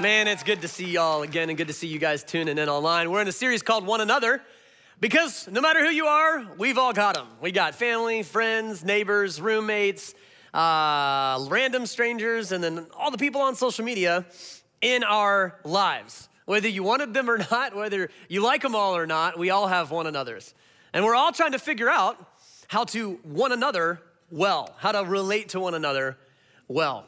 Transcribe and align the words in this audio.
Man, 0.00 0.28
it's 0.28 0.44
good 0.44 0.60
to 0.60 0.68
see 0.68 0.88
y'all 0.88 1.22
again 1.22 1.48
and 1.48 1.58
good 1.58 1.66
to 1.66 1.72
see 1.72 1.88
you 1.88 1.98
guys 1.98 2.22
tuning 2.22 2.56
in 2.56 2.68
online. 2.68 3.10
We're 3.10 3.20
in 3.20 3.26
a 3.26 3.32
series 3.32 3.62
called 3.62 3.84
One 3.84 4.00
Another 4.00 4.40
because 5.00 5.48
no 5.50 5.60
matter 5.60 5.84
who 5.84 5.90
you 5.90 6.06
are, 6.06 6.46
we've 6.56 6.78
all 6.78 6.92
got 6.92 7.16
them. 7.16 7.26
We 7.40 7.50
got 7.50 7.74
family, 7.74 8.22
friends, 8.22 8.84
neighbors, 8.84 9.40
roommates, 9.40 10.14
uh, 10.54 11.44
random 11.50 11.84
strangers, 11.84 12.52
and 12.52 12.62
then 12.62 12.86
all 12.96 13.10
the 13.10 13.18
people 13.18 13.40
on 13.40 13.56
social 13.56 13.84
media 13.84 14.24
in 14.80 15.02
our 15.02 15.58
lives. 15.64 16.28
Whether 16.44 16.68
you 16.68 16.84
wanted 16.84 17.12
them 17.12 17.28
or 17.28 17.38
not, 17.50 17.74
whether 17.74 18.08
you 18.28 18.40
like 18.40 18.62
them 18.62 18.76
all 18.76 18.96
or 18.96 19.04
not, 19.04 19.36
we 19.36 19.50
all 19.50 19.66
have 19.66 19.90
one 19.90 20.06
another's. 20.06 20.54
And 20.92 21.04
we're 21.04 21.16
all 21.16 21.32
trying 21.32 21.52
to 21.52 21.58
figure 21.58 21.90
out 21.90 22.24
how 22.68 22.84
to 22.84 23.18
one 23.24 23.50
another 23.50 24.00
well, 24.30 24.76
how 24.78 24.92
to 24.92 25.02
relate 25.02 25.48
to 25.50 25.60
one 25.60 25.74
another 25.74 26.16
well. 26.68 27.04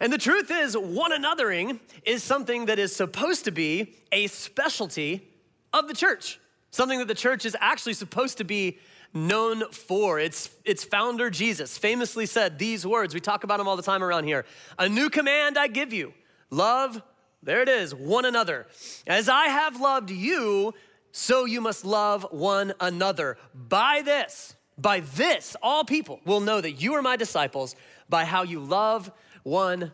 And 0.00 0.10
the 0.10 0.18
truth 0.18 0.50
is, 0.50 0.76
one 0.76 1.12
anothering 1.12 1.78
is 2.04 2.22
something 2.22 2.66
that 2.66 2.78
is 2.78 2.96
supposed 2.96 3.44
to 3.44 3.50
be 3.50 3.94
a 4.10 4.26
specialty 4.28 5.28
of 5.74 5.88
the 5.88 5.94
church, 5.94 6.40
something 6.70 6.98
that 6.98 7.08
the 7.08 7.14
church 7.14 7.44
is 7.44 7.56
actually 7.60 7.92
supposed 7.92 8.38
to 8.38 8.44
be 8.44 8.78
known 9.12 9.70
for. 9.70 10.18
Its, 10.18 10.50
its 10.64 10.84
founder, 10.84 11.28
Jesus, 11.28 11.76
famously 11.76 12.24
said 12.24 12.58
these 12.58 12.86
words. 12.86 13.12
We 13.12 13.20
talk 13.20 13.44
about 13.44 13.58
them 13.58 13.68
all 13.68 13.76
the 13.76 13.82
time 13.82 14.02
around 14.02 14.24
here 14.24 14.46
A 14.78 14.88
new 14.88 15.10
command 15.10 15.58
I 15.58 15.66
give 15.66 15.92
you 15.92 16.14
love, 16.50 17.02
there 17.42 17.60
it 17.60 17.68
is, 17.68 17.94
one 17.94 18.24
another. 18.24 18.66
As 19.06 19.28
I 19.28 19.46
have 19.46 19.80
loved 19.80 20.10
you, 20.10 20.74
so 21.12 21.44
you 21.44 21.60
must 21.60 21.84
love 21.84 22.26
one 22.30 22.72
another. 22.80 23.36
By 23.54 24.02
this, 24.02 24.54
by 24.78 25.00
this, 25.00 25.56
all 25.62 25.84
people 25.84 26.20
will 26.24 26.40
know 26.40 26.60
that 26.60 26.72
you 26.72 26.94
are 26.94 27.02
my 27.02 27.16
disciples 27.16 27.76
by 28.08 28.24
how 28.24 28.44
you 28.44 28.60
love 28.60 29.10
one 29.42 29.92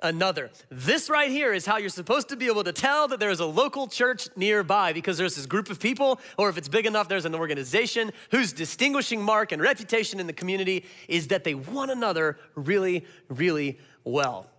another. 0.00 0.50
This 0.70 1.08
right 1.08 1.30
here 1.30 1.52
is 1.52 1.64
how 1.64 1.78
you're 1.78 1.88
supposed 1.88 2.28
to 2.28 2.36
be 2.36 2.46
able 2.46 2.64
to 2.64 2.72
tell 2.72 3.08
that 3.08 3.20
there's 3.20 3.40
a 3.40 3.46
local 3.46 3.86
church 3.86 4.28
nearby 4.36 4.92
because 4.92 5.16
there's 5.16 5.36
this 5.36 5.46
group 5.46 5.70
of 5.70 5.80
people, 5.80 6.20
or 6.36 6.48
if 6.48 6.58
it's 6.58 6.68
big 6.68 6.86
enough, 6.86 7.08
there's 7.08 7.24
an 7.24 7.34
organization 7.34 8.12
whose 8.30 8.52
distinguishing 8.52 9.22
mark 9.22 9.52
and 9.52 9.62
reputation 9.62 10.20
in 10.20 10.26
the 10.26 10.32
community 10.32 10.84
is 11.08 11.28
that 11.28 11.44
they 11.44 11.54
one 11.54 11.90
another 11.90 12.38
really, 12.54 13.06
really 13.28 13.78
well. 14.04 14.50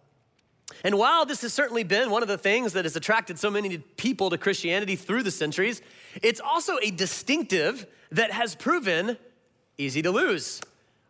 And 0.84 0.98
while 0.98 1.26
this 1.26 1.42
has 1.42 1.54
certainly 1.54 1.84
been 1.84 2.10
one 2.10 2.22
of 2.22 2.28
the 2.28 2.38
things 2.38 2.74
that 2.74 2.86
has 2.86 2.96
attracted 2.96 3.40
so 3.40 3.50
many 3.50 3.78
people 3.78 4.30
to 4.30 4.38
Christianity 4.38 4.96
through 4.96 5.24
the 5.24 5.32
centuries, 5.32 5.82
it's 6.22 6.42
also 6.42 6.78
a 6.82 6.92
distinctive 6.92 7.88
that 8.12 8.32
has 8.32 8.56
proven 8.56 9.18
easy 9.78 10.02
to 10.02 10.12
lose. 10.12 10.62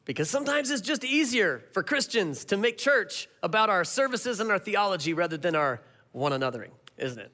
Because 0.08 0.30
sometimes 0.30 0.72
it's 0.72 0.82
just 0.82 1.04
easier 1.04 1.62
for 1.74 1.84
Christians 1.84 2.46
to 2.46 2.56
make 2.56 2.78
church 2.78 3.28
about 3.44 3.70
our 3.70 3.84
services 3.84 4.40
and 4.40 4.50
our 4.50 4.58
theology 4.58 5.14
rather 5.14 5.36
than 5.36 5.54
our 5.54 5.82
one 6.14 6.32
anothering, 6.32 6.72
isn't 6.98 7.20
it? 7.20 7.30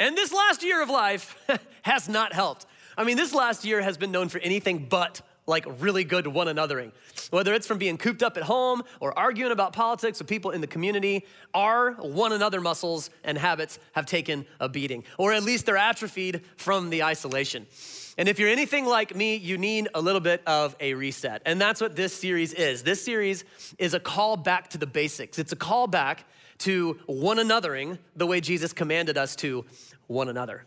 And 0.00 0.16
this 0.16 0.32
last 0.32 0.64
year 0.64 0.82
of 0.82 0.90
life 0.90 1.36
has 1.82 2.08
not 2.08 2.32
helped. 2.32 2.66
I 2.98 3.04
mean, 3.04 3.16
this 3.16 3.32
last 3.32 3.64
year 3.64 3.80
has 3.82 3.96
been 3.96 4.10
known 4.10 4.28
for 4.28 4.38
anything 4.38 4.88
but 4.90 5.20
like 5.46 5.64
really 5.80 6.04
good 6.04 6.26
one 6.26 6.46
anothering. 6.48 6.92
Whether 7.30 7.54
it's 7.54 7.66
from 7.66 7.78
being 7.78 7.98
cooped 7.98 8.22
up 8.22 8.36
at 8.36 8.42
home 8.42 8.82
or 9.00 9.16
arguing 9.18 9.52
about 9.52 9.72
politics 9.72 10.18
with 10.18 10.28
people 10.28 10.50
in 10.50 10.60
the 10.60 10.66
community, 10.66 11.24
our 11.54 11.92
one 11.92 12.32
another 12.32 12.60
muscles 12.60 13.10
and 13.24 13.38
habits 13.38 13.78
have 13.92 14.06
taken 14.06 14.46
a 14.60 14.68
beating, 14.68 15.04
or 15.18 15.32
at 15.32 15.42
least 15.42 15.66
they're 15.66 15.76
atrophied 15.76 16.42
from 16.56 16.90
the 16.90 17.04
isolation. 17.04 17.66
And 18.18 18.28
if 18.28 18.38
you're 18.38 18.48
anything 18.48 18.86
like 18.86 19.14
me, 19.14 19.36
you 19.36 19.58
need 19.58 19.88
a 19.94 20.00
little 20.00 20.20
bit 20.20 20.42
of 20.46 20.74
a 20.80 20.94
reset. 20.94 21.42
And 21.44 21.60
that's 21.60 21.80
what 21.80 21.96
this 21.96 22.14
series 22.14 22.54
is. 22.54 22.82
This 22.82 23.04
series 23.04 23.44
is 23.78 23.94
a 23.94 24.00
call 24.00 24.36
back 24.36 24.70
to 24.70 24.78
the 24.78 24.86
basics, 24.86 25.38
it's 25.38 25.52
a 25.52 25.56
call 25.56 25.86
back 25.86 26.24
to 26.58 26.98
one 27.06 27.36
anothering 27.36 27.98
the 28.16 28.26
way 28.26 28.40
Jesus 28.40 28.72
commanded 28.72 29.18
us 29.18 29.36
to 29.36 29.66
one 30.06 30.28
another. 30.28 30.64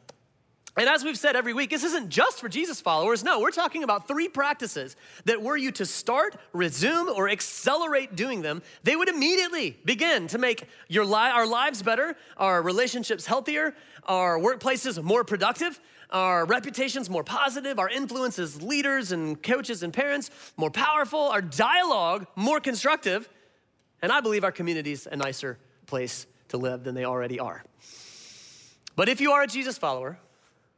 And 0.78 0.88
as 0.88 1.04
we've 1.04 1.18
said 1.18 1.36
every 1.36 1.54
week, 1.54 1.72
this 1.72 1.84
isn't 1.84 2.10
just 2.10 2.40
for 2.40 2.48
Jesus 2.48 2.80
followers. 2.80 3.24
No, 3.24 3.40
we're 3.40 3.52
talking 3.52 3.84
about 3.84 4.08
three 4.08 4.30
practices 4.30 4.96
that 5.26 5.42
were 5.42 5.58
you 5.58 5.72
to 5.74 5.86
start, 5.86 6.36
resume, 6.54 7.10
or 7.10 7.28
accelerate 7.28 8.16
doing 8.16 8.42
them, 8.42 8.62
they 8.84 8.96
would 8.96 9.10
immediately 9.10 9.78
begin 9.84 10.28
to 10.28 10.38
make 10.38 10.66
your 10.88 11.06
li- 11.06 11.14
our 11.16 11.48
lives 11.48 11.82
better, 11.82 12.16
our 12.38 12.62
relationships 12.62 13.26
healthier, 13.26 13.76
our 14.06 14.38
workplaces 14.40 15.02
more 15.04 15.24
productive, 15.24 15.80
our 16.12 16.46
reputations 16.46 17.10
more 17.10 17.24
positive, 17.24 17.80
our 17.80 17.90
influence 17.90 18.40
as 18.40 18.62
leaders 18.62 19.12
and 19.12 19.42
coaches 19.42 19.84
and 19.84 19.92
parents 19.92 20.30
more 20.56 20.72
powerful, 20.72 21.20
our 21.20 21.42
dialogue 21.42 22.26
more 22.36 22.60
constructive, 22.60 23.28
and 24.02 24.12
I 24.12 24.22
believe 24.22 24.44
our 24.44 24.52
communities 24.52 25.08
a 25.12 25.16
nicer 25.16 25.58
place 25.88 26.26
to 26.50 26.58
live 26.58 26.84
than 26.84 26.96
they 26.96 27.06
already 27.06 27.40
are. 27.40 27.64
But 28.96 29.10
if 29.10 29.20
you 29.20 29.32
are 29.32 29.44
a 29.44 29.48
Jesus 29.48 29.78
follower, 29.78 30.20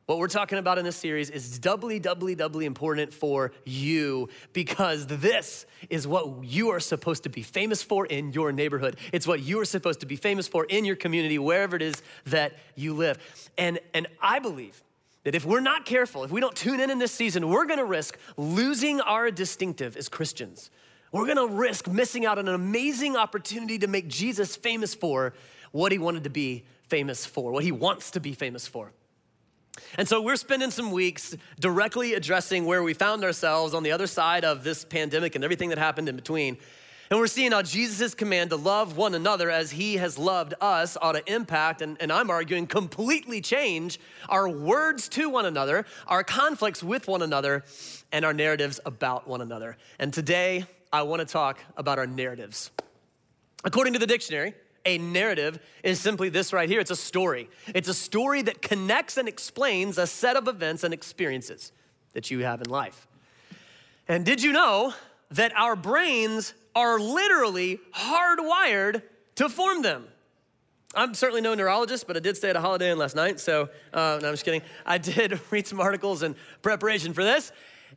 what 0.07 0.17
we're 0.17 0.27
talking 0.27 0.57
about 0.57 0.77
in 0.77 0.83
this 0.83 0.95
series 0.95 1.29
is 1.29 1.59
doubly, 1.59 1.99
doubly, 1.99 2.35
doubly 2.35 2.65
important 2.65 3.13
for 3.13 3.51
you 3.65 4.29
because 4.51 5.07
this 5.07 5.65
is 5.89 6.07
what 6.07 6.43
you 6.43 6.69
are 6.71 6.79
supposed 6.79 7.23
to 7.23 7.29
be 7.29 7.43
famous 7.43 7.81
for 7.81 8.05
in 8.05 8.33
your 8.33 8.51
neighborhood. 8.51 8.97
It's 9.13 9.27
what 9.27 9.41
you 9.41 9.59
are 9.59 9.65
supposed 9.65 10.01
to 10.01 10.05
be 10.05 10.15
famous 10.15 10.47
for 10.47 10.65
in 10.65 10.85
your 10.85 10.95
community, 10.95 11.37
wherever 11.39 11.75
it 11.75 11.81
is 11.81 12.01
that 12.25 12.57
you 12.75 12.93
live. 12.93 13.19
And, 13.57 13.79
and 13.93 14.07
I 14.21 14.39
believe 14.39 14.81
that 15.23 15.35
if 15.35 15.45
we're 15.45 15.61
not 15.61 15.85
careful, 15.85 16.23
if 16.23 16.31
we 16.31 16.41
don't 16.41 16.55
tune 16.55 16.79
in 16.79 16.89
in 16.89 16.99
this 16.99 17.11
season, 17.11 17.47
we're 17.47 17.65
gonna 17.65 17.85
risk 17.85 18.17
losing 18.37 19.01
our 19.01 19.29
distinctive 19.29 19.95
as 19.95 20.09
Christians. 20.09 20.71
We're 21.11 21.27
gonna 21.27 21.47
risk 21.47 21.87
missing 21.87 22.25
out 22.25 22.39
on 22.39 22.47
an 22.47 22.55
amazing 22.55 23.15
opportunity 23.15 23.77
to 23.79 23.87
make 23.87 24.07
Jesus 24.07 24.55
famous 24.55 24.95
for 24.95 25.33
what 25.71 25.91
he 25.91 25.99
wanted 25.99 26.23
to 26.23 26.29
be 26.29 26.65
famous 26.87 27.25
for, 27.25 27.51
what 27.51 27.63
he 27.63 27.71
wants 27.71 28.11
to 28.11 28.19
be 28.19 28.33
famous 28.33 28.67
for. 28.67 28.91
And 29.97 30.07
so 30.07 30.21
we're 30.21 30.35
spending 30.35 30.71
some 30.71 30.91
weeks 30.91 31.35
directly 31.59 32.13
addressing 32.13 32.65
where 32.65 32.83
we 32.83 32.93
found 32.93 33.23
ourselves 33.23 33.73
on 33.73 33.83
the 33.83 33.91
other 33.91 34.07
side 34.07 34.43
of 34.43 34.63
this 34.63 34.83
pandemic 34.83 35.35
and 35.35 35.43
everything 35.43 35.69
that 35.69 35.77
happened 35.77 36.09
in 36.09 36.15
between. 36.15 36.57
And 37.09 37.19
we're 37.19 37.27
seeing 37.27 37.51
how 37.51 37.61
Jesus' 37.61 38.15
command 38.15 38.51
to 38.51 38.55
love 38.55 38.95
one 38.95 39.15
another 39.15 39.49
as 39.49 39.69
he 39.71 39.97
has 39.97 40.17
loved 40.17 40.53
us 40.61 40.95
ought 41.01 41.11
to 41.11 41.33
impact, 41.33 41.81
and, 41.81 41.97
and 42.01 42.09
I'm 42.09 42.29
arguing 42.29 42.67
completely 42.67 43.41
change 43.41 43.99
our 44.29 44.47
words 44.47 45.09
to 45.09 45.29
one 45.29 45.45
another, 45.45 45.85
our 46.07 46.23
conflicts 46.23 46.81
with 46.81 47.09
one 47.09 47.21
another, 47.21 47.65
and 48.13 48.23
our 48.23 48.33
narratives 48.33 48.79
about 48.85 49.27
one 49.27 49.41
another. 49.41 49.75
And 49.99 50.13
today, 50.13 50.65
I 50.93 51.01
want 51.01 51.19
to 51.19 51.25
talk 51.25 51.59
about 51.75 51.99
our 51.99 52.07
narratives. 52.07 52.71
According 53.65 53.91
to 53.93 53.99
the 53.99 54.07
dictionary, 54.07 54.53
a 54.85 54.97
narrative 54.97 55.59
is 55.83 55.99
simply 55.99 56.29
this 56.29 56.53
right 56.53 56.69
here 56.69 56.79
it's 56.79 56.91
a 56.91 56.95
story. 56.95 57.49
It's 57.73 57.87
a 57.87 57.93
story 57.93 58.41
that 58.43 58.61
connects 58.61 59.17
and 59.17 59.27
explains 59.27 59.97
a 59.97 60.07
set 60.07 60.35
of 60.35 60.47
events 60.47 60.83
and 60.83 60.93
experiences 60.93 61.71
that 62.13 62.31
you 62.31 62.39
have 62.39 62.61
in 62.61 62.69
life. 62.69 63.07
And 64.07 64.25
did 64.25 64.41
you 64.43 64.51
know 64.51 64.93
that 65.31 65.55
our 65.55 65.75
brains 65.75 66.53
are 66.75 66.99
literally 66.99 67.79
hardwired 67.93 69.01
to 69.35 69.49
form 69.49 69.81
them. 69.81 70.07
I'm 70.93 71.13
certainly 71.13 71.41
no 71.41 71.53
neurologist, 71.53 72.05
but 72.05 72.17
I 72.17 72.19
did 72.19 72.35
stay 72.35 72.49
at 72.49 72.57
a 72.57 72.61
Holiday 72.61 72.91
Inn 72.91 72.97
last 72.97 73.15
night. 73.15 73.39
So, 73.39 73.69
uh, 73.93 74.19
no, 74.21 74.27
I'm 74.27 74.33
just 74.33 74.43
kidding. 74.43 74.61
I 74.85 74.97
did 74.97 75.39
read 75.51 75.65
some 75.65 75.79
articles 75.79 76.21
in 76.21 76.35
preparation 76.61 77.13
for 77.13 77.23
this. 77.23 77.51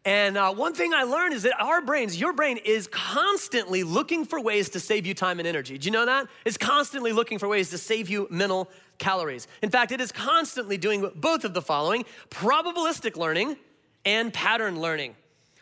And 0.04 0.36
uh, 0.36 0.52
one 0.52 0.74
thing 0.74 0.92
I 0.92 1.04
learned 1.04 1.34
is 1.34 1.44
that 1.44 1.60
our 1.60 1.80
brains, 1.80 2.18
your 2.18 2.32
brain, 2.32 2.58
is 2.58 2.88
constantly 2.88 3.84
looking 3.84 4.24
for 4.24 4.40
ways 4.40 4.68
to 4.70 4.80
save 4.80 5.06
you 5.06 5.14
time 5.14 5.38
and 5.38 5.48
energy. 5.48 5.78
Do 5.78 5.86
you 5.86 5.92
know 5.92 6.06
that? 6.06 6.26
It's 6.44 6.58
constantly 6.58 7.12
looking 7.12 7.38
for 7.38 7.48
ways 7.48 7.70
to 7.70 7.78
save 7.78 8.08
you 8.08 8.26
mental 8.30 8.70
calories. 8.98 9.46
In 9.62 9.70
fact, 9.70 9.92
it 9.92 10.00
is 10.00 10.12
constantly 10.12 10.76
doing 10.76 11.10
both 11.14 11.44
of 11.44 11.54
the 11.54 11.62
following 11.62 12.04
probabilistic 12.30 13.16
learning 13.16 13.56
and 14.04 14.32
pattern 14.32 14.80
learning. 14.80 15.14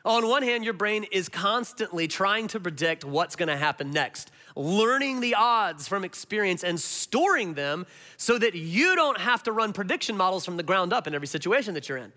On 0.04 0.26
one 0.26 0.42
hand, 0.42 0.64
your 0.64 0.72
brain 0.72 1.04
is 1.12 1.28
constantly 1.28 2.08
trying 2.08 2.48
to 2.48 2.58
predict 2.58 3.04
what's 3.04 3.36
gonna 3.36 3.56
happen 3.56 3.92
next, 3.92 4.32
learning 4.56 5.20
the 5.20 5.36
odds 5.36 5.86
from 5.86 6.04
experience 6.04 6.64
and 6.64 6.80
storing 6.80 7.54
them 7.54 7.86
so 8.16 8.36
that 8.36 8.54
you 8.54 8.96
don't 8.96 9.18
have 9.18 9.44
to 9.44 9.52
run 9.52 9.72
prediction 9.72 10.16
models 10.16 10.44
from 10.44 10.56
the 10.56 10.64
ground 10.64 10.92
up 10.92 11.06
in 11.06 11.14
every 11.14 11.28
situation 11.28 11.74
that 11.74 11.88
you're 11.88 11.98
in. 11.98 12.12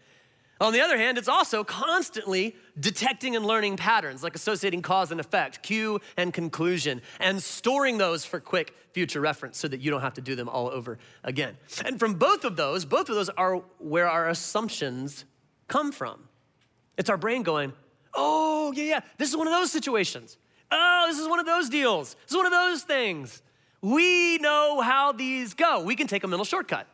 On 0.61 0.71
the 0.71 0.79
other 0.79 0.97
hand, 0.97 1.17
it's 1.17 1.27
also 1.27 1.65
constantly 1.65 2.55
detecting 2.79 3.35
and 3.35 3.45
learning 3.45 3.75
patterns, 3.75 4.23
like 4.23 4.35
associating 4.35 4.81
cause 4.81 5.11
and 5.11 5.19
effect, 5.19 5.61
cue 5.61 5.99
and 6.15 6.33
conclusion, 6.33 7.01
and 7.19 7.43
storing 7.43 7.97
those 7.97 8.23
for 8.23 8.39
quick 8.39 8.73
future 8.93 9.19
reference 9.19 9.57
so 9.57 9.67
that 9.67 9.81
you 9.81 9.91
don't 9.91 10.01
have 10.01 10.13
to 10.13 10.21
do 10.21 10.33
them 10.33 10.47
all 10.47 10.69
over 10.69 10.97
again. 11.25 11.57
And 11.83 11.99
from 11.99 12.13
both 12.13 12.45
of 12.45 12.55
those, 12.55 12.85
both 12.85 13.09
of 13.09 13.15
those 13.15 13.29
are 13.29 13.57
where 13.79 14.09
our 14.09 14.29
assumptions 14.29 15.25
come 15.67 15.91
from. 15.91 16.21
It's 16.97 17.09
our 17.09 17.17
brain 17.17 17.43
going, 17.43 17.73
oh, 18.13 18.71
yeah, 18.75 18.83
yeah, 18.83 18.99
this 19.17 19.29
is 19.29 19.35
one 19.35 19.47
of 19.47 19.53
those 19.53 19.73
situations. 19.73 20.37
Oh, 20.71 21.05
this 21.09 21.19
is 21.19 21.27
one 21.27 21.39
of 21.39 21.45
those 21.45 21.67
deals. 21.67 22.15
This 22.23 22.31
is 22.31 22.37
one 22.37 22.45
of 22.45 22.53
those 22.53 22.83
things. 22.83 23.41
We 23.81 24.37
know 24.37 24.79
how 24.79 25.11
these 25.11 25.53
go. 25.53 25.83
We 25.83 25.97
can 25.97 26.07
take 26.07 26.23
a 26.23 26.27
mental 26.27 26.45
shortcut. 26.45 26.87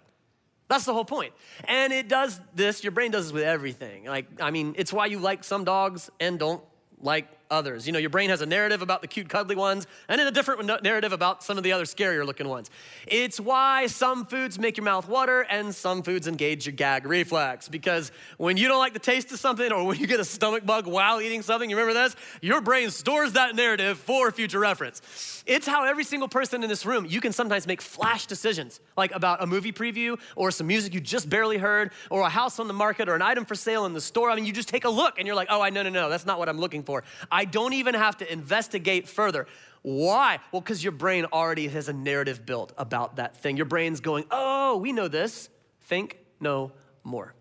That's 0.72 0.86
the 0.86 0.94
whole 0.94 1.04
point. 1.04 1.34
And 1.66 1.92
it 1.92 2.08
does 2.08 2.40
this, 2.56 2.82
your 2.82 2.92
brain 2.92 3.12
does 3.12 3.26
this 3.26 3.34
with 3.34 3.44
everything. 3.44 4.06
Like, 4.06 4.42
I 4.42 4.52
mean, 4.52 4.74
it's 4.78 4.94
why 4.94 5.08
you 5.08 5.20
like 5.20 5.44
some 5.44 5.66
dogs 5.66 6.10
and 6.18 6.40
don't 6.40 6.64
like 7.02 7.28
others. 7.52 7.86
You 7.86 7.94
know, 7.94 8.00
your 8.00 8.10
brain 8.10 8.30
has 8.30 8.42
a 8.42 8.46
narrative 8.46 8.82
about 8.82 9.02
the 9.02 9.08
cute, 9.08 9.30
cuddly 9.30 9.56
ones, 9.56 9.86
and 10.08 10.20
then 10.20 10.28
a 10.28 10.32
different 10.32 10.84
narrative 10.84 11.12
about 11.12 11.44
some 11.44 11.58
of 11.58 11.64
the 11.64 11.74
other 11.74 11.84
scarier 11.84 12.26
looking 12.26 12.48
ones. 12.48 12.72
It's 13.06 13.40
why 13.40 13.88
some 13.88 14.26
foods 14.26 14.58
make 14.58 14.78
your 14.78 14.86
mouth 14.86 15.08
water 15.08 15.42
and 15.42 15.76
some 15.76 16.02
foods 16.02 16.28
engage 16.28 16.66
your 16.66 16.74
gag 16.74 17.06
reflex. 17.06 17.68
Because 17.68 18.12
when 18.38 18.58
you 18.58 18.68
don't 18.68 18.80
like 18.80 18.94
the 18.94 19.00
taste 19.00 19.32
of 19.32 19.40
something 19.40 19.72
or 19.72 19.86
when 19.86 20.00
you 20.00 20.08
get 20.08 20.20
a 20.20 20.26
stomach 20.26 20.66
bug 20.66 20.88
while 20.88 21.22
eating 21.22 21.42
something, 21.42 21.70
you 21.70 21.76
remember 21.76 21.94
this? 21.94 22.16
Your 22.42 22.62
brain 22.62 22.90
stores 22.90 23.34
that 23.34 23.56
narrative 23.56 23.98
for 24.00 24.32
future 24.32 24.60
reference. 24.60 25.44
It's 25.46 25.68
how 25.68 25.84
every 25.86 26.04
single 26.04 26.30
person 26.30 26.64
in 26.64 26.70
this 26.70 26.86
room, 26.86 27.06
you 27.06 27.20
can 27.20 27.34
sometimes 27.34 27.68
make 27.68 27.82
flash 27.82 28.26
decisions, 28.26 28.80
like 28.96 29.12
about 29.14 29.44
a 29.44 29.48
movie 29.48 29.72
preview 29.72 30.20
or 30.36 30.52
some 30.52 30.68
music 30.68 30.94
you 30.94 31.02
just 31.02 31.30
barely 31.30 31.58
heard 31.58 31.92
or 32.10 32.22
a 32.22 32.30
house 32.30 32.60
on 32.60 32.68
the 32.68 32.74
market 32.74 33.10
or 33.10 33.16
an 33.16 33.22
item 33.22 33.44
for 33.44 33.56
sale 33.56 33.86
in 33.86 33.94
the 33.94 34.02
store. 34.02 34.30
I 34.30 34.36
mean, 34.36 34.46
you 34.46 34.54
just 34.54 34.70
take 34.70 34.86
a 34.86 34.90
look 34.90 35.18
and 35.18 35.28
you're 35.28 35.36
like, 35.36 35.48
oh, 35.52 35.62
I 35.62 35.70
no, 35.70 35.84
no, 35.84 35.90
no, 35.90 36.10
that's 36.10 36.26
not 36.26 36.40
what 36.40 36.48
I'm 36.48 36.60
looking 36.60 36.84
for. 36.84 37.04
I 37.32 37.41
I 37.42 37.46
don't 37.46 37.74
even 37.74 37.96
have 37.96 38.18
to 38.18 38.32
investigate 38.32 39.10
further. 39.10 39.48
Why? 39.82 40.38
Well, 40.52 40.62
because 40.62 40.84
your 40.84 40.92
brain 40.92 41.26
already 41.34 41.70
has 41.70 41.90
a 41.90 41.94
narrative 41.94 42.46
built 42.46 42.72
about 42.78 43.16
that 43.16 43.36
thing. 43.36 43.58
Your 43.58 43.66
brain's 43.66 44.00
going, 44.00 44.26
oh, 44.30 44.78
we 44.78 44.94
know 44.94 45.08
this. 45.08 45.50
Think 45.86 46.20
no 46.40 46.72
more. 47.04 47.34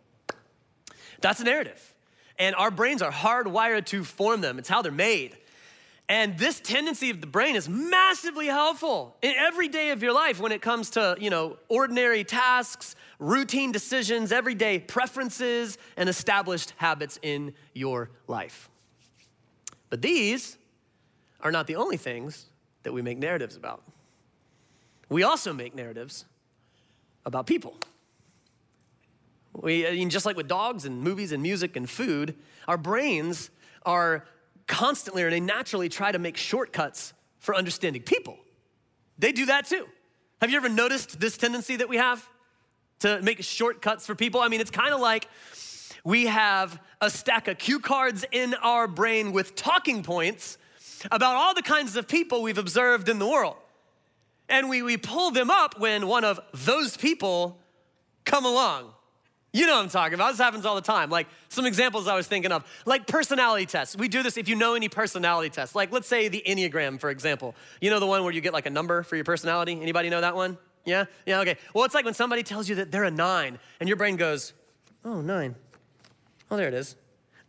That's 1.20 1.40
a 1.40 1.44
narrative. 1.44 1.94
And 2.38 2.56
our 2.56 2.70
brains 2.70 3.02
are 3.02 3.12
hardwired 3.12 3.84
to 3.86 4.02
form 4.02 4.40
them, 4.40 4.58
it's 4.58 4.70
how 4.70 4.80
they're 4.80 4.90
made. 4.90 5.36
And 6.08 6.38
this 6.38 6.60
tendency 6.60 7.10
of 7.10 7.20
the 7.20 7.26
brain 7.26 7.54
is 7.54 7.68
massively 7.68 8.46
helpful 8.46 9.18
in 9.20 9.34
every 9.36 9.68
day 9.68 9.90
of 9.90 10.02
your 10.02 10.14
life 10.14 10.40
when 10.40 10.50
it 10.50 10.62
comes 10.62 10.88
to, 10.90 11.14
you 11.20 11.28
know, 11.28 11.58
ordinary 11.68 12.24
tasks, 12.24 12.96
routine 13.18 13.70
decisions, 13.70 14.32
everyday 14.32 14.78
preferences, 14.78 15.76
and 15.98 16.08
established 16.08 16.72
habits 16.78 17.18
in 17.20 17.52
your 17.74 18.08
life. 18.28 18.69
But 19.90 20.02
these 20.02 20.56
are 21.40 21.52
not 21.52 21.66
the 21.66 21.76
only 21.76 21.96
things 21.96 22.46
that 22.84 22.92
we 22.92 23.02
make 23.02 23.18
narratives 23.18 23.56
about. 23.56 23.82
We 25.08 25.24
also 25.24 25.52
make 25.52 25.74
narratives 25.74 26.24
about 27.26 27.46
people. 27.46 27.76
We, 29.52 29.84
uh, 29.86 29.90
I 29.90 29.92
mean, 29.92 30.10
just 30.10 30.24
like 30.24 30.36
with 30.36 30.48
dogs 30.48 30.84
and 30.84 31.02
movies 31.02 31.32
and 31.32 31.42
music 31.42 31.76
and 31.76 31.90
food, 31.90 32.36
our 32.68 32.78
brains 32.78 33.50
are 33.84 34.26
constantly 34.66 35.24
or 35.24 35.30
they 35.30 35.40
naturally 35.40 35.88
try 35.88 36.12
to 36.12 36.18
make 36.18 36.36
shortcuts 36.36 37.12
for 37.40 37.54
understanding 37.54 38.02
people. 38.02 38.38
They 39.18 39.32
do 39.32 39.46
that 39.46 39.66
too. 39.66 39.86
Have 40.40 40.50
you 40.50 40.56
ever 40.56 40.68
noticed 40.68 41.20
this 41.20 41.36
tendency 41.36 41.76
that 41.76 41.88
we 41.88 41.96
have 41.96 42.26
to 43.00 43.20
make 43.22 43.42
shortcuts 43.42 44.06
for 44.06 44.14
people? 44.14 44.40
I 44.40 44.48
mean, 44.48 44.60
it's 44.60 44.70
kind 44.70 44.94
of 44.94 45.00
like 45.00 45.28
we 46.04 46.26
have 46.26 46.80
a 47.00 47.10
stack 47.10 47.48
of 47.48 47.58
cue 47.58 47.80
cards 47.80 48.24
in 48.32 48.54
our 48.54 48.86
brain 48.86 49.32
with 49.32 49.54
talking 49.54 50.02
points 50.02 50.58
about 51.10 51.36
all 51.36 51.54
the 51.54 51.62
kinds 51.62 51.96
of 51.96 52.06
people 52.06 52.42
we've 52.42 52.58
observed 52.58 53.08
in 53.08 53.18
the 53.18 53.26
world. 53.26 53.56
And 54.48 54.68
we, 54.68 54.82
we 54.82 54.96
pull 54.96 55.30
them 55.30 55.50
up 55.50 55.78
when 55.78 56.06
one 56.06 56.24
of 56.24 56.40
those 56.52 56.96
people 56.96 57.58
come 58.24 58.44
along. 58.44 58.90
You 59.52 59.66
know 59.66 59.76
what 59.76 59.82
I'm 59.82 59.88
talking 59.88 60.14
about. 60.14 60.30
This 60.32 60.38
happens 60.38 60.64
all 60.64 60.76
the 60.76 60.80
time. 60.80 61.10
Like 61.10 61.26
some 61.48 61.66
examples 61.66 62.06
I 62.06 62.14
was 62.14 62.26
thinking 62.26 62.52
of, 62.52 62.64
like 62.86 63.06
personality 63.06 63.66
tests. 63.66 63.96
We 63.96 64.08
do 64.08 64.22
this 64.22 64.36
if 64.36 64.48
you 64.48 64.54
know 64.54 64.74
any 64.74 64.88
personality 64.88 65.50
tests. 65.50 65.74
Like 65.74 65.90
let's 65.90 66.06
say 66.06 66.28
the 66.28 66.42
Enneagram, 66.46 67.00
for 67.00 67.10
example. 67.10 67.54
You 67.80 67.90
know 67.90 67.98
the 67.98 68.06
one 68.06 68.22
where 68.22 68.32
you 68.32 68.40
get 68.40 68.52
like 68.52 68.66
a 68.66 68.70
number 68.70 69.02
for 69.02 69.16
your 69.16 69.24
personality? 69.24 69.80
Anybody 69.80 70.08
know 70.08 70.20
that 70.20 70.36
one? 70.36 70.56
Yeah? 70.84 71.06
Yeah, 71.26 71.40
okay. 71.40 71.56
Well, 71.74 71.84
it's 71.84 71.94
like 71.94 72.04
when 72.04 72.14
somebody 72.14 72.42
tells 72.42 72.68
you 72.68 72.76
that 72.76 72.90
they're 72.90 73.04
a 73.04 73.10
nine, 73.10 73.58
and 73.80 73.88
your 73.88 73.96
brain 73.96 74.16
goes, 74.16 74.52
oh, 75.04 75.20
nine. 75.20 75.54
Oh, 76.50 76.56
there 76.56 76.68
it 76.68 76.74
is. 76.74 76.96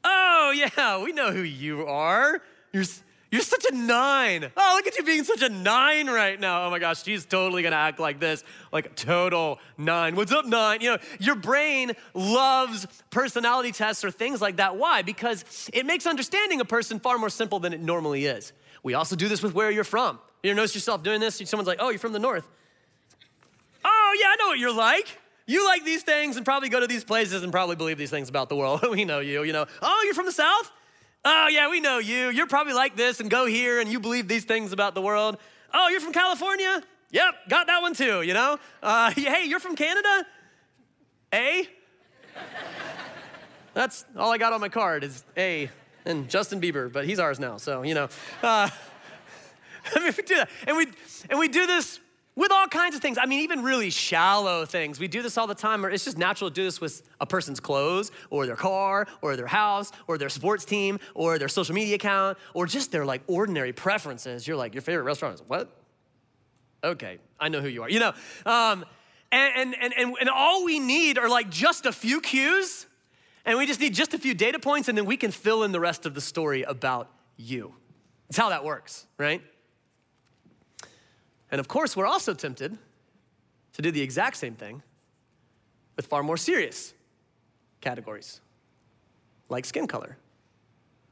Oh, 0.04 0.54
yeah, 0.56 1.04
we 1.04 1.12
know 1.12 1.32
who 1.32 1.42
you 1.42 1.86
are. 1.88 2.42
You're, 2.72 2.84
you're 3.32 3.42
such 3.42 3.66
a 3.72 3.76
nine. 3.76 4.52
Oh, 4.58 4.74
look 4.76 4.88
at 4.88 4.98
you 4.98 5.04
being 5.04 5.24
such 5.24 5.42
a 5.42 5.50
nine 5.50 6.08
right 6.08 6.40
now. 6.40 6.66
Oh 6.66 6.70
my 6.70 6.80
gosh, 6.80 7.04
she's 7.04 7.26
totally 7.26 7.64
gonna 7.64 7.76
act 7.76 8.00
like 8.00 8.20
this, 8.20 8.44
like 8.72 8.96
total 8.96 9.60
nine. 9.78 10.16
What's 10.16 10.32
up, 10.32 10.46
nine? 10.46 10.82
You 10.82 10.92
know, 10.92 10.98
your 11.20 11.36
brain 11.36 11.94
loves 12.14 12.88
personality 13.10 13.72
tests 13.72 14.04
or 14.04 14.12
things 14.12 14.42
like 14.42 14.58
that. 14.58 14.76
Why? 14.76 15.02
Because 15.02 15.70
it 15.74 15.86
makes 15.86 16.06
understanding 16.06 16.62
a 16.62 16.66
person 16.66 17.00
far 17.00 17.18
more 17.18 17.30
simple 17.30 17.60
than 17.60 17.74
it 17.74 17.82
normally 17.82 18.26
is. 18.26 18.54
We 18.84 18.96
also 18.96 19.16
do 19.16 19.28
this 19.28 19.42
with 19.42 19.54
where 19.54 19.72
you're 19.72 19.84
from. 19.84 20.20
You 20.44 20.54
notice 20.56 20.74
yourself 20.74 21.04
doing 21.04 21.20
this? 21.20 21.42
Someone's 21.46 21.68
like, 21.68 21.80
oh, 21.80 21.90
you're 21.90 22.00
from 22.00 22.14
the 22.14 22.20
north. 22.20 22.48
Oh, 23.86 24.18
yeah, 24.20 24.28
I 24.28 24.36
know 24.40 24.48
what 24.48 24.60
you're 24.60 24.74
like. 24.74 25.21
You 25.52 25.66
like 25.66 25.84
these 25.84 26.02
things 26.02 26.38
and 26.38 26.46
probably 26.46 26.70
go 26.70 26.80
to 26.80 26.88
these 26.88 27.04
places 27.04 27.44
and 27.44 27.52
probably 27.52 27.76
believe 27.76 27.98
these 27.98 28.10
things 28.10 28.30
about 28.30 28.48
the 28.48 28.56
world. 28.56 28.86
we 28.90 29.04
know 29.04 29.20
you, 29.20 29.44
you 29.44 29.52
know. 29.52 29.66
Oh, 29.82 30.02
you're 30.06 30.14
from 30.14 30.26
the 30.26 30.32
South? 30.32 30.72
Oh, 31.26 31.50
yeah, 31.50 31.70
we 31.70 31.82
know 31.82 31.98
you. 31.98 32.30
You're 32.30 32.48
probably 32.48 32.72
like 32.72 32.96
this 32.96 33.20
and 33.20 33.30
go 33.30 33.46
here 33.46 33.82
and 33.82 33.92
you 33.92 34.00
believe 34.00 34.30
these 34.30 34.46
things 34.46 34.72
about 34.72 34.96
the 34.96 35.02
world. 35.02 35.38
Oh, 35.74 35.90
you're 35.90 36.00
from 36.00 36.14
California? 36.14 36.82
Yep, 37.12 37.34
got 37.50 37.68
that 37.68 37.82
one 37.82 37.94
too, 37.94 38.22
you 38.22 38.34
know. 38.34 38.60
Uh, 38.82 39.12
hey, 39.16 39.44
you're 39.44 39.60
from 39.60 39.76
Canada? 39.76 40.26
A? 41.34 41.68
That's 43.74 44.06
all 44.16 44.32
I 44.32 44.38
got 44.38 44.54
on 44.54 44.62
my 44.62 44.70
card 44.70 45.04
is 45.04 45.26
A 45.36 45.70
and 46.06 46.30
Justin 46.30 46.62
Bieber, 46.62 46.90
but 46.90 47.04
he's 47.04 47.20
ours 47.20 47.42
now, 47.42 47.58
so, 47.58 47.82
you 47.82 47.94
know. 47.94 48.08
Uh, 48.42 48.70
I 49.94 50.00
mean, 50.00 50.14
we 50.16 50.24
do 50.24 50.36
that. 50.36 50.50
And 50.66 50.78
we, 50.78 50.88
and 51.30 51.38
we 51.38 51.50
do 51.50 51.68
this 51.68 52.00
with 52.36 52.52
all 52.52 52.68
kinds 52.68 52.96
of 52.96 53.02
things. 53.02 53.18
I 53.22 53.26
mean, 53.26 53.42
even 53.42 53.62
really 53.64 53.90
shallow 53.90 54.66
things. 54.66 55.00
We 55.00 55.08
do 55.08 55.22
this 55.22 55.38
all 55.38 55.48
the 55.48 55.56
time, 55.56 55.86
or 55.86 55.90
it's 55.90 56.06
just 56.06 56.18
natural 56.18 56.50
to 56.50 56.54
do 56.54 56.64
this 56.64 56.80
with 56.80 57.04
a 57.20 57.26
person's 57.26 57.60
clothes, 57.60 58.12
or 58.30 58.46
their 58.46 58.56
car, 58.56 59.08
or 59.22 59.36
their 59.36 59.48
house, 59.48 59.92
or 60.08 60.18
their 60.18 60.30
sports 60.30 60.66
team, 60.66 61.00
or 61.14 61.38
their 61.38 61.50
social 61.50 61.76
media 61.76 61.96
account, 61.96 62.38
or 62.54 62.66
just 62.66 62.92
their 62.92 63.06
like 63.06 63.22
ordinary 63.28 63.74
preferences. 63.74 64.48
You're 64.48 64.58
like, 64.58 64.74
your 64.74 64.82
favorite 64.82 65.04
restaurant 65.04 65.36
is 65.36 65.44
what? 65.46 65.78
Okay, 66.84 67.20
I 67.40 67.50
know 67.50 67.62
who 67.62 67.68
you 67.68 67.84
are. 67.84 67.90
You 67.90 68.00
know, 68.00 68.14
um, 68.46 68.86
and, 69.32 69.76
and, 69.76 69.94
and, 69.98 70.16
and 70.20 70.30
all 70.30 70.66
we 70.66 70.80
need 70.80 71.18
are 71.18 71.30
like 71.30 71.50
just 71.50 71.86
a 71.86 71.92
few 71.92 72.22
cues, 72.22 72.88
and 73.46 73.58
we 73.58 73.66
just 73.66 73.80
need 73.80 73.94
just 73.94 74.14
a 74.14 74.18
few 74.18 74.34
data 74.34 74.60
points, 74.60 74.88
and 74.88 74.98
then 74.98 75.06
we 75.06 75.18
can 75.18 75.32
fill 75.32 75.64
in 75.64 75.72
the 75.72 75.80
rest 75.80 76.06
of 76.06 76.14
the 76.14 76.22
story 76.22 76.64
about 76.64 77.10
you. 77.38 77.74
It's 78.30 78.38
how 78.38 78.50
that 78.50 78.64
works, 78.64 79.06
right? 79.18 79.42
And 81.52 81.60
of 81.60 81.68
course, 81.68 81.96
we're 81.96 82.08
also 82.08 82.34
tempted 82.34 82.78
to 83.74 83.82
do 83.82 83.92
the 83.92 84.02
exact 84.02 84.38
same 84.38 84.56
thing 84.56 84.82
with 85.96 86.08
far 86.08 86.24
more 86.24 86.38
serious 86.38 86.94
categories, 87.82 88.40
like 89.50 89.66
skin 89.66 89.88
color, 89.88 90.18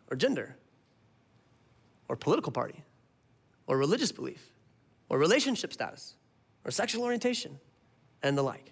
or 0.10 0.16
gender, 0.16 0.56
or 2.08 2.16
political 2.16 2.52
party, 2.52 2.84
or 3.68 3.78
religious 3.78 4.12
belief, 4.12 4.54
or 5.10 5.18
relationship 5.18 5.74
status, 5.74 6.16
or 6.66 6.72
sexual 6.72 7.04
orientation, 7.04 7.60
and 8.24 8.38
the 8.38 8.42
like. 8.42 8.72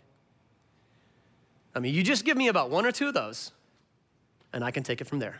I 1.75 1.79
mean, 1.79 1.93
you 1.93 2.01
just 2.01 2.25
give 2.25 2.37
me 2.37 2.47
about 2.47 2.69
one 2.69 2.85
or 2.85 2.91
two 2.91 3.09
of 3.09 3.13
those, 3.13 3.51
and 4.53 4.63
I 4.63 4.71
can 4.71 4.83
take 4.83 5.01
it 5.01 5.07
from 5.07 5.19
there. 5.19 5.39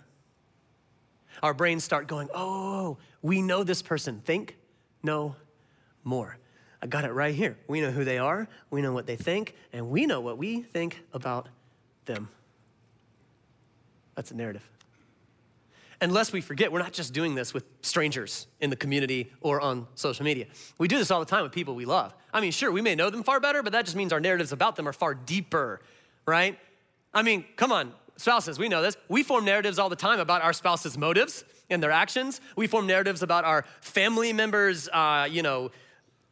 Our 1.41 1.53
brains 1.53 1.84
start 1.84 2.07
going, 2.07 2.29
oh, 2.34 2.98
we 3.22 3.41
know 3.41 3.63
this 3.63 3.81
person. 3.81 4.22
Think, 4.25 4.57
no, 5.03 5.36
more. 6.04 6.38
I 6.82 6.88
got 6.88 7.06
it 7.06 7.12
right 7.12 7.34
here. 7.34 7.58
We 7.68 7.82
know 7.82 7.92
who 7.92 8.04
they 8.04 8.18
are, 8.18 8.48
we 8.70 8.82
know 8.82 8.94
what 8.94 9.08
they 9.08 9.16
think, 9.16 9.56
and 9.74 9.89
we 9.89 10.06
know 10.06 10.22
what 10.22 10.38
we 10.38 10.62
think 10.62 11.01
about 11.13 11.50
them. 12.06 12.30
That's 14.16 14.32
a 14.32 14.36
narrative. 14.36 14.68
Unless 16.00 16.32
we 16.32 16.42
forget, 16.42 16.72
we're 16.72 16.80
not 16.80 16.94
just 16.94 17.12
doing 17.12 17.34
this 17.34 17.56
with 17.56 17.63
strangers 17.82 18.46
in 18.62 18.70
the 18.70 18.75
community 18.75 19.32
or 19.42 19.60
on 19.60 19.88
social 19.96 20.25
media. 20.25 20.46
We 20.77 20.88
do 20.88 20.98
this 20.98 21.10
all 21.10 21.20
the 21.20 21.25
time 21.25 21.42
with 21.42 21.51
people 21.51 21.74
we 21.74 21.86
love. 21.86 22.13
I 22.32 22.39
mean, 22.39 22.51
sure, 22.51 22.72
we 22.72 22.82
may 22.82 22.94
know 22.94 23.10
them 23.10 23.24
far 23.24 23.39
better, 23.39 23.63
but 23.63 23.74
that 23.74 23.86
just 23.86 23.98
means 23.98 24.13
our 24.13 24.20
narratives 24.20 24.51
about 24.51 24.75
them 24.75 24.88
are 24.88 24.94
far 24.94 25.16
deeper, 25.16 25.82
right? 26.27 26.60
I 27.16 27.24
mean, 27.24 27.46
come 27.56 27.72
on, 27.72 27.94
spouses, 28.18 28.60
we 28.60 28.70
know 28.70 28.84
this. 28.84 28.96
We 29.10 29.24
form 29.24 29.44
narratives 29.46 29.80
all 29.80 29.89
the 29.89 29.96
time 29.96 30.20
about 30.20 30.44
our 30.44 30.54
spouse's 30.54 31.00
motives 31.00 31.44
and 31.70 31.82
their 31.82 31.92
actions. 31.92 32.42
We 32.56 32.68
form 32.68 32.86
narratives 32.86 33.24
about 33.24 33.44
our 33.44 33.66
family 33.82 34.34
members, 34.34 34.88
uh, 34.89 35.27
you 35.30 35.42
know, 35.42 35.72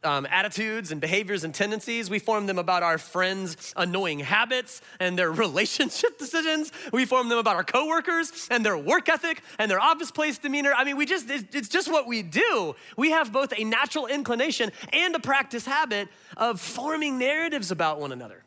um, 0.06 0.26
attitudes 0.30 0.92
and 0.92 1.00
behaviors 1.00 1.44
and 1.44 1.54
tendencies. 1.54 2.08
We 2.08 2.18
form 2.18 2.46
them 2.46 2.58
about 2.58 2.82
our 2.82 2.96
friends' 2.96 3.74
annoying 3.76 4.20
habits 4.20 4.80
and 5.00 5.18
their 5.18 5.30
relationship 5.46 6.18
decisions. 6.18 6.72
We 6.92 7.04
form 7.04 7.28
them 7.28 7.38
about 7.38 7.56
our 7.56 7.64
coworkers 7.64 8.48
and 8.50 8.64
their 8.64 8.78
work 8.78 9.08
ethic 9.08 9.42
and 9.58 9.70
their 9.70 9.80
office 9.80 10.10
place 10.10 10.38
demeanor. 10.38 10.72
I 10.74 10.84
mean, 10.84 10.96
we 10.96 11.04
just, 11.04 11.28
it's 11.28 11.68
just 11.68 11.90
what 11.90 12.06
we 12.06 12.22
do. 12.22 12.76
We 12.96 13.10
have 13.10 13.32
both 13.32 13.52
a 13.56 13.64
natural 13.64 14.06
inclination 14.06 14.72
and 14.92 15.14
a 15.14 15.20
practice 15.20 15.66
habit 15.66 16.08
of 16.36 16.60
forming 16.60 17.18
narratives 17.18 17.70
about 17.70 18.00
one 18.00 18.12
another. 18.12 18.44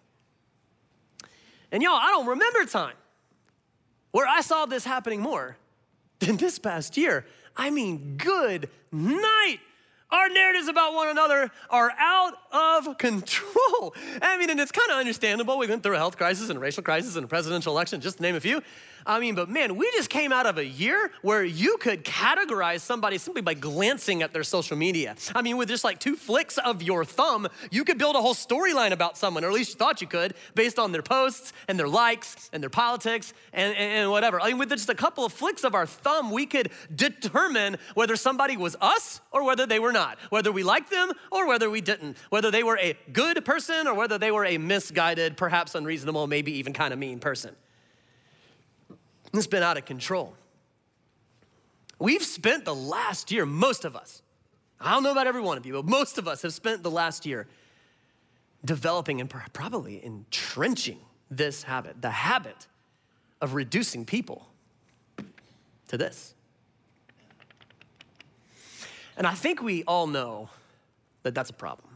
And 1.71 1.83
y'all, 1.83 1.93
I 1.93 2.07
don't 2.07 2.27
remember 2.27 2.65
time 2.65 2.95
where 4.11 4.27
I 4.27 4.41
saw 4.41 4.65
this 4.65 4.85
happening 4.85 5.21
more 5.21 5.57
than 6.19 6.37
this 6.37 6.57
past 6.57 6.97
year. 6.97 7.25
I 7.55 7.69
mean, 7.69 8.15
good 8.17 8.69
night. 8.91 9.59
Our 10.11 10.27
narratives 10.29 10.67
about 10.67 10.93
one 10.95 11.07
another 11.07 11.51
are 11.69 11.91
out 11.97 12.33
of 12.51 12.97
control. 12.97 13.93
I 14.21 14.37
mean, 14.39 14.49
and 14.49 14.59
it's 14.59 14.71
kind 14.71 14.89
of 14.89 14.97
understandable. 14.97 15.57
We 15.59 15.67
went 15.67 15.83
through 15.83 15.95
a 15.95 15.97
health 15.97 16.17
crisis 16.17 16.49
and 16.49 16.57
a 16.57 16.59
racial 16.59 16.81
crisis 16.81 17.15
and 17.15 17.25
a 17.25 17.27
presidential 17.27 17.73
election, 17.73 18.01
just 18.01 18.17
to 18.17 18.23
name 18.23 18.35
a 18.35 18.39
few. 18.39 18.61
I 19.09 19.19
mean, 19.19 19.33
but 19.33 19.49
man, 19.49 19.75
we 19.75 19.89
just 19.93 20.11
came 20.11 20.31
out 20.31 20.45
of 20.45 20.59
a 20.59 20.65
year 20.65 21.09
where 21.23 21.43
you 21.43 21.77
could 21.77 22.05
categorize 22.05 22.81
somebody 22.81 23.17
simply 23.17 23.41
by 23.41 23.55
glancing 23.55 24.21
at 24.21 24.33
their 24.33 24.43
social 24.43 24.77
media. 24.77 25.15
I 25.33 25.41
mean, 25.41 25.57
with 25.57 25.67
just 25.67 25.83
like 25.83 25.99
two 25.99 26.15
flicks 26.15 26.59
of 26.59 26.83
your 26.83 27.03
thumb, 27.03 27.47
you 27.71 27.83
could 27.83 27.97
build 27.97 28.15
a 28.15 28.21
whole 28.21 28.35
storyline 28.35 28.91
about 28.91 29.17
someone, 29.17 29.43
or 29.43 29.47
at 29.47 29.53
least 29.53 29.71
you 29.71 29.77
thought 29.77 29.99
you 29.99 30.05
could, 30.05 30.35
based 30.53 30.77
on 30.77 30.91
their 30.91 31.01
posts 31.01 31.53
and 31.67 31.79
their 31.79 31.87
likes 31.87 32.51
and 32.53 32.61
their 32.61 32.69
politics 32.69 33.33
and, 33.51 33.75
and, 33.75 33.93
and 33.93 34.11
whatever. 34.11 34.39
I 34.39 34.49
mean, 34.49 34.59
with 34.59 34.69
just 34.69 34.89
a 34.89 34.95
couple 34.95 35.25
of 35.25 35.33
flicks 35.33 35.63
of 35.63 35.73
our 35.73 35.87
thumb, 35.87 36.29
we 36.29 36.45
could 36.45 36.69
determine 36.95 37.77
whether 37.95 38.15
somebody 38.15 38.57
was 38.57 38.75
us 38.79 39.21
or 39.31 39.43
whether 39.43 39.65
they 39.65 39.79
were 39.79 39.91
not, 39.91 40.19
whether 40.29 40.51
we 40.51 40.61
liked 40.61 40.91
them 40.91 41.11
or 41.31 41.47
whether 41.47 41.67
we 41.67 41.81
didn't, 41.81 42.15
whether 42.29 42.51
they 42.51 42.61
were 42.61 42.77
a 42.77 42.95
good 43.11 43.43
person 43.43 43.87
or 43.87 43.95
whether 43.95 44.19
they 44.19 44.29
were 44.29 44.45
a 44.45 44.59
misguided, 44.59 45.35
perhaps 45.35 45.73
unreasonable, 45.73 46.27
maybe 46.27 46.51
even 46.51 46.73
kind 46.73 46.93
of 46.93 46.99
mean 46.99 47.17
person. 47.17 47.55
It's 49.33 49.47
been 49.47 49.63
out 49.63 49.77
of 49.77 49.85
control. 49.85 50.33
We've 51.99 52.23
spent 52.23 52.65
the 52.65 52.75
last 52.75 53.31
year, 53.31 53.45
most 53.45 53.85
of 53.85 53.95
us, 53.95 54.21
I 54.79 54.93
don't 54.93 55.03
know 55.03 55.11
about 55.11 55.27
every 55.27 55.41
one 55.41 55.57
of 55.57 55.65
you, 55.65 55.73
but 55.73 55.85
most 55.85 56.17
of 56.17 56.27
us 56.27 56.41
have 56.41 56.53
spent 56.53 56.83
the 56.83 56.91
last 56.91 57.25
year 57.25 57.47
developing 58.63 59.19
and 59.21 59.29
probably 59.29 60.03
entrenching 60.03 60.99
this 61.29 61.63
habit, 61.63 62.01
the 62.01 62.09
habit 62.09 62.67
of 63.41 63.53
reducing 63.53 64.05
people 64.05 64.47
to 65.89 65.97
this. 65.97 66.33
And 69.17 69.27
I 69.27 69.33
think 69.33 69.61
we 69.61 69.83
all 69.83 70.07
know 70.07 70.49
that 71.23 71.35
that's 71.35 71.49
a 71.49 71.53
problem, 71.53 71.89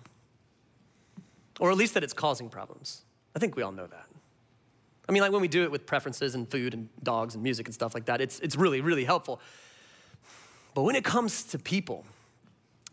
or 1.59 1.71
at 1.71 1.77
least 1.77 1.93
that 1.93 2.03
it's 2.03 2.13
causing 2.13 2.49
problems. 2.49 3.03
I 3.35 3.39
think 3.39 3.55
we 3.55 3.63
all 3.63 3.71
know 3.71 3.87
that. 3.87 4.05
I 5.07 5.11
mean, 5.11 5.21
like 5.21 5.31
when 5.31 5.41
we 5.41 5.47
do 5.47 5.63
it 5.63 5.71
with 5.71 5.85
preferences 5.85 6.35
and 6.35 6.49
food 6.49 6.73
and 6.73 6.89
dogs 7.03 7.33
and 7.35 7.43
music 7.43 7.67
and 7.67 7.73
stuff 7.73 7.93
like 7.93 8.05
that, 8.05 8.21
it's, 8.21 8.39
it's 8.39 8.55
really, 8.55 8.81
really 8.81 9.03
helpful. 9.03 9.41
But 10.73 10.83
when 10.83 10.95
it 10.95 11.03
comes 11.03 11.43
to 11.45 11.59
people, 11.59 12.05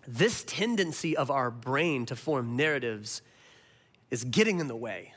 this 0.07 0.43
tendency 0.45 1.17
of 1.17 1.31
our 1.31 1.51
brain 1.51 2.07
to 2.07 2.17
form 2.17 2.57
narratives 2.57 3.23
is 4.11 4.25
getting 4.25 4.59
in 4.59 4.67
the 4.67 4.77
way. 4.77 5.15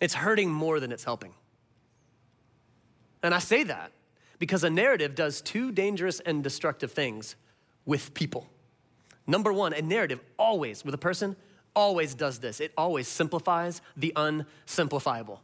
It's 0.00 0.14
hurting 0.14 0.50
more 0.50 0.78
than 0.78 0.92
it's 0.92 1.04
helping. 1.04 1.32
And 3.22 3.34
I 3.34 3.38
say 3.38 3.64
that 3.64 3.92
because 4.38 4.62
a 4.62 4.70
narrative 4.70 5.14
does 5.14 5.40
two 5.40 5.72
dangerous 5.72 6.20
and 6.20 6.44
destructive 6.44 6.92
things 6.92 7.34
with 7.86 8.12
people. 8.12 8.46
Number 9.26 9.52
one, 9.52 9.72
a 9.72 9.80
narrative 9.82 10.20
always, 10.38 10.84
with 10.84 10.94
a 10.94 10.98
person, 10.98 11.34
always 11.76 12.14
does 12.14 12.40
this 12.40 12.58
it 12.58 12.72
always 12.76 13.06
simplifies 13.06 13.82
the 13.96 14.12
unsimplifiable. 14.16 15.42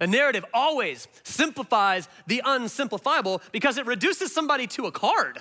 A 0.00 0.06
narrative 0.06 0.44
always 0.52 1.08
simplifies 1.22 2.08
the 2.26 2.42
unsimplifiable 2.44 3.42
because 3.52 3.78
it 3.78 3.86
reduces 3.86 4.32
somebody 4.32 4.66
to 4.68 4.86
a 4.86 4.92
card. 4.92 5.38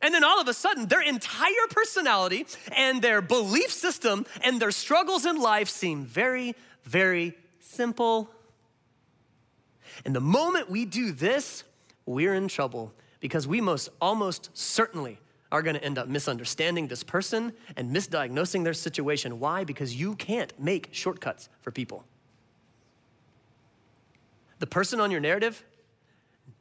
And 0.00 0.14
then 0.14 0.24
all 0.24 0.40
of 0.40 0.48
a 0.48 0.54
sudden, 0.54 0.86
their 0.86 1.02
entire 1.02 1.66
personality 1.70 2.46
and 2.72 3.02
their 3.02 3.20
belief 3.20 3.70
system 3.70 4.26
and 4.42 4.60
their 4.60 4.70
struggles 4.70 5.26
in 5.26 5.36
life 5.36 5.68
seem 5.68 6.04
very, 6.04 6.54
very 6.84 7.36
simple. 7.58 8.30
And 10.04 10.14
the 10.14 10.20
moment 10.20 10.70
we 10.70 10.84
do 10.84 11.12
this, 11.12 11.64
we're 12.06 12.34
in 12.34 12.48
trouble 12.48 12.94
because 13.20 13.46
we 13.46 13.60
most 13.60 13.88
almost 14.00 14.50
certainly 14.54 15.18
are 15.50 15.62
going 15.62 15.74
to 15.74 15.84
end 15.84 15.98
up 15.98 16.08
misunderstanding 16.08 16.88
this 16.88 17.02
person 17.02 17.52
and 17.76 17.94
misdiagnosing 17.94 18.64
their 18.64 18.74
situation. 18.74 19.40
Why? 19.40 19.64
Because 19.64 19.94
you 19.94 20.14
can't 20.16 20.58
make 20.60 20.90
shortcuts 20.92 21.48
for 21.60 21.70
people. 21.70 22.04
The 24.58 24.66
person 24.66 25.00
on 25.00 25.10
your 25.10 25.20
narrative 25.20 25.64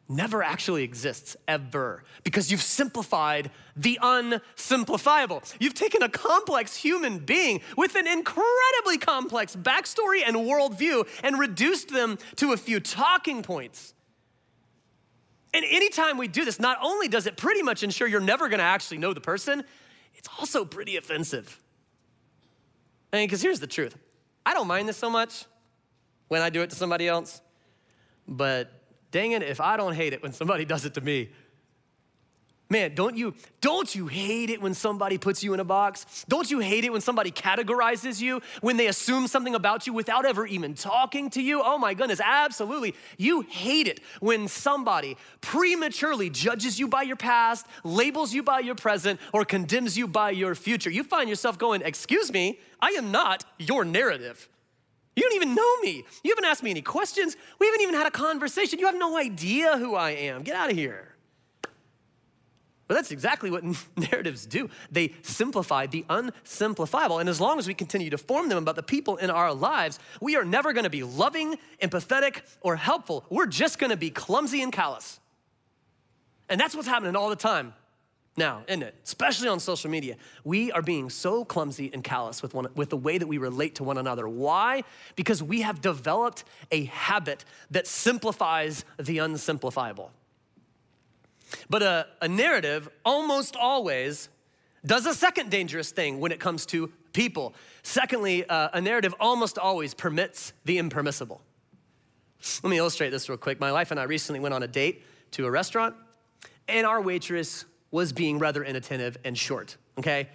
never 0.10 0.42
actually 0.42 0.84
exists, 0.84 1.36
ever, 1.48 2.04
because 2.24 2.50
you've 2.50 2.62
simplified 2.62 3.52
the 3.76 4.00
unsimplifiable. 4.02 5.44
You've 5.60 5.74
taken 5.74 6.02
a 6.02 6.10
complex 6.10 6.76
human 6.76 7.20
being 7.20 7.62
with 7.76 7.96
an 7.96 8.08
incredibly 8.08 8.98
complex 9.00 9.56
backstory 9.56 10.22
and 10.26 10.38
worldview 10.38 11.08
and 11.24 11.38
reduced 11.38 11.90
them 11.90 12.18
to 12.38 12.54
a 12.54 12.58
few 12.58 12.80
talking 12.80 13.44
points. 13.44 13.94
And 15.54 15.66
anytime 15.66 16.18
we 16.18 16.28
do 16.28 16.46
this, 16.46 16.60
not 16.60 16.78
only 16.82 17.08
does 17.08 17.26
it 17.26 17.38
pretty 17.38 17.62
much 17.62 17.84
ensure 17.84 18.08
you're 18.08 18.20
never 18.20 18.50
gonna 18.50 18.64
actually 18.64 18.98
know 18.98 19.14
the 19.14 19.22
person, 19.22 19.64
it's 20.16 20.28
also 20.40 20.66
pretty 20.66 20.98
offensive. 20.98 21.60
I 23.14 23.18
mean, 23.18 23.28
because 23.28 23.42
here's 23.42 23.60
the 23.60 23.68
truth 23.68 23.96
I 24.46 24.54
don't 24.54 24.68
mind 24.68 24.88
this 24.90 24.98
so 24.98 25.10
much 25.10 25.46
when 26.28 26.42
I 26.42 26.50
do 26.50 26.62
it 26.62 26.70
to 26.72 26.76
somebody 26.76 27.08
else, 27.08 27.42
but 28.28 28.72
dang 29.12 29.32
it, 29.32 29.44
if 29.44 29.62
I 29.62 29.78
don't 29.78 29.94
hate 29.94 30.14
it 30.14 30.22
when 30.22 30.34
somebody 30.34 30.66
does 30.66 30.86
it 30.86 30.94
to 30.96 31.02
me, 31.02 31.30
Man, 32.70 32.96
don't 32.96 33.16
you 33.16 33.34
don't 33.62 33.94
you 33.96 34.08
hate 34.08 34.50
it 34.50 34.62
when 34.62 34.74
somebody 34.74 35.18
puts 35.18 35.42
you 35.42 35.54
in 35.54 35.62
a 35.62 35.64
box? 35.64 36.26
Don't 36.28 36.52
you 36.52 36.60
hate 36.60 36.84
it 36.84 36.92
when 36.92 37.00
somebody 37.00 37.32
categorizes 37.32 38.22
you, 38.22 38.42
when 38.60 38.76
they 38.76 38.88
assume 38.88 39.28
something 39.28 39.56
about 39.56 39.88
you 39.88 39.94
without 39.94 40.26
ever 40.26 40.46
even 40.46 40.74
talking 40.74 41.30
to 41.30 41.42
you? 41.42 41.62
Oh 41.64 41.78
my 41.78 41.94
goodness, 41.94 42.20
absolutely. 42.22 42.94
You 43.18 43.42
hate 43.42 43.88
it 43.88 44.02
when 44.20 44.50
somebody 44.50 45.16
prematurely 45.40 46.30
judges 46.30 46.78
you 46.78 46.90
by 46.90 47.04
your 47.04 47.16
past, 47.16 47.66
labels 47.86 48.34
you 48.34 48.44
by 48.44 48.60
your 48.60 48.76
present, 48.76 49.22
or 49.32 49.46
condemns 49.46 49.98
you 49.98 50.06
by 50.06 50.32
your 50.32 50.54
future. 50.54 50.90
You 50.90 51.04
find 51.04 51.30
yourself 51.30 51.58
going, 51.58 51.82
"Excuse 51.84 52.34
me, 52.34 52.60
I 52.82 52.90
am 52.92 53.12
not 53.12 53.46
your 53.58 53.86
narrative." 53.86 54.50
You 55.16 55.24
don't 55.24 55.36
even 55.36 55.56
know 55.56 55.78
me. 55.78 56.06
You 56.24 56.32
haven't 56.32 56.46
asked 56.46 56.62
me 56.62 56.70
any 56.70 56.84
questions. 56.84 57.38
We 57.60 57.66
haven't 57.66 57.82
even 57.82 57.96
had 57.96 58.06
a 58.08 58.12
conversation. 58.12 58.78
You 58.78 58.86
have 58.86 58.98
no 58.98 59.18
idea 59.18 59.78
who 59.78 59.96
I 59.96 60.12
am. 60.12 60.44
Get 60.44 60.56
out 60.56 60.70
of 60.70 60.76
here. 60.78 61.17
But 62.88 62.96
that's 62.96 63.12
exactly 63.12 63.52
what 63.52 63.64
narratives 63.98 64.46
do. 64.46 64.70
They 64.92 65.14
simplify 65.22 65.88
the 65.88 66.06
unsimplifiable. 66.10 67.20
And 67.20 67.28
as 67.28 67.42
long 67.42 67.60
as 67.60 67.68
we 67.68 67.74
continue 67.74 68.10
to 68.10 68.18
form 68.18 68.50
them 68.50 68.58
about 68.58 68.76
the 68.76 68.84
people 68.84 69.18
in 69.18 69.30
our 69.30 69.54
lives, 69.54 70.00
we 70.22 70.36
are 70.36 70.46
never 70.46 70.74
gonna 70.74 70.90
be 70.90 71.04
loving, 71.04 71.58
empathetic, 71.82 72.42
or 72.62 72.76
helpful. 72.76 73.26
We're 73.30 73.48
just 73.48 73.80
gonna 73.80 73.98
be 73.98 74.10
clumsy 74.10 74.62
and 74.62 74.72
callous. 74.72 75.20
And 76.50 76.60
that's 76.60 76.76
what's 76.76 76.88
happening 76.88 77.16
all 77.16 77.30
the 77.30 77.36
time 77.36 77.74
now, 78.38 78.64
isn't 78.68 78.84
it? 78.84 78.96
Especially 79.04 79.50
on 79.50 79.60
social 79.60 79.90
media. 79.90 80.16
We 80.44 80.72
are 80.72 80.82
being 80.82 81.10
so 81.10 81.44
clumsy 81.44 81.90
and 81.92 82.04
callous 82.04 82.42
with, 82.42 82.54
one, 82.54 82.68
with 82.76 82.90
the 82.90 82.98
way 82.98 83.18
that 83.18 83.28
we 83.28 83.38
relate 83.38 83.76
to 83.76 83.84
one 83.84 83.98
another. 83.98 84.28
Why? 84.30 84.84
Because 85.16 85.42
we 85.42 85.62
have 85.62 85.82
developed 85.82 86.44
a 86.72 86.86
habit 86.86 87.44
that 87.72 87.88
simplifies 87.88 88.86
the 88.98 89.18
unsimplifiable. 89.18 90.12
But 91.70 91.84
a, 91.84 92.08
a 92.22 92.28
narrative 92.28 92.90
almost 93.06 93.56
always 93.56 94.30
does 94.86 95.06
a 95.06 95.14
second 95.14 95.50
dangerous 95.50 95.92
thing 95.92 96.20
when 96.20 96.32
it 96.32 96.40
comes 96.40 96.66
to 96.68 96.92
people. 97.14 97.54
Secondly, 97.84 98.48
uh, 98.48 98.70
a 98.74 98.82
narrative 98.82 99.14
almost 99.20 99.58
always 99.58 99.94
permits 99.94 100.54
the 100.66 100.78
impermissible. 100.78 101.42
Let 102.64 102.70
me 102.70 102.78
illustrate 102.78 103.10
this 103.10 103.28
real 103.30 103.38
quick. 103.38 103.60
My 103.60 103.72
wife 103.72 103.92
and 103.92 104.00
I 104.00 104.04
recently 104.04 104.40
went 104.40 104.54
on 104.54 104.64
a 104.64 104.68
date 104.68 105.04
to 105.32 105.46
a 105.46 105.52
restaurant, 105.52 105.96
and 106.68 106.86
our 106.86 107.02
waitress 107.02 107.66
was 107.92 108.14
being 108.14 108.38
rather 108.40 108.64
inattentive 108.64 109.18
and 109.24 109.38
short, 109.38 109.78
okay? 109.98 110.30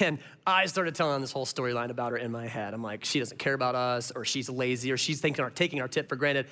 And 0.00 0.18
I 0.46 0.66
started 0.66 0.94
telling 0.94 1.20
this 1.20 1.32
whole 1.32 1.46
storyline 1.46 1.90
about 1.90 2.12
her 2.12 2.18
in 2.18 2.30
my 2.30 2.46
head. 2.46 2.74
I'm 2.74 2.82
like, 2.82 3.04
she 3.04 3.18
doesn't 3.18 3.38
care 3.38 3.54
about 3.54 3.74
us, 3.74 4.10
or 4.10 4.24
she's 4.24 4.48
lazy, 4.48 4.92
or 4.92 4.96
she's 4.96 5.20
thinking, 5.20 5.44
or 5.44 5.50
taking 5.50 5.80
our 5.80 5.88
tip 5.88 6.08
for 6.08 6.16
granted. 6.16 6.46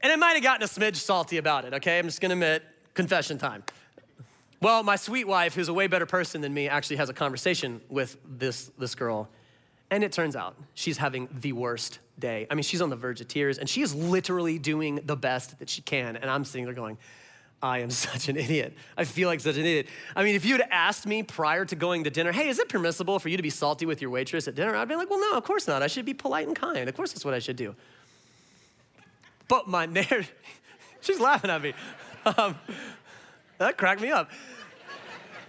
And 0.00 0.12
I 0.12 0.16
might 0.16 0.32
have 0.32 0.42
gotten 0.42 0.62
a 0.62 0.66
smidge 0.66 0.96
salty 0.96 1.36
about 1.36 1.64
it, 1.64 1.74
okay? 1.74 1.98
I'm 1.98 2.06
just 2.06 2.20
gonna 2.20 2.34
admit, 2.34 2.64
confession 2.94 3.38
time. 3.38 3.62
Well, 4.60 4.82
my 4.84 4.96
sweet 4.96 5.26
wife, 5.26 5.54
who's 5.54 5.68
a 5.68 5.74
way 5.74 5.88
better 5.88 6.06
person 6.06 6.40
than 6.40 6.54
me, 6.54 6.68
actually 6.68 6.96
has 6.96 7.08
a 7.08 7.14
conversation 7.14 7.80
with 7.88 8.16
this, 8.24 8.70
this 8.78 8.94
girl. 8.94 9.28
And 9.90 10.04
it 10.04 10.12
turns 10.12 10.36
out 10.36 10.56
she's 10.74 10.98
having 10.98 11.28
the 11.40 11.52
worst 11.52 11.98
day. 12.18 12.46
I 12.50 12.54
mean, 12.54 12.62
she's 12.62 12.80
on 12.80 12.88
the 12.88 12.96
verge 12.96 13.20
of 13.20 13.28
tears 13.28 13.58
and 13.58 13.68
she 13.68 13.82
is 13.82 13.94
literally 13.94 14.58
doing 14.58 15.00
the 15.04 15.16
best 15.16 15.58
that 15.58 15.68
she 15.68 15.82
can. 15.82 16.16
And 16.16 16.30
I'm 16.30 16.44
sitting 16.44 16.64
there 16.64 16.74
going, 16.74 16.96
I 17.62 17.78
am 17.78 17.90
such 17.90 18.28
an 18.28 18.36
idiot. 18.36 18.74
I 18.96 19.04
feel 19.04 19.28
like 19.28 19.40
such 19.40 19.56
an 19.56 19.62
idiot. 19.62 19.88
I 20.16 20.24
mean, 20.24 20.34
if 20.34 20.44
you 20.44 20.52
had 20.52 20.66
asked 20.70 21.06
me 21.06 21.22
prior 21.22 21.64
to 21.64 21.76
going 21.76 22.04
to 22.04 22.10
dinner, 22.10 22.32
hey, 22.32 22.48
is 22.48 22.58
it 22.58 22.68
permissible 22.68 23.18
for 23.18 23.28
you 23.28 23.36
to 23.36 23.42
be 23.42 23.50
salty 23.50 23.86
with 23.86 24.00
your 24.00 24.10
waitress 24.10 24.48
at 24.48 24.54
dinner? 24.54 24.74
I'd 24.74 24.88
be 24.88 24.96
like, 24.96 25.10
well, 25.10 25.20
no, 25.20 25.36
of 25.36 25.44
course 25.44 25.66
not. 25.66 25.82
I 25.82 25.86
should 25.86 26.04
be 26.04 26.14
polite 26.14 26.46
and 26.46 26.56
kind. 26.56 26.88
Of 26.88 26.96
course, 26.96 27.12
that's 27.12 27.24
what 27.24 27.34
I 27.34 27.38
should 27.38 27.56
do. 27.56 27.74
But 29.48 29.68
my 29.68 29.86
narrative, 29.86 30.32
she's 31.00 31.20
laughing 31.20 31.50
at 31.50 31.62
me. 31.62 31.74
Um, 32.24 32.56
that 33.58 33.76
cracked 33.76 34.00
me 34.00 34.10
up. 34.10 34.30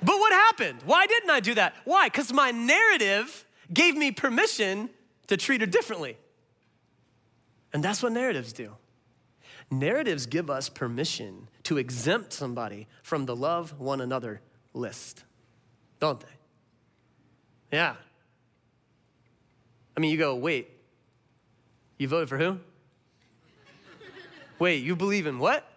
But 0.02 0.20
what 0.20 0.34
happened? 0.34 0.80
Why 0.86 1.06
didn't 1.06 1.30
I 1.30 1.40
do 1.40 1.54
that? 1.56 1.76
Why? 1.86 2.08
Because 2.08 2.34
my 2.34 2.52
narrative 2.52 3.46
gave 3.74 3.96
me 3.96 4.12
permission 4.12 4.90
to 5.28 5.38
treat 5.38 5.62
her 5.62 5.68
differently. 5.68 6.18
And 7.74 7.84
that's 7.84 8.04
what 8.04 8.12
narratives 8.12 8.54
do. 8.54 8.74
Narratives 9.72 10.26
give 10.26 10.50
us 10.50 10.70
permission 10.70 11.48
to 11.64 11.78
exempt 11.78 12.34
somebody 12.34 12.88
from 13.02 13.26
the 13.26 13.36
love 13.36 13.80
one 13.80 14.02
another 14.02 14.42
list, 14.74 15.24
don't 16.00 16.20
they? 16.20 16.28
Yeah. 17.78 17.96
I 19.96 20.00
mean, 20.00 20.12
you 20.12 20.18
go, 20.18 20.36
wait, 20.36 20.70
you 21.98 22.08
voted 22.08 22.30
for 22.30 22.38
who? 22.38 22.60
wait, 24.60 24.84
you 24.84 24.96
believe 24.96 25.26
in 25.26 25.40
what? 25.40 25.68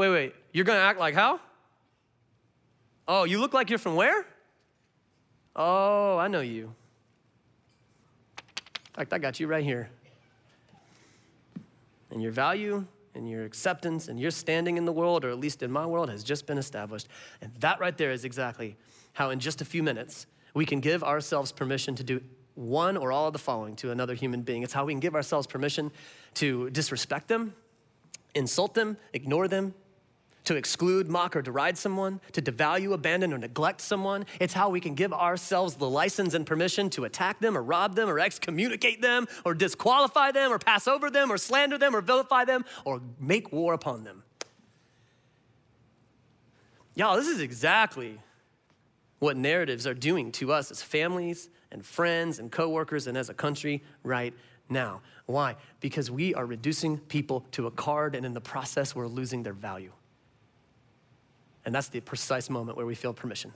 Wait, 0.00 0.08
wait, 0.08 0.34
you're 0.54 0.64
gonna 0.64 0.78
act 0.78 0.98
like 0.98 1.14
how? 1.14 1.38
Oh, 3.06 3.24
you 3.24 3.38
look 3.38 3.52
like 3.52 3.68
you're 3.68 3.78
from 3.78 3.96
where? 3.96 4.24
Oh, 5.54 6.16
I 6.16 6.26
know 6.26 6.40
you. 6.40 6.74
In 8.38 8.94
fact, 8.94 9.12
I 9.12 9.18
got 9.18 9.38
you 9.38 9.46
right 9.46 9.62
here. 9.62 9.90
And 12.10 12.22
your 12.22 12.32
value 12.32 12.86
and 13.14 13.28
your 13.28 13.44
acceptance 13.44 14.08
and 14.08 14.18
your 14.18 14.30
standing 14.30 14.78
in 14.78 14.86
the 14.86 14.92
world, 14.92 15.22
or 15.22 15.28
at 15.28 15.38
least 15.38 15.62
in 15.62 15.70
my 15.70 15.84
world, 15.84 16.08
has 16.08 16.24
just 16.24 16.46
been 16.46 16.56
established. 16.56 17.08
And 17.42 17.52
that 17.60 17.78
right 17.78 17.98
there 17.98 18.10
is 18.10 18.24
exactly 18.24 18.78
how, 19.12 19.28
in 19.28 19.38
just 19.38 19.60
a 19.60 19.66
few 19.66 19.82
minutes, 19.82 20.26
we 20.54 20.64
can 20.64 20.80
give 20.80 21.04
ourselves 21.04 21.52
permission 21.52 21.94
to 21.96 22.02
do 22.02 22.22
one 22.54 22.96
or 22.96 23.12
all 23.12 23.26
of 23.26 23.34
the 23.34 23.38
following 23.38 23.76
to 23.76 23.90
another 23.90 24.14
human 24.14 24.40
being. 24.40 24.62
It's 24.62 24.72
how 24.72 24.86
we 24.86 24.94
can 24.94 25.00
give 25.00 25.14
ourselves 25.14 25.46
permission 25.46 25.92
to 26.36 26.70
disrespect 26.70 27.28
them, 27.28 27.54
insult 28.34 28.72
them, 28.72 28.96
ignore 29.12 29.46
them, 29.46 29.74
to 30.50 30.56
exclude, 30.56 31.08
mock, 31.08 31.36
or 31.36 31.42
deride 31.42 31.78
someone, 31.78 32.20
to 32.32 32.42
devalue, 32.42 32.92
abandon, 32.92 33.32
or 33.32 33.38
neglect 33.38 33.80
someone. 33.80 34.26
It's 34.40 34.52
how 34.52 34.68
we 34.68 34.80
can 34.80 34.96
give 34.96 35.12
ourselves 35.12 35.76
the 35.76 35.88
license 35.88 36.34
and 36.34 36.44
permission 36.44 36.90
to 36.90 37.04
attack 37.04 37.38
them, 37.38 37.56
or 37.56 37.62
rob 37.62 37.94
them, 37.94 38.08
or 38.08 38.18
excommunicate 38.18 39.00
them, 39.00 39.28
or 39.44 39.54
disqualify 39.54 40.32
them, 40.32 40.52
or 40.52 40.58
pass 40.58 40.88
over 40.88 41.08
them, 41.08 41.30
or 41.30 41.38
slander 41.38 41.78
them, 41.78 41.94
or 41.94 42.00
vilify 42.00 42.44
them, 42.44 42.64
or 42.84 43.00
make 43.20 43.52
war 43.52 43.74
upon 43.74 44.02
them. 44.02 44.24
Y'all, 46.96 47.14
this 47.14 47.28
is 47.28 47.40
exactly 47.40 48.18
what 49.20 49.36
narratives 49.36 49.86
are 49.86 49.94
doing 49.94 50.32
to 50.32 50.52
us 50.52 50.72
as 50.72 50.82
families 50.82 51.48
and 51.70 51.86
friends 51.86 52.40
and 52.40 52.50
coworkers 52.50 53.06
and 53.06 53.16
as 53.16 53.28
a 53.28 53.34
country 53.34 53.84
right 54.02 54.34
now. 54.68 55.00
Why? 55.26 55.54
Because 55.78 56.10
we 56.10 56.34
are 56.34 56.44
reducing 56.44 56.98
people 56.98 57.46
to 57.52 57.68
a 57.68 57.70
card, 57.70 58.16
and 58.16 58.26
in 58.26 58.34
the 58.34 58.40
process, 58.40 58.96
we're 58.96 59.06
losing 59.06 59.44
their 59.44 59.52
value. 59.52 59.92
And 61.64 61.74
that's 61.74 61.88
the 61.88 62.00
precise 62.00 62.48
moment 62.48 62.76
where 62.76 62.86
we 62.86 62.94
feel 62.94 63.12
permission. 63.12 63.52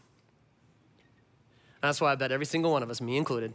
That's 1.81 2.01
why 2.01 2.13
I 2.13 2.15
bet 2.15 2.33
every 2.33 2.47
single 2.47 2.73
one 2.73 2.83
of 2.83 2.91
us, 2.91 3.01
me 3.01 3.17
included, 3.17 3.53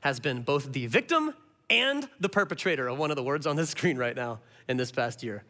has 0.00 0.20
been 0.20 0.42
both 0.42 0.72
the 0.72 0.86
victim 0.86 1.34
and 1.70 2.08
the 2.20 2.28
perpetrator 2.28 2.88
of 2.88 2.98
one 2.98 3.10
of 3.10 3.16
the 3.16 3.22
words 3.22 3.46
on 3.46 3.56
the 3.56 3.66
screen 3.74 3.96
right 3.96 4.16
now 4.16 4.40
in 4.68 4.76
this 4.76 4.90
past 4.92 5.22
year. 5.22 5.44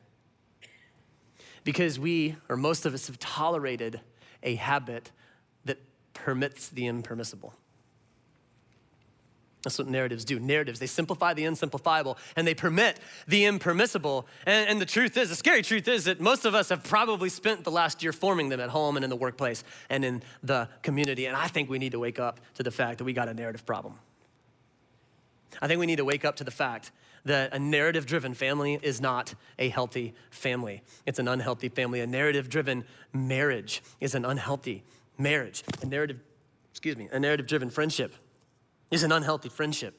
Because 1.65 1.99
we, 1.99 2.37
or 2.49 2.57
most 2.57 2.85
of 2.85 2.95
us, 2.95 3.07
have 3.07 3.19
tolerated 3.19 4.01
a 4.43 4.55
habit 4.57 5.11
that 5.65 5.79
permits 6.13 6.69
the 6.69 6.87
impermissible. 6.87 7.55
That's 9.65 9.79
what 9.79 9.89
narratives 9.89 10.25
do. 10.27 10.39
Narratives, 10.39 10.79
they 10.79 10.87
simplify 10.87 11.33
the 11.33 11.45
unsimplifiable 11.47 12.19
and 12.37 12.47
they 12.47 12.55
permit 12.55 13.01
the 13.27 13.47
impermissible. 13.47 14.27
And, 14.47 14.69
and, 14.69 14.81
the 14.81 14.87
truth 14.87 15.17
is, 15.17 15.31
the 15.31 15.35
scary 15.35 15.63
truth 15.63 15.89
is 15.89 16.05
that 16.05 16.21
most 16.21 16.45
of 16.45 16.55
us 16.55 16.69
have 16.69 16.85
probably 16.85 17.31
spent 17.31 17.65
the 17.65 17.71
last 17.71 18.03
year 18.03 18.13
forming 18.13 18.51
them 18.51 18.61
at 18.61 18.69
home 18.69 18.97
and 18.97 19.03
in 19.03 19.11
the 19.11 19.17
workplace 19.17 19.65
and 19.89 20.05
in 20.05 20.23
the 20.43 20.69
community. 20.83 21.25
And 21.27 21.37
I 21.37 21.49
think 21.49 21.71
we 21.71 21.79
need 21.79 21.93
to 21.93 21.99
wake 21.99 22.21
up 22.21 22.41
to 22.55 22.63
the 22.63 22.71
fact 22.71 22.99
that 22.99 23.05
we 23.05 23.15
got 23.15 23.29
a 23.29 23.35
narrative 23.35 23.65
problem. 23.65 23.95
I 25.63 25.67
think 25.67 25.81
we 25.81 25.87
need 25.87 25.97
to 25.97 26.05
wake 26.05 26.27
up 26.27 26.37
to 26.37 26.45
the 26.45 26.51
fact 26.51 26.93
that 27.25 27.55
a 27.55 27.59
narrative 27.59 28.05
driven 28.05 28.35
family 28.35 28.79
is 28.83 29.01
not 29.01 29.35
a 29.59 29.71
healthy 29.71 30.15
family. 30.31 30.83
It's 31.07 31.19
an 31.19 31.27
unhealthy 31.27 31.71
family. 31.71 32.01
A 32.01 32.07
narrative 32.07 32.51
driven 32.51 32.85
marriage 33.15 33.83
is 33.99 34.15
an 34.15 34.27
unhealthy 34.27 34.85
marriage. 35.17 35.65
A 35.81 35.87
narrative, 35.87 36.21
excuse 36.71 36.99
me, 36.99 37.09
a 37.11 37.19
narrative 37.19 37.47
driven 37.47 37.71
friendship 37.71 38.15
is 38.95 39.03
an 39.03 39.13
unhealthy 39.13 39.49
friendship. 39.49 39.99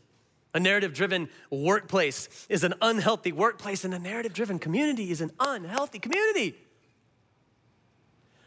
A 0.53 0.60
narrative 0.60 0.93
driven 0.93 1.29
workplace 1.49 2.47
is 2.49 2.63
an 2.63 2.73
unhealthy 2.81 3.34
workplace, 3.34 3.84
and 3.84 3.93
a 3.93 3.99
narrative 3.99 4.34
driven 4.34 4.58
community 4.58 5.12
is 5.12 5.21
an 5.21 5.31
unhealthy 5.39 5.99
community. 5.99 6.55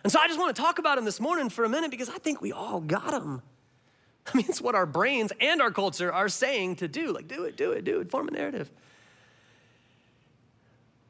And 0.02 0.10
so 0.10 0.18
I 0.18 0.26
just 0.26 0.38
want 0.38 0.56
to 0.56 0.62
talk 0.62 0.78
about 0.78 0.96
them 0.96 1.04
this 1.04 1.20
morning 1.20 1.50
for 1.50 1.64
a 1.64 1.68
minute 1.68 1.90
because 1.90 2.08
I 2.08 2.16
think 2.18 2.40
we 2.40 2.50
all 2.50 2.80
got 2.80 3.10
them. 3.10 3.42
I 4.26 4.36
mean, 4.36 4.46
it's 4.48 4.60
what 4.60 4.74
our 4.74 4.86
brains 4.86 5.32
and 5.40 5.60
our 5.60 5.70
culture 5.70 6.12
are 6.12 6.28
saying 6.28 6.76
to 6.76 6.88
do. 6.88 7.12
Like, 7.12 7.28
do 7.28 7.44
it, 7.44 7.56
do 7.56 7.72
it, 7.72 7.84
do 7.84 8.00
it, 8.00 8.10
form 8.10 8.28
a 8.28 8.30
narrative. 8.30 8.70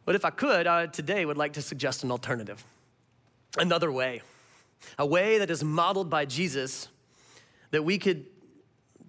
But 0.05 0.14
if 0.14 0.24
I 0.24 0.31
could, 0.31 0.66
I 0.66 0.87
today 0.87 1.24
would 1.24 1.37
like 1.37 1.53
to 1.53 1.62
suggest 1.62 2.03
an 2.03 2.11
alternative, 2.11 2.64
another 3.57 3.92
way, 3.92 4.22
a 4.98 5.07
way 5.07 5.38
that 5.38 5.51
is 5.51 5.62
modeled 5.62 6.11
by 6.11 6.24
Jesus 6.24 6.88
that 7.70 7.85
we 7.85 7.98
could 7.98 8.27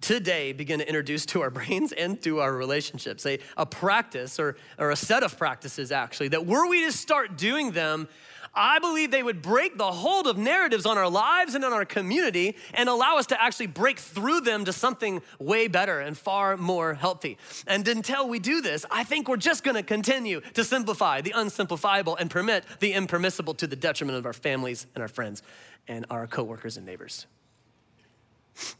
today 0.00 0.52
begin 0.52 0.78
to 0.78 0.86
introduce 0.86 1.26
to 1.26 1.42
our 1.42 1.50
brains 1.60 1.92
and 1.92 2.20
to 2.22 2.40
our 2.40 2.54
relationships 2.54 3.26
a, 3.26 3.38
a 3.56 3.66
practice 3.66 4.38
or, 4.38 4.56
or 4.78 4.90
a 4.90 4.96
set 4.96 5.22
of 5.22 5.36
practices 5.36 5.92
actually 5.92 6.28
that 6.28 6.46
were 6.46 6.68
we 6.68 6.84
to 6.84 6.92
start 6.92 7.36
doing 7.36 7.72
them 7.72 8.08
I 8.54 8.80
believe 8.80 9.10
they 9.10 9.22
would 9.22 9.42
break 9.42 9.78
the 9.78 9.90
hold 9.90 10.26
of 10.26 10.36
narratives 10.36 10.84
on 10.84 10.98
our 10.98 11.08
lives 11.08 11.54
and 11.54 11.64
on 11.64 11.72
our 11.72 11.84
community 11.84 12.56
and 12.74 12.88
allow 12.88 13.16
us 13.16 13.26
to 13.26 13.40
actually 13.40 13.68
break 13.68 13.98
through 13.98 14.40
them 14.40 14.64
to 14.64 14.72
something 14.72 15.22
way 15.38 15.68
better 15.68 16.00
and 16.00 16.18
far 16.18 16.56
more 16.56 16.94
healthy. 16.94 17.38
And 17.66 17.86
until 17.86 18.28
we 18.28 18.38
do 18.38 18.60
this, 18.60 18.84
I 18.90 19.04
think 19.04 19.28
we're 19.28 19.36
just 19.36 19.62
gonna 19.62 19.82
continue 19.82 20.40
to 20.54 20.64
simplify 20.64 21.20
the 21.20 21.32
unsimplifiable 21.32 22.16
and 22.16 22.30
permit 22.30 22.64
the 22.80 22.92
impermissible 22.92 23.54
to 23.54 23.66
the 23.66 23.76
detriment 23.76 24.18
of 24.18 24.26
our 24.26 24.32
families 24.32 24.86
and 24.94 25.02
our 25.02 25.08
friends 25.08 25.42
and 25.86 26.04
our 26.10 26.26
coworkers 26.26 26.76
and 26.76 26.84
neighbors. 26.84 27.26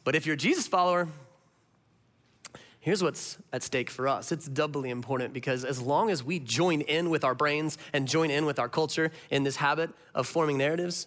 But 0.05 0.15
if 0.15 0.27
you're 0.27 0.35
a 0.35 0.39
Jesus 0.39 0.67
follower, 0.67 1.09
here's 2.81 3.03
what's 3.03 3.39
at 3.53 3.63
stake 3.63 3.91
for 3.91 4.09
us. 4.09 4.33
It's 4.33 4.47
doubly 4.47 4.91
important 4.91 5.35
because 5.35 5.65
as 5.65 5.81
long 5.81 6.11
as 6.11 6.25
we 6.25 6.39
join 6.39 6.81
in 6.81 7.11
with 7.11 7.25
our 7.25 7.35
brains 7.35 7.79
and 7.93 8.09
join 8.09 8.31
in 8.31 8.47
with 8.47 8.59
our 8.59 8.69
culture 8.69 9.13
in 9.31 9.45
this 9.45 9.57
habit 9.57 9.91
of 10.15 10.27
forming 10.27 10.59
narratives, 10.59 11.07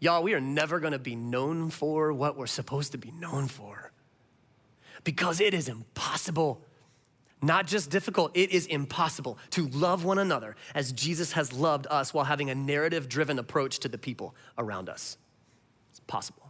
y'all, 0.00 0.22
we 0.22 0.34
are 0.34 0.40
never 0.40 0.80
gonna 0.80 0.98
be 0.98 1.14
known 1.14 1.70
for 1.70 2.12
what 2.12 2.36
we're 2.36 2.46
supposed 2.46 2.92
to 2.92 2.98
be 2.98 3.10
known 3.12 3.46
for. 3.46 3.92
Because 5.04 5.40
it 5.40 5.54
is 5.54 5.68
impossible, 5.68 6.62
not 7.42 7.66
just 7.66 7.90
difficult, 7.90 8.36
it 8.36 8.50
is 8.50 8.66
impossible 8.66 9.38
to 9.50 9.68
love 9.68 10.04
one 10.04 10.18
another 10.18 10.56
as 10.74 10.92
Jesus 10.92 11.32
has 11.32 11.52
loved 11.52 11.86
us 11.88 12.12
while 12.12 12.24
having 12.24 12.50
a 12.50 12.54
narrative 12.54 13.08
driven 13.08 13.38
approach 13.38 13.78
to 13.80 13.88
the 13.88 13.98
people 13.98 14.34
around 14.56 14.88
us. 14.88 15.18
It's 15.90 16.00
possible. 16.00 16.47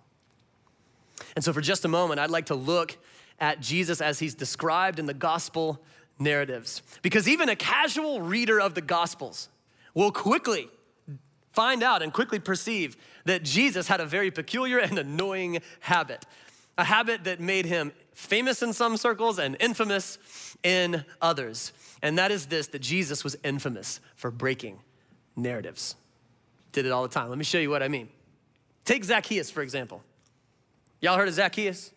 And 1.36 1.44
so, 1.44 1.52
for 1.52 1.60
just 1.60 1.84
a 1.84 1.88
moment, 1.88 2.20
I'd 2.20 2.30
like 2.30 2.46
to 2.46 2.54
look 2.54 2.96
at 3.40 3.60
Jesus 3.60 4.00
as 4.00 4.18
he's 4.18 4.34
described 4.34 4.98
in 4.98 5.06
the 5.06 5.14
gospel 5.14 5.80
narratives. 6.18 6.82
Because 7.02 7.28
even 7.28 7.48
a 7.48 7.56
casual 7.56 8.20
reader 8.20 8.60
of 8.60 8.74
the 8.74 8.80
gospels 8.80 9.48
will 9.94 10.12
quickly 10.12 10.68
find 11.52 11.82
out 11.82 12.02
and 12.02 12.12
quickly 12.12 12.38
perceive 12.38 12.96
that 13.24 13.42
Jesus 13.42 13.88
had 13.88 14.00
a 14.00 14.06
very 14.06 14.30
peculiar 14.30 14.78
and 14.78 14.98
annoying 14.98 15.60
habit, 15.80 16.24
a 16.76 16.84
habit 16.84 17.24
that 17.24 17.40
made 17.40 17.66
him 17.66 17.92
famous 18.14 18.62
in 18.62 18.72
some 18.72 18.96
circles 18.96 19.38
and 19.38 19.56
infamous 19.60 20.18
in 20.62 21.04
others. 21.20 21.72
And 22.02 22.18
that 22.18 22.30
is 22.30 22.46
this 22.46 22.68
that 22.68 22.80
Jesus 22.80 23.24
was 23.24 23.36
infamous 23.44 24.00
for 24.16 24.30
breaking 24.30 24.78
narratives. 25.36 25.96
Did 26.72 26.86
it 26.86 26.92
all 26.92 27.02
the 27.02 27.08
time. 27.08 27.28
Let 27.28 27.38
me 27.38 27.44
show 27.44 27.58
you 27.58 27.70
what 27.70 27.82
I 27.82 27.88
mean. 27.88 28.08
Take 28.84 29.04
Zacchaeus, 29.04 29.50
for 29.50 29.62
example. 29.62 30.02
Y'all 31.00 31.16
heard 31.16 31.28
of 31.28 31.34
Zacchaeus? 31.34 31.92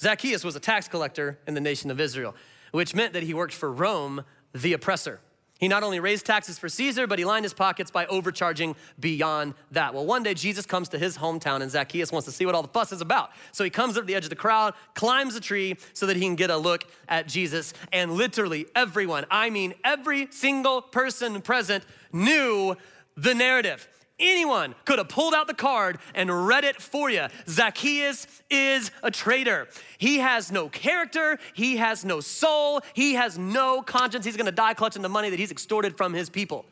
Zacchaeus 0.00 0.44
was 0.44 0.56
a 0.56 0.60
tax 0.60 0.88
collector 0.88 1.38
in 1.46 1.54
the 1.54 1.60
nation 1.60 1.90
of 1.90 2.00
Israel, 2.00 2.34
which 2.72 2.94
meant 2.94 3.12
that 3.12 3.22
he 3.22 3.34
worked 3.34 3.54
for 3.54 3.72
Rome, 3.72 4.24
the 4.52 4.72
oppressor. 4.72 5.20
He 5.58 5.68
not 5.68 5.82
only 5.82 6.00
raised 6.00 6.26
taxes 6.26 6.58
for 6.58 6.68
Caesar, 6.68 7.06
but 7.06 7.18
he 7.18 7.24
lined 7.24 7.44
his 7.44 7.54
pockets 7.54 7.90
by 7.90 8.04
overcharging 8.06 8.76
beyond 9.00 9.54
that. 9.70 9.94
Well, 9.94 10.04
one 10.04 10.22
day 10.22 10.34
Jesus 10.34 10.66
comes 10.66 10.90
to 10.90 10.98
his 10.98 11.16
hometown 11.16 11.62
and 11.62 11.70
Zacchaeus 11.70 12.12
wants 12.12 12.26
to 12.26 12.32
see 12.32 12.44
what 12.44 12.54
all 12.54 12.60
the 12.60 12.68
fuss 12.68 12.92
is 12.92 13.00
about. 13.00 13.30
So 13.52 13.64
he 13.64 13.70
comes 13.70 13.96
up 13.96 14.02
to 14.02 14.06
the 14.06 14.14
edge 14.14 14.24
of 14.24 14.30
the 14.30 14.36
crowd, 14.36 14.74
climbs 14.94 15.34
a 15.34 15.40
tree 15.40 15.76
so 15.94 16.04
that 16.06 16.16
he 16.16 16.22
can 16.22 16.36
get 16.36 16.50
a 16.50 16.56
look 16.58 16.84
at 17.08 17.26
Jesus. 17.26 17.72
And 17.90 18.12
literally 18.12 18.66
everyone, 18.74 19.24
I 19.30 19.48
mean 19.48 19.72
every 19.82 20.28
single 20.30 20.82
person 20.82 21.40
present, 21.40 21.84
knew 22.12 22.76
the 23.16 23.34
narrative. 23.34 23.88
Anyone 24.18 24.74
could 24.86 24.98
have 24.98 25.10
pulled 25.10 25.34
out 25.34 25.46
the 25.46 25.54
card 25.54 25.98
and 26.14 26.46
read 26.46 26.64
it 26.64 26.80
for 26.80 27.10
you. 27.10 27.26
Zacchaeus 27.48 28.26
is 28.48 28.90
a 29.02 29.10
traitor. 29.10 29.68
He 29.98 30.18
has 30.18 30.50
no 30.50 30.70
character. 30.70 31.38
He 31.52 31.76
has 31.76 32.02
no 32.02 32.20
soul. 32.20 32.80
He 32.94 33.14
has 33.14 33.36
no 33.36 33.82
conscience. 33.82 34.24
He's 34.24 34.36
gonna 34.36 34.52
die 34.52 34.72
clutching 34.72 35.02
the 35.02 35.10
money 35.10 35.28
that 35.28 35.38
he's 35.38 35.50
extorted 35.50 35.98
from 35.98 36.14
his 36.14 36.30
people. 36.30 36.64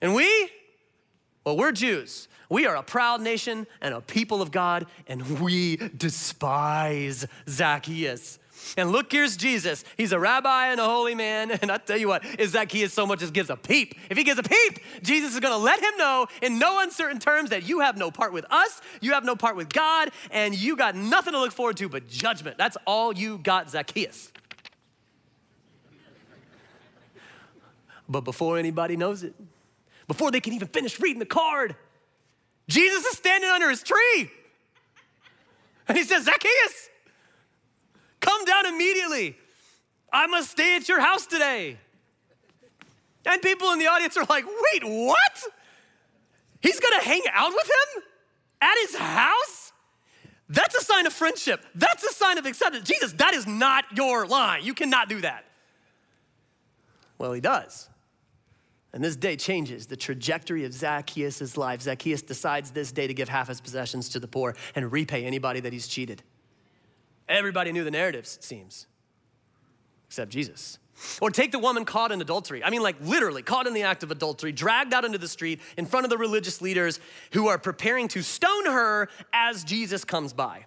And 0.00 0.14
we, 0.14 0.50
well, 1.44 1.56
we're 1.56 1.72
Jews. 1.72 2.28
We 2.48 2.66
are 2.66 2.76
a 2.76 2.82
proud 2.82 3.22
nation 3.22 3.66
and 3.80 3.92
a 3.92 4.00
people 4.00 4.40
of 4.40 4.52
God, 4.52 4.86
and 5.08 5.40
we 5.40 5.76
despise 5.96 7.26
Zacchaeus. 7.48 8.38
And 8.76 8.90
look, 8.90 9.12
here's 9.12 9.36
Jesus. 9.36 9.84
He's 9.96 10.12
a 10.12 10.18
rabbi 10.18 10.68
and 10.68 10.80
a 10.80 10.84
holy 10.84 11.14
man. 11.14 11.58
And 11.66 11.72
I 11.72 11.78
tell 11.78 11.96
you 11.96 12.06
what, 12.06 12.24
is 12.38 12.50
Zacchaeus 12.50 12.92
so 12.92 13.06
much 13.06 13.22
as 13.22 13.30
gives 13.30 13.50
a 13.50 13.56
peep. 13.56 13.94
If 14.08 14.16
he 14.16 14.24
gives 14.24 14.38
a 14.38 14.42
peep, 14.42 14.78
Jesus 15.02 15.34
is 15.34 15.40
gonna 15.40 15.56
let 15.56 15.80
him 15.80 15.96
know 15.96 16.26
in 16.42 16.58
no 16.58 16.80
uncertain 16.80 17.18
terms 17.18 17.50
that 17.50 17.66
you 17.66 17.80
have 17.80 17.96
no 17.96 18.10
part 18.10 18.32
with 18.32 18.44
us, 18.50 18.80
you 19.00 19.12
have 19.12 19.24
no 19.24 19.34
part 19.34 19.56
with 19.56 19.72
God, 19.72 20.10
and 20.30 20.54
you 20.54 20.76
got 20.76 20.94
nothing 20.94 21.32
to 21.32 21.40
look 21.40 21.52
forward 21.52 21.76
to 21.78 21.88
but 21.88 22.08
judgment. 22.08 22.58
That's 22.58 22.76
all 22.86 23.12
you 23.12 23.38
got, 23.38 23.70
Zacchaeus. 23.70 24.30
But 28.08 28.20
before 28.20 28.58
anybody 28.58 28.96
knows 28.96 29.22
it, 29.22 29.34
before 30.06 30.30
they 30.30 30.40
can 30.40 30.52
even 30.52 30.68
finish 30.68 31.00
reading 31.00 31.18
the 31.18 31.26
card, 31.26 31.74
Jesus 32.68 33.04
is 33.04 33.16
standing 33.16 33.50
under 33.50 33.68
his 33.68 33.82
tree. 33.82 34.30
And 35.88 35.96
he 35.96 36.04
says, 36.04 36.24
Zacchaeus, 36.24 36.90
Come 38.20 38.44
down 38.44 38.66
immediately. 38.66 39.36
I 40.12 40.26
must 40.26 40.50
stay 40.50 40.76
at 40.76 40.88
your 40.88 41.00
house 41.00 41.26
today. 41.26 41.78
And 43.24 43.42
people 43.42 43.72
in 43.72 43.78
the 43.78 43.88
audience 43.88 44.16
are 44.16 44.24
like, 44.28 44.44
wait, 44.46 44.84
what? 44.84 45.42
He's 46.60 46.80
gonna 46.80 47.02
hang 47.02 47.22
out 47.32 47.52
with 47.52 47.66
him 47.66 48.02
at 48.60 48.74
his 48.82 48.96
house? 48.96 49.72
That's 50.48 50.76
a 50.76 50.84
sign 50.84 51.06
of 51.06 51.12
friendship. 51.12 51.64
That's 51.74 52.04
a 52.04 52.12
sign 52.12 52.38
of 52.38 52.46
acceptance. 52.46 52.88
Jesus, 52.88 53.12
that 53.14 53.34
is 53.34 53.46
not 53.46 53.84
your 53.96 54.26
line. 54.26 54.64
You 54.64 54.74
cannot 54.74 55.08
do 55.08 55.20
that. 55.22 55.44
Well, 57.18 57.32
he 57.32 57.40
does. 57.40 57.88
And 58.92 59.02
this 59.02 59.16
day 59.16 59.36
changes 59.36 59.86
the 59.86 59.96
trajectory 59.96 60.64
of 60.64 60.72
Zacchaeus' 60.72 61.56
life. 61.56 61.82
Zacchaeus 61.82 62.22
decides 62.22 62.70
this 62.70 62.92
day 62.92 63.06
to 63.06 63.14
give 63.14 63.28
half 63.28 63.48
his 63.48 63.60
possessions 63.60 64.08
to 64.10 64.20
the 64.20 64.28
poor 64.28 64.56
and 64.74 64.90
repay 64.90 65.24
anybody 65.24 65.60
that 65.60 65.72
he's 65.72 65.88
cheated. 65.88 66.22
Everybody 67.28 67.72
knew 67.72 67.84
the 67.84 67.90
narratives, 67.90 68.36
it 68.36 68.44
seems, 68.44 68.86
except 70.08 70.30
Jesus. 70.30 70.78
Or 71.20 71.30
take 71.30 71.52
the 71.52 71.58
woman 71.58 71.84
caught 71.84 72.10
in 72.12 72.20
adultery. 72.20 72.64
I 72.64 72.70
mean, 72.70 72.82
like 72.82 72.96
literally 73.02 73.42
caught 73.42 73.66
in 73.66 73.74
the 73.74 73.82
act 73.82 74.02
of 74.02 74.10
adultery, 74.10 74.52
dragged 74.52 74.94
out 74.94 75.04
into 75.04 75.18
the 75.18 75.28
street 75.28 75.60
in 75.76 75.84
front 75.84 76.04
of 76.04 76.10
the 76.10 76.16
religious 76.16 76.62
leaders 76.62 77.00
who 77.32 77.48
are 77.48 77.58
preparing 77.58 78.08
to 78.08 78.22
stone 78.22 78.66
her 78.66 79.08
as 79.32 79.62
Jesus 79.64 80.04
comes 80.04 80.32
by. 80.32 80.64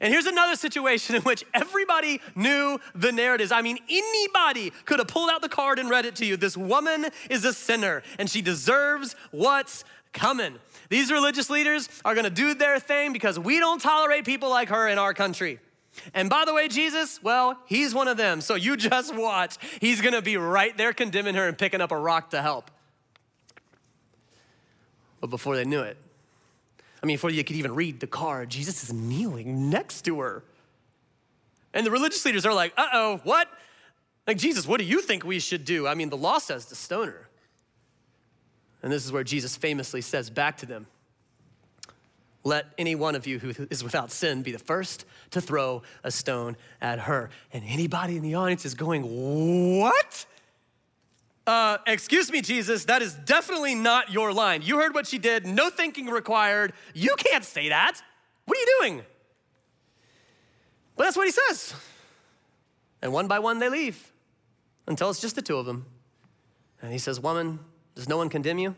And 0.00 0.12
here's 0.12 0.26
another 0.26 0.56
situation 0.56 1.14
in 1.16 1.22
which 1.22 1.44
everybody 1.54 2.20
knew 2.34 2.78
the 2.94 3.12
narratives. 3.12 3.52
I 3.52 3.62
mean, 3.62 3.78
anybody 3.88 4.72
could 4.84 4.98
have 4.98 5.08
pulled 5.08 5.30
out 5.30 5.42
the 5.42 5.48
card 5.48 5.78
and 5.78 5.88
read 5.90 6.06
it 6.06 6.16
to 6.16 6.26
you. 6.26 6.36
This 6.36 6.56
woman 6.56 7.06
is 7.28 7.44
a 7.44 7.52
sinner 7.52 8.02
and 8.18 8.28
she 8.28 8.42
deserves 8.42 9.14
what's 9.30 9.84
coming. 10.12 10.58
These 10.88 11.10
religious 11.10 11.50
leaders 11.50 11.88
are 12.04 12.14
gonna 12.14 12.30
do 12.30 12.54
their 12.54 12.78
thing 12.78 13.12
because 13.12 13.38
we 13.38 13.58
don't 13.58 13.80
tolerate 13.80 14.24
people 14.24 14.50
like 14.50 14.68
her 14.68 14.88
in 14.88 14.98
our 14.98 15.14
country. 15.14 15.60
And 16.14 16.30
by 16.30 16.44
the 16.44 16.54
way, 16.54 16.68
Jesus, 16.68 17.22
well, 17.22 17.58
he's 17.66 17.94
one 17.94 18.08
of 18.08 18.16
them. 18.16 18.40
So 18.40 18.54
you 18.54 18.76
just 18.90 19.14
watch. 19.14 19.56
He's 19.80 20.00
gonna 20.00 20.22
be 20.22 20.36
right 20.36 20.76
there 20.76 20.92
condemning 20.92 21.34
her 21.34 21.46
and 21.46 21.56
picking 21.56 21.80
up 21.80 21.92
a 21.92 21.98
rock 21.98 22.30
to 22.30 22.42
help. 22.42 22.70
But 25.20 25.28
before 25.28 25.56
they 25.56 25.64
knew 25.64 25.80
it, 25.80 25.96
I 27.02 27.06
mean, 27.06 27.16
before 27.16 27.30
you 27.30 27.44
could 27.44 27.56
even 27.56 27.74
read 27.74 28.00
the 28.00 28.06
card, 28.06 28.50
Jesus 28.50 28.84
is 28.84 28.92
kneeling 28.92 29.70
next 29.70 30.02
to 30.02 30.20
her. 30.20 30.42
And 31.72 31.86
the 31.86 31.90
religious 31.90 32.24
leaders 32.24 32.44
are 32.44 32.54
like, 32.54 32.72
uh 32.76 32.88
oh, 32.92 33.20
what? 33.24 33.48
Like, 34.26 34.38
Jesus, 34.38 34.66
what 34.66 34.78
do 34.78 34.84
you 34.84 35.00
think 35.00 35.24
we 35.24 35.38
should 35.38 35.64
do? 35.64 35.86
I 35.86 35.94
mean, 35.94 36.10
the 36.10 36.16
law 36.16 36.38
says 36.38 36.66
to 36.66 36.74
stone 36.74 37.08
her. 37.08 37.29
And 38.82 38.92
this 38.92 39.04
is 39.04 39.12
where 39.12 39.24
Jesus 39.24 39.56
famously 39.56 40.00
says 40.00 40.30
back 40.30 40.56
to 40.58 40.66
them, 40.66 40.86
let 42.42 42.66
any 42.78 42.94
one 42.94 43.14
of 43.14 43.26
you 43.26 43.38
who 43.38 43.66
is 43.70 43.84
without 43.84 44.10
sin 44.10 44.42
be 44.42 44.52
the 44.52 44.58
first 44.58 45.04
to 45.32 45.40
throw 45.40 45.82
a 46.02 46.10
stone 46.10 46.56
at 46.80 47.00
her. 47.00 47.28
And 47.52 47.62
anybody 47.66 48.16
in 48.16 48.22
the 48.22 48.34
audience 48.34 48.64
is 48.64 48.74
going, 48.74 49.02
What? 49.78 50.26
Uh, 51.46 51.78
excuse 51.86 52.30
me, 52.30 52.40
Jesus, 52.40 52.84
that 52.84 53.02
is 53.02 53.14
definitely 53.14 53.74
not 53.74 54.10
your 54.10 54.32
line. 54.32 54.62
You 54.62 54.76
heard 54.76 54.94
what 54.94 55.06
she 55.06 55.18
did, 55.18 55.46
no 55.46 55.68
thinking 55.68 56.06
required. 56.06 56.72
You 56.94 57.14
can't 57.16 57.44
say 57.44 57.70
that. 57.70 58.00
What 58.44 58.56
are 58.56 58.60
you 58.60 58.78
doing? 58.80 59.02
But 60.96 61.04
that's 61.04 61.16
what 61.16 61.26
he 61.26 61.32
says. 61.32 61.74
And 63.02 63.12
one 63.12 63.26
by 63.26 63.38
one 63.38 63.58
they 63.58 63.68
leave 63.68 64.12
until 64.86 65.10
it's 65.10 65.20
just 65.20 65.34
the 65.34 65.42
two 65.42 65.56
of 65.56 65.66
them. 65.66 65.86
And 66.82 66.92
he 66.92 66.98
says, 66.98 67.20
Woman, 67.20 67.58
does 67.94 68.08
no 68.08 68.16
one 68.16 68.28
condemn 68.28 68.58
you? 68.58 68.74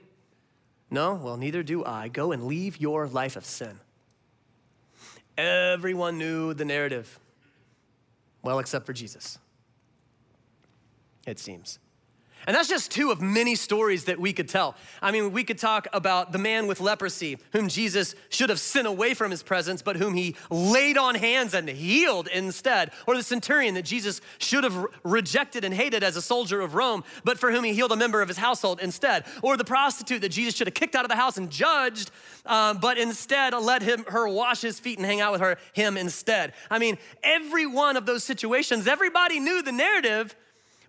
No? 0.90 1.14
Well, 1.14 1.36
neither 1.36 1.62
do 1.62 1.84
I. 1.84 2.08
Go 2.08 2.32
and 2.32 2.44
leave 2.44 2.80
your 2.80 3.06
life 3.06 3.36
of 3.36 3.44
sin. 3.44 3.78
Everyone 5.38 6.18
knew 6.18 6.52
the 6.54 6.64
narrative. 6.64 7.18
Well, 8.42 8.58
except 8.58 8.84
for 8.86 8.92
Jesus, 8.92 9.38
it 11.26 11.38
seems. 11.38 11.78
And 12.46 12.56
that's 12.56 12.68
just 12.68 12.90
two 12.90 13.10
of 13.10 13.20
many 13.20 13.54
stories 13.54 14.04
that 14.04 14.18
we 14.18 14.32
could 14.32 14.48
tell. 14.48 14.74
I 15.00 15.12
mean, 15.12 15.32
we 15.32 15.44
could 15.44 15.58
talk 15.58 15.86
about 15.92 16.32
the 16.32 16.38
man 16.38 16.66
with 16.66 16.80
leprosy, 16.80 17.38
whom 17.52 17.68
Jesus 17.68 18.14
should 18.30 18.50
have 18.50 18.58
sent 18.58 18.86
away 18.86 19.14
from 19.14 19.30
his 19.30 19.42
presence, 19.42 19.82
but 19.82 19.96
whom 19.96 20.14
he 20.14 20.36
laid 20.50 20.98
on 20.98 21.14
hands 21.14 21.54
and 21.54 21.68
healed 21.68 22.28
instead. 22.28 22.90
Or 23.06 23.16
the 23.16 23.22
centurion 23.22 23.74
that 23.74 23.84
Jesus 23.84 24.20
should 24.38 24.64
have 24.64 24.86
rejected 25.04 25.64
and 25.64 25.72
hated 25.72 26.02
as 26.02 26.16
a 26.16 26.22
soldier 26.22 26.60
of 26.60 26.74
Rome, 26.74 27.04
but 27.24 27.38
for 27.38 27.52
whom 27.52 27.64
he 27.64 27.74
healed 27.74 27.92
a 27.92 27.96
member 27.96 28.22
of 28.22 28.28
his 28.28 28.38
household 28.38 28.80
instead. 28.80 29.24
Or 29.42 29.56
the 29.56 29.64
prostitute 29.64 30.22
that 30.22 30.30
Jesus 30.30 30.54
should 30.54 30.66
have 30.66 30.74
kicked 30.74 30.94
out 30.94 31.04
of 31.04 31.10
the 31.10 31.16
house 31.16 31.36
and 31.36 31.50
judged, 31.50 32.10
um, 32.46 32.78
but 32.78 32.98
instead 32.98 33.54
let 33.54 33.82
him, 33.82 34.04
her 34.08 34.28
wash 34.28 34.60
his 34.62 34.80
feet 34.80 34.98
and 34.98 35.06
hang 35.06 35.20
out 35.20 35.32
with 35.32 35.40
her, 35.40 35.58
him 35.72 35.96
instead. 35.96 36.52
I 36.70 36.78
mean, 36.78 36.98
every 37.22 37.66
one 37.66 37.96
of 37.96 38.06
those 38.06 38.24
situations, 38.24 38.86
everybody 38.86 39.40
knew 39.40 39.62
the 39.62 39.72
narrative 39.72 40.34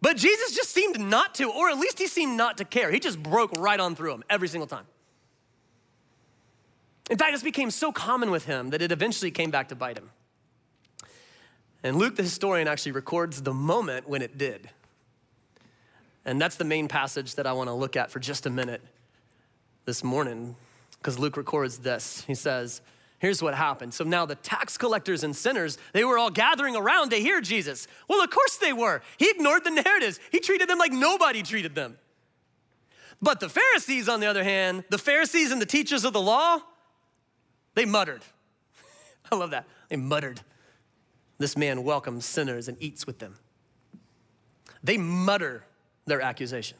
but 0.03 0.17
Jesus 0.17 0.53
just 0.53 0.71
seemed 0.71 0.99
not 0.99 1.33
to, 1.35 1.49
or 1.49 1.69
at 1.69 1.77
least 1.77 1.97
he 1.97 2.07
seemed 2.07 2.35
not 2.35 2.57
to 2.57 2.65
care. 2.65 2.91
He 2.91 2.99
just 2.99 3.23
broke 3.23 3.53
right 3.57 3.79
on 3.79 3.95
through 3.95 4.11
them 4.11 4.23
every 4.29 4.49
single 4.49 4.67
time. 4.67 4.83
In 7.09 7.17
fact, 7.17 7.31
this 7.31 7.41
became 7.41 7.71
so 7.71 7.93
common 7.93 8.29
with 8.29 8.43
him 8.43 8.71
that 8.71 8.81
it 8.81 8.91
eventually 8.91 9.31
came 9.31 9.49
back 9.49 9.69
to 9.69 9.75
bite 9.75 9.97
him. 9.97 10.09
And 11.83 11.95
Luke, 11.95 12.17
the 12.17 12.23
historian, 12.23 12.67
actually 12.67 12.91
records 12.91 13.43
the 13.43 13.53
moment 13.53 14.09
when 14.09 14.21
it 14.21 14.37
did. 14.37 14.69
And 16.25 16.39
that's 16.39 16.57
the 16.57 16.65
main 16.65 16.89
passage 16.89 17.35
that 17.35 17.47
I 17.47 17.53
want 17.53 17.69
to 17.69 17.73
look 17.73 17.95
at 17.95 18.11
for 18.11 18.19
just 18.19 18.45
a 18.45 18.49
minute 18.49 18.81
this 19.85 20.03
morning, 20.03 20.57
because 20.97 21.17
Luke 21.17 21.37
records 21.37 21.77
this. 21.77 22.25
He 22.27 22.35
says, 22.35 22.81
Here's 23.23 23.41
what 23.41 23.55
happened. 23.55 23.93
So 23.93 24.03
now 24.03 24.25
the 24.25 24.35
tax 24.35 24.77
collectors 24.77 25.23
and 25.23 25.33
sinners, 25.33 25.77
they 25.93 26.03
were 26.03 26.17
all 26.17 26.29
gathering 26.29 26.75
around 26.75 27.11
to 27.11 27.15
hear 27.15 27.39
Jesus. 27.39 27.87
Well, 28.09 28.21
of 28.21 28.29
course 28.29 28.57
they 28.57 28.73
were. 28.73 29.01
He 29.15 29.29
ignored 29.29 29.63
the 29.63 29.71
narratives, 29.71 30.19
he 30.29 30.41
treated 30.41 30.67
them 30.67 30.77
like 30.77 30.91
nobody 30.91 31.41
treated 31.41 31.73
them. 31.73 31.97
But 33.21 33.39
the 33.39 33.47
Pharisees, 33.47 34.09
on 34.09 34.19
the 34.19 34.25
other 34.25 34.43
hand, 34.43 34.83
the 34.89 34.97
Pharisees 34.97 35.53
and 35.53 35.61
the 35.61 35.65
teachers 35.65 36.03
of 36.03 36.11
the 36.11 36.19
law, 36.19 36.59
they 37.75 37.85
muttered. 37.85 38.23
I 39.31 39.35
love 39.35 39.51
that. 39.51 39.67
They 39.87 39.95
muttered. 39.95 40.41
This 41.37 41.55
man 41.55 41.85
welcomes 41.85 42.25
sinners 42.25 42.67
and 42.67 42.75
eats 42.81 43.07
with 43.07 43.19
them. 43.19 43.35
They 44.83 44.97
mutter 44.97 45.63
their 46.07 46.19
accusation. 46.19 46.77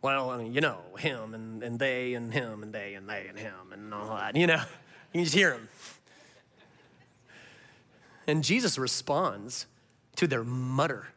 Well, 0.00 0.30
I 0.30 0.38
mean, 0.38 0.54
you 0.54 0.62
know, 0.62 0.78
him 0.98 1.34
and, 1.34 1.62
and 1.62 1.78
they 1.78 2.14
and 2.14 2.32
him 2.32 2.62
and 2.62 2.72
they 2.72 2.94
and 2.94 3.06
they 3.06 3.26
and 3.28 3.38
him 3.38 3.70
and 3.70 3.92
all 3.92 4.16
that, 4.16 4.34
you 4.34 4.46
know. 4.46 4.62
You 5.12 5.18
can 5.18 5.24
just 5.24 5.34
hear 5.34 5.52
him. 5.52 5.68
And 8.26 8.44
Jesus 8.44 8.78
responds 8.78 9.66
to 10.16 10.26
their 10.26 10.44
mutter. 10.44 11.08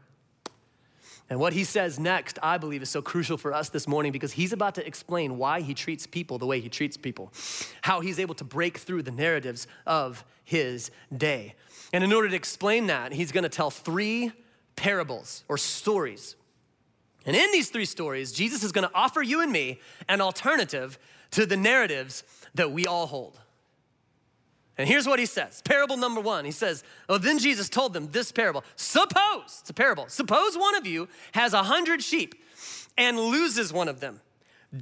And 1.30 1.40
what 1.40 1.54
he 1.54 1.64
says 1.64 1.98
next, 2.00 2.40
I 2.44 2.58
believe, 2.58 2.82
is 2.82 2.90
so 2.90 3.02
crucial 3.02 3.38
for 3.38 3.54
us 3.54 3.70
this 3.70 3.88
morning 3.88 4.12
because 4.12 4.34
he's 4.34 4.54
about 4.54 4.76
to 4.76 4.86
explain 4.86 5.38
why 5.38 5.62
he 5.62 5.74
treats 5.74 6.06
people 6.06 6.38
the 6.38 6.46
way 6.46 6.60
he 6.60 6.70
treats 6.70 6.98
people, 6.98 7.32
how 7.82 8.02
he's 8.02 8.20
able 8.20 8.36
to 8.36 8.44
break 8.44 8.78
through 8.78 9.04
the 9.04 9.12
narratives 9.12 9.68
of 9.86 10.26
his 10.44 10.92
day. 11.16 11.56
And 11.94 12.04
in 12.04 12.12
order 12.14 12.30
to 12.30 12.36
explain 12.36 12.88
that, 12.88 13.14
he's 13.14 13.32
going 13.32 13.44
to 13.44 13.50
tell 13.50 13.72
three 13.72 14.32
parables 14.76 15.44
or 15.48 15.58
stories 15.58 16.36
And 17.26 17.36
in 17.36 17.52
these 17.52 17.70
three 17.70 17.86
stories, 17.86 18.32
Jesus 18.32 18.64
is 18.64 18.72
going 18.72 18.88
to 18.88 18.96
offer 18.96 19.22
you 19.22 19.42
and 19.42 19.52
me 19.52 19.80
an 20.10 20.22
alternative 20.22 20.98
to 21.32 21.46
the 21.46 21.58
narratives 21.58 22.24
that 22.56 22.72
we 22.72 22.88
all 22.88 23.08
hold. 23.08 23.40
And 24.82 24.90
here's 24.90 25.06
what 25.06 25.20
he 25.20 25.28
says 25.28 25.62
Parable 25.62 25.96
number 25.96 26.20
one. 26.20 26.44
He 26.44 26.50
says, 26.50 26.84
Oh, 27.08 27.20
then 27.20 27.38
Jesus 27.38 27.70
told 27.70 27.94
them 27.94 28.10
this 28.12 28.32
parable. 28.32 28.64
Suppose, 28.76 29.60
it's 29.62 29.70
a 29.70 29.76
parable, 29.76 30.06
suppose 30.08 30.58
one 30.58 30.74
of 30.76 30.88
you 30.88 31.08
has 31.34 31.54
a 31.54 31.62
hundred 31.62 32.02
sheep 32.02 32.34
and 32.98 33.16
loses 33.20 33.72
one 33.72 33.88
of 33.88 34.00
them. 34.00 34.22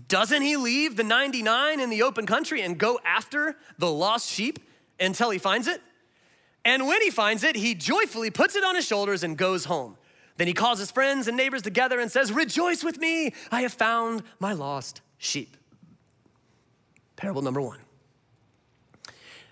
Doesn't 0.08 0.42
he 0.42 0.56
leave 0.56 0.96
the 0.96 1.04
99 1.04 1.82
in 1.82 1.90
the 1.90 2.04
open 2.04 2.26
country 2.26 2.62
and 2.62 2.78
go 2.78 2.98
after 3.04 3.58
the 3.78 3.92
lost 3.92 4.30
sheep 4.30 4.60
until 5.02 5.32
he 5.32 5.38
finds 5.38 5.68
it? 5.68 5.82
And 6.64 6.88
when 6.88 7.02
he 7.02 7.10
finds 7.10 7.44
it, 7.44 7.58
he 7.58 7.76
joyfully 7.76 8.32
puts 8.32 8.56
it 8.56 8.64
on 8.64 8.76
his 8.76 8.88
shoulders 8.88 9.24
and 9.24 9.38
goes 9.38 9.66
home. 9.66 9.98
Then 10.38 10.48
he 10.48 10.54
calls 10.54 10.80
his 10.80 10.92
friends 10.92 11.28
and 11.28 11.36
neighbors 11.36 11.62
together 11.62 12.00
and 12.00 12.10
says, 12.10 12.32
Rejoice 12.32 12.86
with 12.86 13.00
me, 13.00 13.34
I 13.52 13.64
have 13.64 13.74
found 13.74 14.24
my 14.40 14.54
lost 14.54 15.02
sheep. 15.18 15.58
Parable 17.18 17.42
number 17.42 17.60
one. 17.60 17.80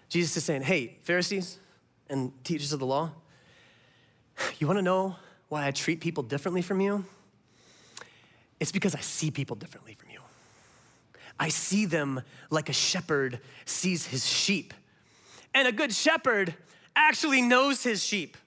Jesus 0.10 0.38
is 0.38 0.44
saying, 0.44 0.64
Hey, 0.64 0.98
Pharisees 1.04 1.60
and 2.10 2.32
teachers 2.44 2.74
of 2.74 2.80
the 2.80 2.86
law, 2.86 3.12
you 4.60 4.68
wanna 4.68 4.82
know 4.82 5.16
why 5.50 5.68
I 5.68 5.72
treat 5.72 6.02
people 6.02 6.24
differently 6.24 6.62
from 6.62 6.82
you? 6.82 7.06
It's 8.60 8.72
because 8.72 8.96
I 8.96 9.00
see 9.00 9.32
people 9.32 9.56
differently 9.56 9.94
from 9.94 10.10
you. 10.10 10.20
I 11.40 11.50
see 11.50 11.86
them 11.86 12.22
like 12.50 12.70
a 12.70 12.74
shepherd 12.74 13.40
sees 13.66 14.08
his 14.08 14.26
sheep. 14.26 14.74
And 15.54 15.68
a 15.68 15.72
good 15.72 15.94
shepherd 15.94 16.56
actually 16.96 17.42
knows 17.42 17.84
his 17.84 18.04
sheep. 18.04 18.38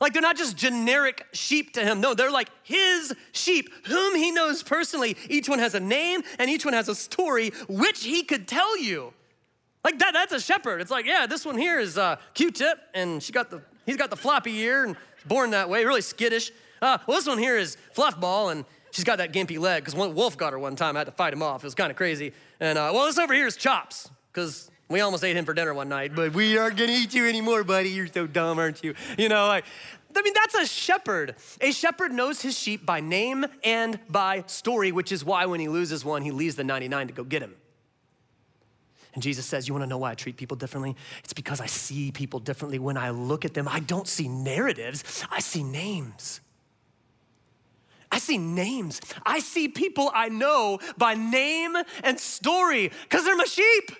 Like 0.00 0.12
they're 0.12 0.22
not 0.22 0.36
just 0.36 0.56
generic 0.56 1.24
sheep 1.32 1.72
to 1.74 1.80
him. 1.82 2.00
No, 2.00 2.12
they're 2.12 2.30
like 2.30 2.50
his 2.64 3.14
sheep, 3.32 3.70
whom 3.86 4.14
he 4.14 4.30
knows 4.30 4.62
personally. 4.62 5.16
Each 5.28 5.48
one 5.48 5.58
has 5.58 5.74
a 5.74 5.80
name 5.80 6.22
and 6.38 6.50
each 6.50 6.64
one 6.64 6.74
has 6.74 6.88
a 6.88 6.94
story 6.94 7.50
which 7.68 8.04
he 8.04 8.22
could 8.22 8.46
tell 8.46 8.76
you. 8.78 9.14
Like 9.86 10.00
that, 10.00 10.14
that's 10.14 10.32
a 10.32 10.40
shepherd. 10.40 10.80
It's 10.80 10.90
like, 10.90 11.06
yeah, 11.06 11.26
this 11.26 11.44
one 11.44 11.56
here 11.56 11.78
is 11.78 11.96
uh, 11.96 12.16
Q-tip, 12.34 12.76
and 12.92 13.22
she 13.22 13.30
got 13.30 13.50
the, 13.50 13.62
he's 13.86 13.96
got 13.96 14.10
the 14.10 14.16
floppy 14.16 14.58
ear 14.58 14.82
and 14.82 14.96
born 15.26 15.50
that 15.50 15.70
way, 15.70 15.84
really 15.84 16.00
skittish. 16.00 16.50
Uh, 16.82 16.98
well, 17.06 17.16
this 17.16 17.28
one 17.28 17.38
here 17.38 17.56
is 17.56 17.76
Fluffball, 17.94 18.50
and 18.50 18.64
she's 18.90 19.04
got 19.04 19.18
that 19.18 19.32
gimpy 19.32 19.60
leg 19.60 19.84
because 19.84 19.94
one 19.94 20.12
wolf 20.16 20.36
got 20.36 20.52
her 20.52 20.58
one 20.58 20.74
time. 20.74 20.96
I 20.96 21.00
had 21.00 21.04
to 21.04 21.12
fight 21.12 21.32
him 21.32 21.40
off. 21.40 21.62
It 21.62 21.68
was 21.68 21.76
kind 21.76 21.92
of 21.92 21.96
crazy. 21.96 22.32
And 22.58 22.76
uh, 22.76 22.90
well, 22.92 23.06
this 23.06 23.16
over 23.16 23.32
here 23.32 23.46
is 23.46 23.56
Chops 23.56 24.10
because 24.32 24.72
we 24.88 24.98
almost 25.02 25.22
ate 25.22 25.36
him 25.36 25.44
for 25.44 25.54
dinner 25.54 25.72
one 25.72 25.88
night, 25.88 26.16
but 26.16 26.34
we 26.34 26.58
aren't 26.58 26.76
gonna 26.76 26.90
eat 26.90 27.14
you 27.14 27.28
anymore, 27.28 27.62
buddy. 27.62 27.90
You're 27.90 28.08
so 28.08 28.26
dumb, 28.26 28.58
aren't 28.58 28.82
you? 28.82 28.92
You 29.16 29.28
know, 29.28 29.46
like, 29.46 29.66
I 30.16 30.22
mean, 30.22 30.34
that's 30.34 30.56
a 30.56 30.66
shepherd. 30.66 31.36
A 31.60 31.70
shepherd 31.70 32.10
knows 32.10 32.42
his 32.42 32.58
sheep 32.58 32.84
by 32.84 32.98
name 32.98 33.46
and 33.62 34.00
by 34.08 34.42
story, 34.48 34.90
which 34.90 35.12
is 35.12 35.24
why 35.24 35.46
when 35.46 35.60
he 35.60 35.68
loses 35.68 36.04
one, 36.04 36.22
he 36.22 36.32
leaves 36.32 36.56
the 36.56 36.64
99 36.64 37.06
to 37.06 37.12
go 37.12 37.22
get 37.22 37.40
him. 37.40 37.54
And 39.16 39.22
Jesus 39.22 39.46
says, 39.46 39.66
You 39.66 39.72
wanna 39.72 39.86
know 39.86 39.96
why 39.96 40.10
I 40.10 40.14
treat 40.14 40.36
people 40.36 40.58
differently? 40.58 40.94
It's 41.24 41.32
because 41.32 41.58
I 41.58 41.66
see 41.66 42.12
people 42.12 42.38
differently. 42.38 42.78
When 42.78 42.98
I 42.98 43.08
look 43.10 43.46
at 43.46 43.54
them, 43.54 43.66
I 43.66 43.80
don't 43.80 44.06
see 44.06 44.28
narratives, 44.28 45.24
I 45.30 45.40
see 45.40 45.64
names. 45.64 46.42
I 48.12 48.18
see 48.18 48.36
names. 48.36 49.00
I 49.24 49.40
see 49.40 49.68
people 49.68 50.10
I 50.14 50.28
know 50.28 50.78
by 50.98 51.14
name 51.14 51.76
and 52.04 52.20
story 52.20 52.92
because 53.02 53.24
they're 53.24 53.36
my 53.36 53.44
sheep. 53.44 53.90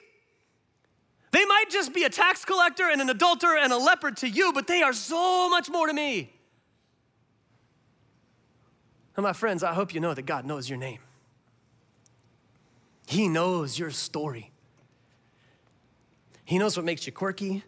They 1.33 1.45
might 1.45 1.71
just 1.71 1.95
be 1.95 2.05
a 2.05 2.11
tax 2.11 2.45
collector 2.45 2.89
and 2.89 3.01
an 3.01 3.09
adulterer 3.09 3.57
and 3.57 3.73
a 3.73 3.77
leopard 3.79 4.19
to 4.19 4.29
you, 4.29 4.53
but 4.53 4.67
they 4.67 4.83
are 4.83 4.93
so 4.93 5.49
much 5.49 5.71
more 5.71 5.87
to 5.87 5.93
me. 5.93 6.31
And 9.17 9.25
my 9.25 9.33
friends, 9.33 9.63
I 9.63 9.73
hope 9.73 9.95
you 9.95 10.01
know 10.01 10.13
that 10.13 10.27
God 10.27 10.45
knows 10.45 10.69
your 10.69 10.79
name. 10.79 11.01
He 13.07 13.29
knows 13.29 13.79
your 13.79 13.91
story. 13.91 14.53
He 16.47 16.59
knows 16.59 16.77
what 16.77 16.87
makes 16.87 17.05
you 17.07 17.13
quirky. 17.13 17.65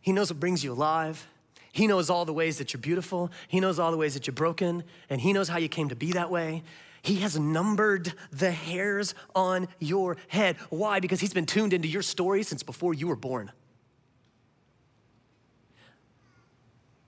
He 0.00 0.10
knows 0.10 0.30
what 0.30 0.40
brings 0.40 0.64
you 0.64 0.72
alive. 0.72 1.28
He 1.70 1.86
knows 1.86 2.08
all 2.08 2.24
the 2.24 2.32
ways 2.32 2.56
that 2.58 2.72
you're 2.72 2.80
beautiful. 2.80 3.30
He 3.46 3.60
knows 3.60 3.78
all 3.78 3.90
the 3.90 3.98
ways 3.98 4.14
that 4.14 4.26
you're 4.26 4.34
broken. 4.34 4.82
And 5.10 5.20
He 5.20 5.34
knows 5.34 5.48
how 5.48 5.58
you 5.58 5.68
came 5.68 5.90
to 5.90 5.94
be 5.94 6.12
that 6.12 6.30
way. 6.30 6.62
He 7.02 7.16
has 7.16 7.38
numbered 7.38 8.14
the 8.32 8.50
hairs 8.50 9.14
on 9.34 9.68
your 9.78 10.16
head. 10.28 10.56
Why? 10.70 10.98
Because 10.98 11.20
He's 11.20 11.34
been 11.34 11.44
tuned 11.44 11.74
into 11.74 11.86
your 11.86 12.00
story 12.00 12.42
since 12.42 12.62
before 12.62 12.94
you 12.94 13.06
were 13.06 13.16
born. 13.16 13.52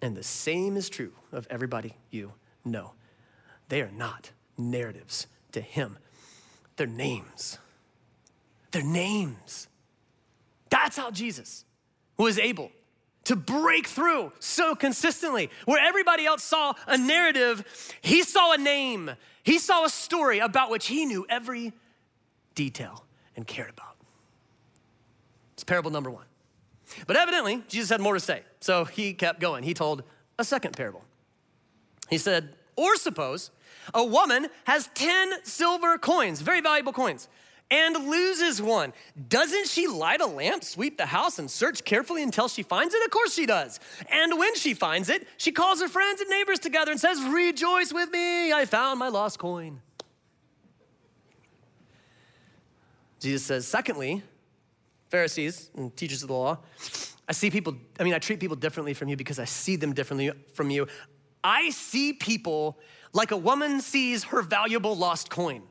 And 0.03 0.15
the 0.15 0.23
same 0.23 0.77
is 0.77 0.91
true 0.91 1.13
of 1.33 1.47
everybody 1.51 1.95
you 2.11 2.33
know. 2.65 2.93
They 3.71 3.81
are 3.81 3.91
not 3.91 4.31
narratives 4.59 5.27
to 5.53 5.63
Him, 5.63 5.97
they're 6.77 6.87
names. 6.87 7.59
They're 8.71 8.83
names. 8.83 9.69
That's 10.71 10.97
how 10.97 11.11
Jesus 11.11 11.65
was 12.17 12.39
able 12.39 12.71
to 13.25 13.37
break 13.37 13.87
through 13.87 14.33
so 14.39 14.75
consistently. 14.75 15.51
Where 15.67 15.83
everybody 15.85 16.25
else 16.25 16.43
saw 16.43 16.75
a 16.87 16.97
narrative, 16.97 17.65
he 18.01 18.23
saw 18.23 18.53
a 18.53 18.59
name, 18.59 19.11
he 19.43 19.59
saw 19.59 19.85
a 19.85 19.91
story 19.91 20.39
about 20.39 20.71
which 20.71 20.87
he 20.87 21.05
knew 21.05 21.27
every 21.29 21.73
detail 22.55 23.05
and 23.37 23.47
cared 23.47 23.71
about. 23.71 23.97
It's 25.53 25.65
parable 25.65 25.91
number 25.91 26.11
one. 26.11 26.25
But 27.07 27.17
evidently, 27.17 27.63
Jesus 27.69 27.91
had 27.91 28.01
more 28.01 28.15
to 28.15 28.21
say, 28.21 28.43
so 28.61 28.85
he 28.85 29.13
kept 29.13 29.41
going. 29.41 29.63
He 29.63 29.75
told 29.75 30.05
a 30.39 30.45
second 30.45 30.77
parable. 30.77 31.05
He 32.09 32.17
said, 32.17 32.55
Or 32.77 32.97
suppose 32.97 33.51
a 33.93 34.05
woman 34.05 34.49
has 34.65 34.89
10 34.95 35.45
silver 35.45 35.99
coins, 35.99 36.41
very 36.41 36.61
valuable 36.61 36.93
coins 36.93 37.29
and 37.71 38.09
loses 38.09 38.63
one. 38.63 38.93
Doesn't 39.29 39.67
she 39.69 39.87
light 39.87 40.21
a 40.21 40.27
lamp, 40.27 40.65
sweep 40.65 40.97
the 40.97 41.07
house, 41.07 41.39
and 41.39 41.51
search 41.51 41.85
carefully 41.85 42.23
until 42.23 42.49
she 42.49 42.63
finds 42.63 42.95
it? 42.95 43.05
Of 43.05 43.11
course 43.11 43.35
she 43.35 43.47
does. 43.47 43.79
And 44.11 44.39
when 44.39 44.55
she 44.55 44.75
finds 44.75 45.09
it, 45.11 45.27
she 45.37 45.53
calls 45.53 45.81
her 45.81 45.89
friends 45.89 46.21
and 46.21 46.31
neighbors 46.31 46.59
together 46.59 46.91
and 46.91 47.01
says, 47.01 47.21
Rejoice 47.23 47.93
with 47.93 48.11
me, 48.11 48.53
I 48.53 48.65
found 48.65 48.99
my 48.99 49.09
lost 49.09 49.39
coin. 49.39 49.81
Jesus 53.21 53.45
says, 53.45 53.67
secondly, 53.67 54.23
Pharisees 55.09 55.71
and 55.77 55.95
teachers 55.97 56.23
of 56.23 56.29
the 56.29 56.35
law, 56.35 56.59
I 57.29 57.33
see 57.33 57.51
people, 57.51 57.77
I 57.99 58.05
mean, 58.05 58.15
I 58.15 58.19
treat 58.19 58.41
people 58.41 58.57
differently 58.57 58.95
from 58.95 59.09
you 59.09 59.17
because 59.17 59.39
I 59.39 59.45
see 59.45 59.77
them 59.77 59.93
differently 59.93 60.31
from 60.55 60.71
you. 60.71 60.87
I 61.43 61.71
see 61.71 62.13
people 62.13 62.79
like 63.13 63.31
a 63.31 63.37
woman 63.37 63.81
sees 63.81 64.25
her 64.25 64.43
valuable 64.43 64.97
lost 64.97 65.31
coin. 65.31 65.63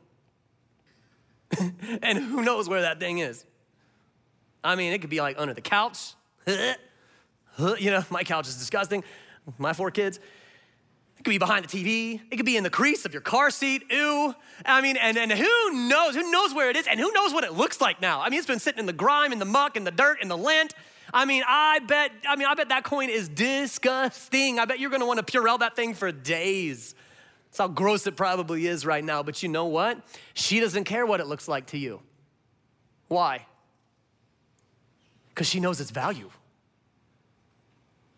and 2.02 2.18
who 2.18 2.42
knows 2.42 2.68
where 2.68 2.82
that 2.82 3.00
thing 3.00 3.18
is? 3.18 3.44
I 4.62 4.74
mean, 4.74 4.92
it 4.92 5.00
could 5.00 5.10
be 5.10 5.20
like 5.20 5.38
under 5.38 5.54
the 5.54 5.60
couch. 5.60 6.14
you 6.46 7.90
know, 7.90 8.04
my 8.10 8.24
couch 8.24 8.48
is 8.48 8.56
disgusting. 8.56 9.04
My 9.56 9.72
four 9.72 9.90
kids. 9.90 10.18
It 11.18 11.24
could 11.24 11.30
be 11.30 11.38
behind 11.38 11.64
the 11.64 11.68
TV. 11.68 12.20
It 12.30 12.36
could 12.36 12.46
be 12.46 12.56
in 12.56 12.62
the 12.62 12.70
crease 12.70 13.04
of 13.04 13.12
your 13.12 13.22
car 13.22 13.50
seat. 13.50 13.82
Ew. 13.90 14.34
I 14.64 14.80
mean, 14.80 14.96
and, 14.96 15.16
and 15.16 15.32
who 15.32 15.88
knows? 15.88 16.14
Who 16.14 16.30
knows 16.30 16.54
where 16.54 16.70
it 16.70 16.76
is? 16.76 16.86
And 16.86 17.00
who 17.00 17.10
knows 17.12 17.32
what 17.32 17.42
it 17.42 17.54
looks 17.54 17.80
like 17.80 18.00
now? 18.00 18.20
I 18.20 18.30
mean, 18.30 18.38
it's 18.38 18.46
been 18.46 18.60
sitting 18.60 18.78
in 18.78 18.86
the 18.86 18.92
grime, 18.92 19.32
in 19.32 19.40
the 19.40 19.44
muck, 19.44 19.76
in 19.76 19.82
the 19.84 19.90
dirt, 19.90 20.22
in 20.22 20.28
the 20.28 20.36
lint. 20.36 20.74
I 21.12 21.24
mean, 21.24 21.42
I 21.46 21.80
bet, 21.80 22.12
I 22.28 22.36
mean, 22.36 22.46
I 22.46 22.54
bet 22.54 22.68
that 22.68 22.84
coin 22.84 23.08
is 23.08 23.28
disgusting. 23.28 24.58
I 24.58 24.64
bet 24.66 24.78
you're 24.78 24.90
gonna 24.90 25.06
wanna 25.06 25.22
Purell 25.22 25.58
that 25.60 25.74
thing 25.74 25.94
for 25.94 26.12
days. 26.12 26.94
That's 27.50 27.58
how 27.58 27.68
gross 27.68 28.06
it 28.06 28.16
probably 28.16 28.66
is 28.66 28.84
right 28.84 29.04
now. 29.04 29.22
But 29.22 29.42
you 29.42 29.48
know 29.48 29.66
what? 29.66 30.00
She 30.34 30.60
doesn't 30.60 30.84
care 30.84 31.06
what 31.06 31.20
it 31.20 31.26
looks 31.26 31.48
like 31.48 31.66
to 31.68 31.78
you. 31.78 32.00
Why? 33.08 33.46
Because 35.30 35.48
she 35.48 35.60
knows 35.60 35.80
its 35.80 35.90
value. 35.90 36.30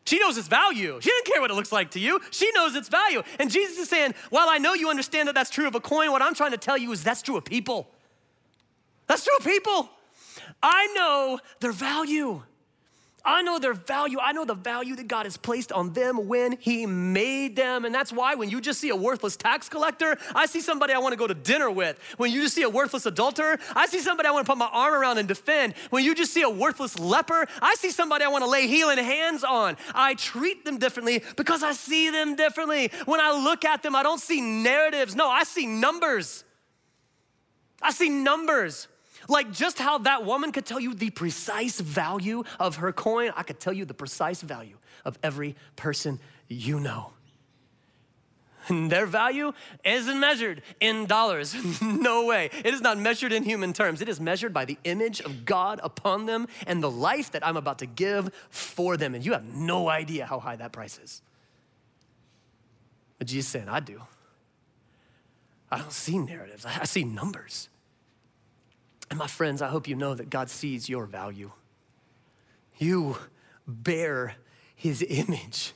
She 0.05 0.19
knows 0.19 0.37
its 0.37 0.49
value. 0.49 0.99
She 1.01 1.09
doesn't 1.09 1.27
care 1.27 1.41
what 1.41 1.51
it 1.51 1.55
looks 1.55 1.71
like 1.71 1.93
to 1.93 2.01
you. 2.01 2.21
She 2.33 2.51
knows 2.53 2.75
its 2.75 2.89
value. 2.89 3.23
And 3.39 3.51
Jesus 3.51 3.79
is 3.79 3.89
saying, 3.89 4.15
while 4.31 4.49
I 4.49 4.59
know 4.59 4.75
you 4.75 4.91
understand 4.91 5.29
that 5.29 5.35
that's 5.35 5.51
true 5.51 5.69
of 5.69 5.77
a 5.77 5.81
coin, 5.81 6.11
what 6.11 6.21
I'm 6.21 6.35
trying 6.35 6.51
to 6.51 6.57
tell 6.57 6.77
you 6.77 6.91
is 6.91 7.05
that's 7.05 7.23
true 7.23 7.37
of 7.37 7.45
people. 7.45 7.89
That's 9.07 9.23
true 9.23 9.37
of 9.39 9.45
people. 9.45 9.89
I 10.63 10.93
know 10.97 11.39
their 11.61 11.73
value. 11.73 12.43
I 13.25 13.43
know 13.43 13.59
their 13.59 13.75
value. 13.75 14.19
I 14.19 14.33
know 14.33 14.45
the 14.45 14.55
value 14.55 14.97
that 14.97 15.09
God 15.09 15.27
has 15.27 15.37
placed 15.37 15.73
on 15.73 15.93
them 15.93 16.29
when 16.29 16.57
He 16.61 16.87
made 16.87 17.57
them. 17.57 17.85
And 17.85 17.95
that's 17.95 18.13
why 18.13 18.35
when 18.35 18.49
you 18.49 18.61
just 18.61 18.81
see 18.81 18.89
a 18.89 18.97
worthless 18.97 19.37
tax 19.37 19.69
collector, 19.69 20.17
I 20.35 20.47
see 20.47 20.61
somebody 20.61 20.93
I 20.93 20.99
want 20.99 21.13
to 21.13 21.19
go 21.19 21.27
to 21.27 21.35
dinner 21.35 21.71
with. 21.71 21.99
When 22.17 22.33
you 22.33 22.43
just 22.43 22.55
see 22.55 22.63
a 22.63 22.69
worthless 22.69 23.07
adulterer, 23.07 23.59
I 23.77 23.87
see 23.87 24.01
somebody 24.01 24.29
I 24.29 24.33
want 24.33 24.47
to 24.47 24.51
put 24.51 24.59
my 24.59 24.71
arm 24.73 24.95
around 24.95 25.19
and 25.19 25.29
defend. 25.29 25.75
When 25.91 26.05
you 26.05 26.15
just 26.15 26.33
see 26.33 26.43
a 26.43 26.51
worthless 26.51 26.99
leper, 26.99 27.47
I 27.61 27.75
see 27.75 27.91
somebody 27.91 28.25
I 28.25 28.29
want 28.29 28.45
to 28.45 28.51
lay 28.51 28.67
healing 28.67 28.99
hands 28.99 29.45
on. 29.45 29.77
I 29.95 30.15
treat 30.15 30.65
them 30.65 30.79
differently 30.79 31.23
because 31.37 31.63
I 31.63 31.73
see 31.73 32.11
them 32.11 32.37
differently. 32.37 32.91
When 33.05 33.21
I 33.21 33.33
look 33.33 33.65
at 33.65 33.83
them, 33.83 33.95
I 33.95 34.03
don't 34.03 34.21
see 34.21 34.41
narratives. 34.41 35.15
No, 35.15 35.29
I 35.29 35.45
see 35.45 35.67
numbers. 35.67 36.45
I 37.83 37.93
see 37.93 38.09
numbers. 38.09 38.89
Like 39.31 39.53
just 39.53 39.79
how 39.79 39.99
that 39.99 40.25
woman 40.25 40.51
could 40.51 40.67
tell 40.67 40.81
you 40.81 40.93
the 40.93 41.11
precise 41.11 41.81
value 41.81 42.43
of 42.59 42.77
her 42.77 42.93
coin, 42.93 43.31
I 43.37 43.45
could 43.45 43.61
tell 43.61 43.73
you 43.73 43.85
the 43.85 43.95
precise 43.95 44.43
value 44.43 44.77
of 45.05 45.17
every 45.23 45.55
person 45.77 46.19
you 46.49 46.81
know. 46.81 47.13
Their 48.69 49.07
value 49.07 49.53
isn't 49.85 50.19
measured 50.19 50.63
in 50.81 51.07
dollars. 51.07 51.55
no 51.81 52.27
way. 52.27 52.51
It 52.65 52.75
is 52.75 52.81
not 52.81 52.99
measured 52.99 53.33
in 53.33 53.45
human 53.45 53.73
terms. 53.73 54.03
It 54.03 54.09
is 54.09 54.21
measured 54.21 54.53
by 54.53 54.65
the 54.65 54.77
image 54.83 55.21
of 55.21 55.45
God 55.45 55.79
upon 55.83 56.27
them 56.27 56.49
and 56.67 56.83
the 56.83 56.91
life 56.91 57.31
that 57.31 57.47
I'm 57.47 57.57
about 57.57 57.79
to 57.79 57.87
give 57.87 58.35
for 58.51 58.97
them. 58.97 59.15
And 59.15 59.25
you 59.25 59.33
have 59.33 59.45
no 59.45 59.89
idea 59.89 60.27
how 60.27 60.41
high 60.41 60.57
that 60.57 60.73
price 60.73 60.99
is. 60.99 61.23
But 63.19 63.29
Jesus 63.29 63.49
saying, 63.49 63.69
I 63.69 63.79
do. 63.79 64.03
I 65.71 65.79
don't 65.79 65.93
see 65.93 66.19
narratives, 66.19 66.67
I 66.67 66.85
see 66.85 67.05
numbers. 67.05 67.69
And 69.11 69.19
my 69.19 69.27
friends, 69.27 69.61
I 69.61 69.69
hope 69.69 69.89
you 69.89 69.97
know 69.97 70.15
that 70.15 70.31
God 70.31 70.49
sees 70.49 70.89
your 70.89 71.05
value. 71.05 71.51
You 72.79 73.17
bear 73.67 74.37
his 74.75 75.05
image. 75.09 75.75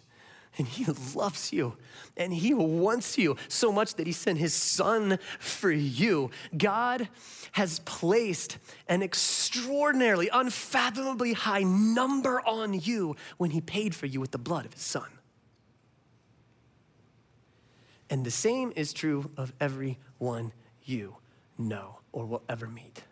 And 0.56 0.68
he 0.68 0.84
loves 1.16 1.52
you 1.52 1.76
and 2.16 2.32
he 2.32 2.54
wants 2.54 3.18
you 3.18 3.36
so 3.48 3.72
much 3.72 3.96
that 3.96 4.06
he 4.06 4.12
sent 4.12 4.38
his 4.38 4.54
son 4.54 5.18
for 5.40 5.72
you. 5.72 6.30
God 6.56 7.08
has 7.52 7.80
placed 7.80 8.58
an 8.86 9.02
extraordinarily, 9.02 10.28
unfathomably 10.32 11.32
high 11.32 11.64
number 11.64 12.40
on 12.46 12.72
you 12.72 13.16
when 13.36 13.50
he 13.50 13.60
paid 13.60 13.96
for 13.96 14.06
you 14.06 14.20
with 14.20 14.30
the 14.30 14.38
blood 14.38 14.64
of 14.64 14.74
his 14.74 14.82
son. 14.82 15.08
And 18.08 18.24
the 18.24 18.30
same 18.30 18.72
is 18.76 18.92
true 18.92 19.30
of 19.36 19.52
everyone 19.60 20.52
you 20.84 21.16
know 21.58 21.98
or 22.12 22.26
will 22.26 22.42
ever 22.48 22.68
meet. 22.68 23.02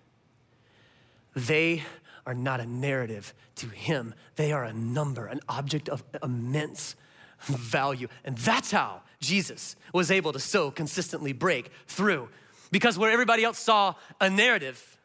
They 1.34 1.82
are 2.26 2.34
not 2.34 2.60
a 2.60 2.66
narrative 2.66 3.34
to 3.56 3.66
him, 3.66 4.14
they 4.36 4.52
are 4.52 4.64
a 4.64 4.72
number, 4.72 5.26
an 5.26 5.40
object 5.48 5.88
of 5.88 6.02
immense 6.22 6.96
value. 7.40 8.08
And 8.24 8.38
that's 8.38 8.70
how 8.70 9.02
Jesus 9.20 9.76
was 9.92 10.10
able 10.10 10.32
to 10.32 10.38
so 10.38 10.70
consistently 10.70 11.32
break 11.32 11.70
through. 11.86 12.28
Because 12.70 12.98
where 12.98 13.10
everybody 13.10 13.44
else 13.44 13.58
saw 13.58 13.94
a 14.20 14.30
narrative, 14.30 14.96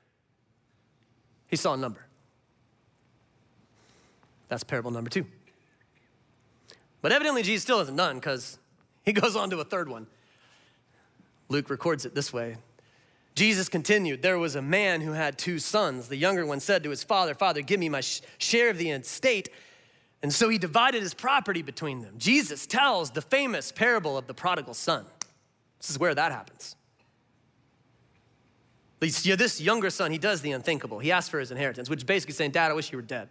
he 1.48 1.56
saw 1.56 1.74
a 1.74 1.78
number. 1.78 2.06
That's 4.48 4.64
parable 4.64 4.92
number 4.92 5.10
two. 5.10 5.26
But 7.02 7.12
evidently, 7.12 7.44
Jesus 7.44 7.64
still 7.64 7.80
isn't 7.82 7.96
done 7.96 8.16
because 8.16 8.58
he 9.04 9.14
goes 9.14 9.36
on 9.36 9.50
to 9.50 9.60
a 9.60 9.66
third 9.66 9.90
one. 9.90 10.08
Luke 11.50 11.70
records 11.70 12.06
it 12.06 12.16
this 12.16 12.34
way 12.34 12.58
Jesus 13.38 13.70
continued, 13.70 14.24
There 14.24 14.40
was 14.40 14.56
a 14.56 14.64
man 14.64 15.00
who 15.02 15.12
had 15.12 15.38
two 15.38 15.60
sons. 15.60 16.08
The 16.08 16.16
younger 16.16 16.44
one 16.44 16.60
said 16.60 16.82
to 16.84 16.90
his 16.90 17.04
father, 17.04 17.36
Father, 17.36 17.62
give 17.62 17.80
me 17.80 17.88
my 17.88 18.02
sh- 18.02 18.22
share 18.40 18.72
of 18.72 18.80
the 18.80 18.90
estate. 18.90 19.50
And 20.24 20.34
so 20.34 20.50
he 20.50 20.58
divided 20.58 21.04
his 21.04 21.14
property 21.14 21.62
between 21.62 22.02
them. 22.02 22.16
Jesus 22.18 22.66
tells 22.66 23.12
the 23.12 23.22
famous 23.22 23.72
parable 23.72 24.18
of 24.18 24.26
the 24.26 24.34
prodigal 24.34 24.74
son. 24.74 25.06
This 25.80 25.92
is 25.92 26.00
where 26.00 26.16
that 26.16 26.32
happens. 26.32 26.76
This 29.00 29.62
younger 29.62 29.92
son, 29.92 30.10
he 30.10 30.18
does 30.18 30.42
the 30.42 30.54
unthinkable. 30.54 30.98
He 30.98 31.12
asks 31.12 31.30
for 31.30 31.40
his 31.40 31.52
inheritance, 31.52 31.92
which 31.92 32.00
is 32.00 32.06
basically 32.06 32.34
saying, 32.34 32.52
Dad, 32.52 32.72
I 32.72 32.74
wish 32.74 32.92
you 32.92 32.98
were 32.98 33.04
dead. 33.04 33.30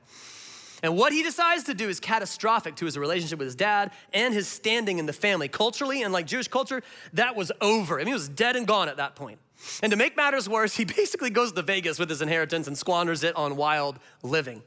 And 0.85 0.97
what 0.97 1.13
he 1.13 1.25
decides 1.25 1.65
to 1.65 1.75
do 1.75 1.89
is 1.89 1.99
catastrophic 1.99 2.77
to 2.77 2.85
his 2.85 2.97
relationship 2.97 3.41
with 3.41 3.47
his 3.47 3.57
dad 3.57 3.91
and 4.13 4.33
his 4.33 4.47
standing 4.47 5.01
in 5.01 5.07
the 5.07 5.13
family. 5.13 5.49
Culturally 5.49 6.03
and 6.03 6.13
like 6.13 6.29
Jewish 6.29 6.47
culture, 6.47 6.85
that 7.15 7.35
was 7.35 7.51
over. 7.61 7.97
I 7.97 8.05
mean, 8.05 8.09
he 8.09 8.13
was 8.13 8.29
dead 8.29 8.55
and 8.55 8.69
gone 8.69 8.89
at 8.89 8.99
that 8.99 9.17
point. 9.17 9.41
And 9.83 9.91
to 9.91 9.97
make 9.97 10.17
matters 10.17 10.49
worse, 10.49 10.77
he 10.77 10.85
basically 10.97 11.31
goes 11.31 11.53
to 11.53 11.63
Vegas 11.63 11.99
with 11.99 12.11
his 12.11 12.23
inheritance 12.23 12.67
and 12.67 12.77
squanders 12.77 13.25
it 13.25 13.35
on 13.37 13.57
wild 13.57 13.99
living. 14.23 14.63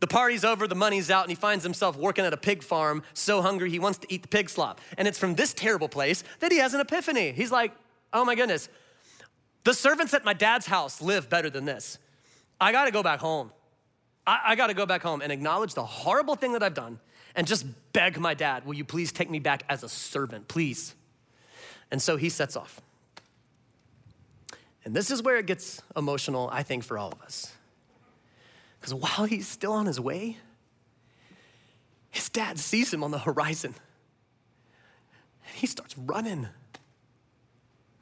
The 0.00 0.06
party's 0.06 0.44
over, 0.44 0.68
the 0.68 0.76
money's 0.76 1.10
out, 1.10 1.24
and 1.24 1.30
he 1.30 1.34
finds 1.34 1.64
himself 1.64 1.96
working 1.96 2.24
at 2.24 2.32
a 2.32 2.36
pig 2.36 2.62
farm, 2.62 3.02
so 3.14 3.42
hungry 3.42 3.68
he 3.68 3.80
wants 3.80 3.98
to 3.98 4.12
eat 4.12 4.22
the 4.22 4.28
pig 4.28 4.48
slop. 4.48 4.80
And 4.96 5.08
it's 5.08 5.18
from 5.18 5.34
this 5.34 5.52
terrible 5.52 5.88
place 5.88 6.22
that 6.38 6.52
he 6.52 6.58
has 6.58 6.72
an 6.72 6.80
epiphany. 6.80 7.32
He's 7.32 7.50
like, 7.50 7.72
oh 8.12 8.24
my 8.24 8.36
goodness, 8.36 8.68
the 9.64 9.74
servants 9.74 10.14
at 10.14 10.24
my 10.24 10.34
dad's 10.34 10.66
house 10.66 11.02
live 11.02 11.28
better 11.28 11.50
than 11.50 11.64
this. 11.64 11.98
I 12.60 12.70
gotta 12.70 12.92
go 12.92 13.02
back 13.02 13.18
home. 13.18 13.50
I, 14.26 14.40
I 14.46 14.54
gotta 14.54 14.74
go 14.74 14.86
back 14.86 15.02
home 15.02 15.20
and 15.20 15.32
acknowledge 15.32 15.74
the 15.74 15.84
horrible 15.84 16.36
thing 16.36 16.52
that 16.52 16.62
I've 16.62 16.74
done 16.74 17.00
and 17.34 17.46
just 17.46 17.66
beg 17.92 18.18
my 18.18 18.34
dad, 18.34 18.66
will 18.66 18.74
you 18.74 18.84
please 18.84 19.12
take 19.12 19.30
me 19.30 19.38
back 19.38 19.62
as 19.68 19.82
a 19.82 19.88
servant, 19.88 20.48
please? 20.48 20.94
And 21.90 22.00
so 22.00 22.16
he 22.16 22.28
sets 22.28 22.56
off. 22.56 22.80
And 24.84 24.94
this 24.94 25.10
is 25.10 25.22
where 25.22 25.36
it 25.36 25.46
gets 25.46 25.82
emotional, 25.96 26.48
I 26.52 26.62
think, 26.62 26.84
for 26.84 26.98
all 26.98 27.12
of 27.12 27.20
us. 27.22 27.52
Because 28.80 28.94
while 28.94 29.26
he's 29.26 29.48
still 29.48 29.72
on 29.72 29.86
his 29.86 30.00
way, 30.00 30.36
his 32.10 32.28
dad 32.28 32.58
sees 32.58 32.92
him 32.92 33.04
on 33.04 33.10
the 33.10 33.18
horizon. 33.18 33.74
And 35.46 35.56
he 35.56 35.66
starts 35.66 35.96
running. 35.98 36.48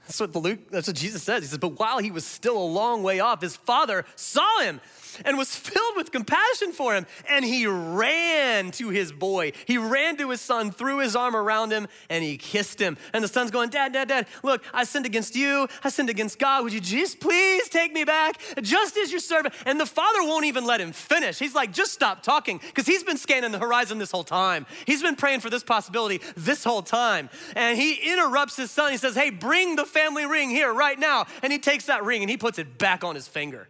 That's 0.02 0.20
what 0.20 0.36
Luke, 0.36 0.70
that's 0.70 0.86
what 0.86 0.96
Jesus 0.96 1.22
says. 1.22 1.42
He 1.42 1.48
says, 1.48 1.58
but 1.58 1.78
while 1.78 1.98
he 1.98 2.10
was 2.12 2.24
still 2.24 2.56
a 2.56 2.64
long 2.64 3.02
way 3.02 3.18
off, 3.20 3.40
his 3.40 3.56
father 3.56 4.04
saw 4.14 4.60
him 4.60 4.80
and 5.24 5.38
was 5.38 5.54
filled 5.54 5.96
with 5.96 6.12
compassion 6.12 6.72
for 6.72 6.94
him. 6.94 7.06
And 7.28 7.44
he 7.44 7.66
ran 7.66 8.70
to 8.72 8.90
his 8.90 9.12
boy. 9.12 9.52
He 9.64 9.78
ran 9.78 10.16
to 10.18 10.30
his 10.30 10.40
son, 10.40 10.70
threw 10.70 10.98
his 10.98 11.16
arm 11.16 11.34
around 11.34 11.72
him, 11.72 11.88
and 12.08 12.22
he 12.22 12.36
kissed 12.36 12.80
him. 12.80 12.96
And 13.12 13.22
the 13.22 13.28
son's 13.28 13.50
going, 13.50 13.70
Dad, 13.70 13.92
Dad, 13.92 14.08
Dad, 14.08 14.26
look, 14.42 14.62
I 14.72 14.84
sinned 14.84 15.06
against 15.06 15.36
you. 15.36 15.68
I 15.84 15.88
sinned 15.88 16.10
against 16.10 16.38
God. 16.38 16.64
Would 16.64 16.72
you 16.72 16.80
just 16.80 17.20
please 17.20 17.68
take 17.68 17.92
me 17.92 18.04
back, 18.04 18.40
just 18.62 18.96
as 18.96 19.10
your 19.10 19.20
servant? 19.20 19.54
And 19.64 19.80
the 19.80 19.86
father 19.86 20.22
won't 20.22 20.44
even 20.44 20.64
let 20.64 20.80
him 20.80 20.92
finish. 20.92 21.38
He's 21.38 21.54
like, 21.54 21.72
just 21.72 21.92
stop 21.92 22.22
talking, 22.22 22.58
because 22.58 22.86
he's 22.86 23.04
been 23.04 23.16
scanning 23.16 23.52
the 23.52 23.58
horizon 23.58 23.98
this 23.98 24.10
whole 24.10 24.24
time. 24.24 24.66
He's 24.86 25.02
been 25.02 25.16
praying 25.16 25.40
for 25.40 25.50
this 25.50 25.64
possibility 25.64 26.20
this 26.36 26.64
whole 26.64 26.82
time. 26.82 27.30
And 27.54 27.78
he 27.78 27.94
interrupts 28.12 28.56
his 28.56 28.70
son. 28.70 28.92
He 28.92 28.98
says, 28.98 29.14
Hey, 29.14 29.30
bring 29.30 29.76
the 29.76 29.84
family 29.84 30.26
ring 30.26 30.50
here 30.50 30.72
right 30.72 30.98
now. 30.98 31.26
And 31.42 31.52
he 31.52 31.58
takes 31.58 31.86
that 31.86 32.04
ring 32.04 32.22
and 32.22 32.30
he 32.30 32.36
puts 32.36 32.58
it 32.58 32.78
back 32.78 33.04
on 33.04 33.14
his 33.14 33.28
finger. 33.28 33.68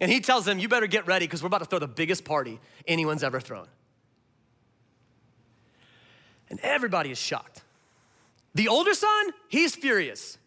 And 0.00 0.10
he 0.10 0.20
tells 0.20 0.44
them, 0.44 0.58
You 0.58 0.68
better 0.68 0.86
get 0.86 1.06
ready 1.06 1.26
because 1.26 1.42
we're 1.42 1.48
about 1.48 1.60
to 1.60 1.66
throw 1.66 1.78
the 1.78 1.88
biggest 1.88 2.24
party 2.24 2.60
anyone's 2.86 3.22
ever 3.22 3.40
thrown. 3.40 3.66
And 6.48 6.60
everybody 6.60 7.10
is 7.10 7.18
shocked. 7.18 7.62
The 8.54 8.68
older 8.68 8.94
son, 8.94 9.30
he's 9.48 9.74
furious. 9.74 10.38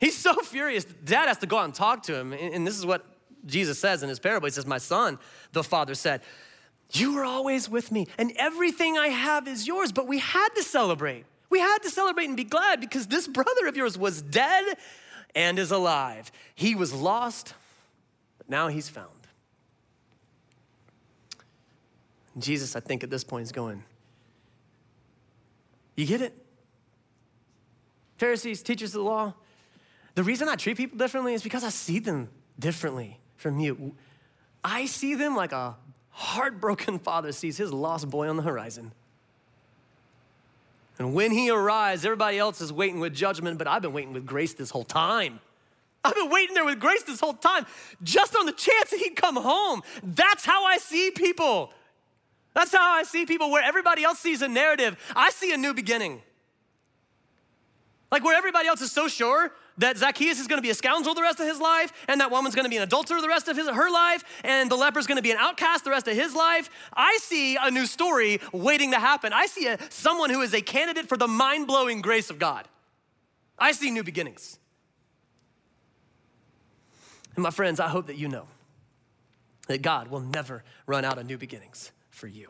He's 0.00 0.16
so 0.16 0.34
furious. 0.42 0.84
Dad 0.84 1.28
has 1.28 1.38
to 1.38 1.46
go 1.46 1.58
out 1.58 1.64
and 1.64 1.74
talk 1.74 2.02
to 2.04 2.14
him. 2.14 2.32
And 2.32 2.66
this 2.66 2.76
is 2.76 2.84
what 2.84 3.04
Jesus 3.46 3.78
says 3.78 4.02
in 4.02 4.08
his 4.08 4.18
parable. 4.18 4.46
He 4.46 4.52
says, 4.52 4.66
My 4.66 4.78
son, 4.78 5.18
the 5.52 5.62
father 5.62 5.94
said, 5.94 6.22
You 6.90 7.14
were 7.14 7.24
always 7.24 7.68
with 7.68 7.92
me, 7.92 8.06
and 8.18 8.32
everything 8.36 8.98
I 8.98 9.08
have 9.08 9.46
is 9.48 9.66
yours. 9.66 9.92
But 9.92 10.06
we 10.06 10.18
had 10.18 10.48
to 10.56 10.62
celebrate. 10.62 11.24
We 11.50 11.60
had 11.60 11.78
to 11.82 11.90
celebrate 11.90 12.26
and 12.26 12.36
be 12.36 12.44
glad 12.44 12.80
because 12.80 13.06
this 13.06 13.28
brother 13.28 13.66
of 13.66 13.76
yours 13.76 13.98
was 13.98 14.22
dead 14.22 14.76
and 15.34 15.58
is 15.58 15.70
alive. 15.70 16.32
He 16.54 16.74
was 16.74 16.92
lost, 16.92 17.54
now 18.48 18.68
he's 18.68 18.88
found. 18.88 19.08
Jesus, 22.38 22.76
I 22.76 22.80
think 22.80 23.04
at 23.04 23.10
this 23.10 23.24
point, 23.24 23.42
is 23.42 23.52
going, 23.52 23.84
You 25.96 26.06
get 26.06 26.22
it? 26.22 26.34
Pharisees, 28.16 28.62
teachers 28.62 28.94
of 28.94 29.02
the 29.02 29.08
law, 29.08 29.34
the 30.14 30.22
reason 30.22 30.48
I 30.48 30.56
treat 30.56 30.76
people 30.76 30.98
differently 30.98 31.34
is 31.34 31.42
because 31.42 31.64
I 31.64 31.70
see 31.70 31.98
them 31.98 32.28
differently 32.58 33.18
from 33.36 33.58
you. 33.58 33.94
I 34.62 34.86
see 34.86 35.14
them 35.14 35.34
like 35.34 35.52
a 35.52 35.76
heartbroken 36.10 36.98
father 36.98 37.32
sees 37.32 37.56
his 37.56 37.72
lost 37.72 38.08
boy 38.08 38.28
on 38.28 38.36
the 38.36 38.42
horizon. 38.42 38.92
And 40.98 41.14
when 41.14 41.32
he 41.32 41.50
arrives, 41.50 42.04
everybody 42.04 42.38
else 42.38 42.60
is 42.60 42.72
waiting 42.72 43.00
with 43.00 43.14
judgment, 43.14 43.58
but 43.58 43.66
I've 43.66 43.82
been 43.82 43.92
waiting 43.92 44.12
with 44.12 44.26
grace 44.26 44.54
this 44.54 44.70
whole 44.70 44.84
time. 44.84 45.40
I've 46.04 46.14
been 46.14 46.30
waiting 46.30 46.54
there 46.54 46.64
with 46.64 46.80
grace 46.80 47.04
this 47.04 47.20
whole 47.20 47.34
time, 47.34 47.64
just 48.02 48.34
on 48.34 48.46
the 48.46 48.52
chance 48.52 48.90
that 48.90 48.98
he'd 48.98 49.14
come 49.14 49.36
home. 49.36 49.82
That's 50.02 50.44
how 50.44 50.64
I 50.64 50.78
see 50.78 51.12
people. 51.12 51.72
That's 52.54 52.72
how 52.72 52.92
I 52.92 53.04
see 53.04 53.24
people. 53.24 53.50
Where 53.50 53.62
everybody 53.62 54.02
else 54.02 54.18
sees 54.18 54.42
a 54.42 54.48
narrative, 54.48 54.96
I 55.14 55.30
see 55.30 55.52
a 55.52 55.56
new 55.56 55.74
beginning. 55.74 56.22
Like 58.10 58.24
where 58.24 58.36
everybody 58.36 58.68
else 58.68 58.82
is 58.82 58.92
so 58.92 59.08
sure 59.08 59.52
that 59.78 59.96
Zacchaeus 59.96 60.38
is 60.38 60.46
going 60.46 60.58
to 60.58 60.62
be 60.62 60.68
a 60.68 60.74
scoundrel 60.74 61.14
the 61.14 61.22
rest 61.22 61.40
of 61.40 61.46
his 61.46 61.58
life, 61.58 61.92
and 62.08 62.20
that 62.20 62.30
woman's 62.30 62.54
going 62.54 62.66
to 62.66 62.70
be 62.70 62.76
an 62.76 62.82
adulterer 62.82 63.20
the 63.22 63.28
rest 63.28 63.48
of 63.48 63.56
his, 63.56 63.66
her 63.68 63.90
life, 63.90 64.22
and 64.44 64.70
the 64.70 64.76
leper's 64.76 65.06
going 65.06 65.16
to 65.16 65.22
be 65.22 65.30
an 65.30 65.38
outcast 65.38 65.84
the 65.84 65.90
rest 65.90 66.06
of 66.08 66.14
his 66.14 66.34
life. 66.34 66.68
I 66.92 67.18
see 67.22 67.56
a 67.56 67.70
new 67.70 67.86
story 67.86 68.40
waiting 68.52 68.90
to 68.90 68.98
happen. 68.98 69.32
I 69.32 69.46
see 69.46 69.66
a, 69.66 69.78
someone 69.88 70.28
who 70.28 70.42
is 70.42 70.52
a 70.52 70.60
candidate 70.60 71.08
for 71.08 71.16
the 71.16 71.28
mind 71.28 71.66
blowing 71.66 72.02
grace 72.02 72.28
of 72.28 72.38
God. 72.38 72.68
I 73.58 73.72
see 73.72 73.90
new 73.90 74.02
beginnings. 74.02 74.58
And 77.34 77.42
my 77.42 77.50
friends, 77.50 77.80
I 77.80 77.88
hope 77.88 78.06
that 78.06 78.16
you 78.16 78.28
know 78.28 78.46
that 79.68 79.82
God 79.82 80.08
will 80.08 80.20
never 80.20 80.64
run 80.86 81.04
out 81.04 81.18
of 81.18 81.26
new 81.26 81.38
beginnings 81.38 81.92
for 82.10 82.26
you. 82.26 82.48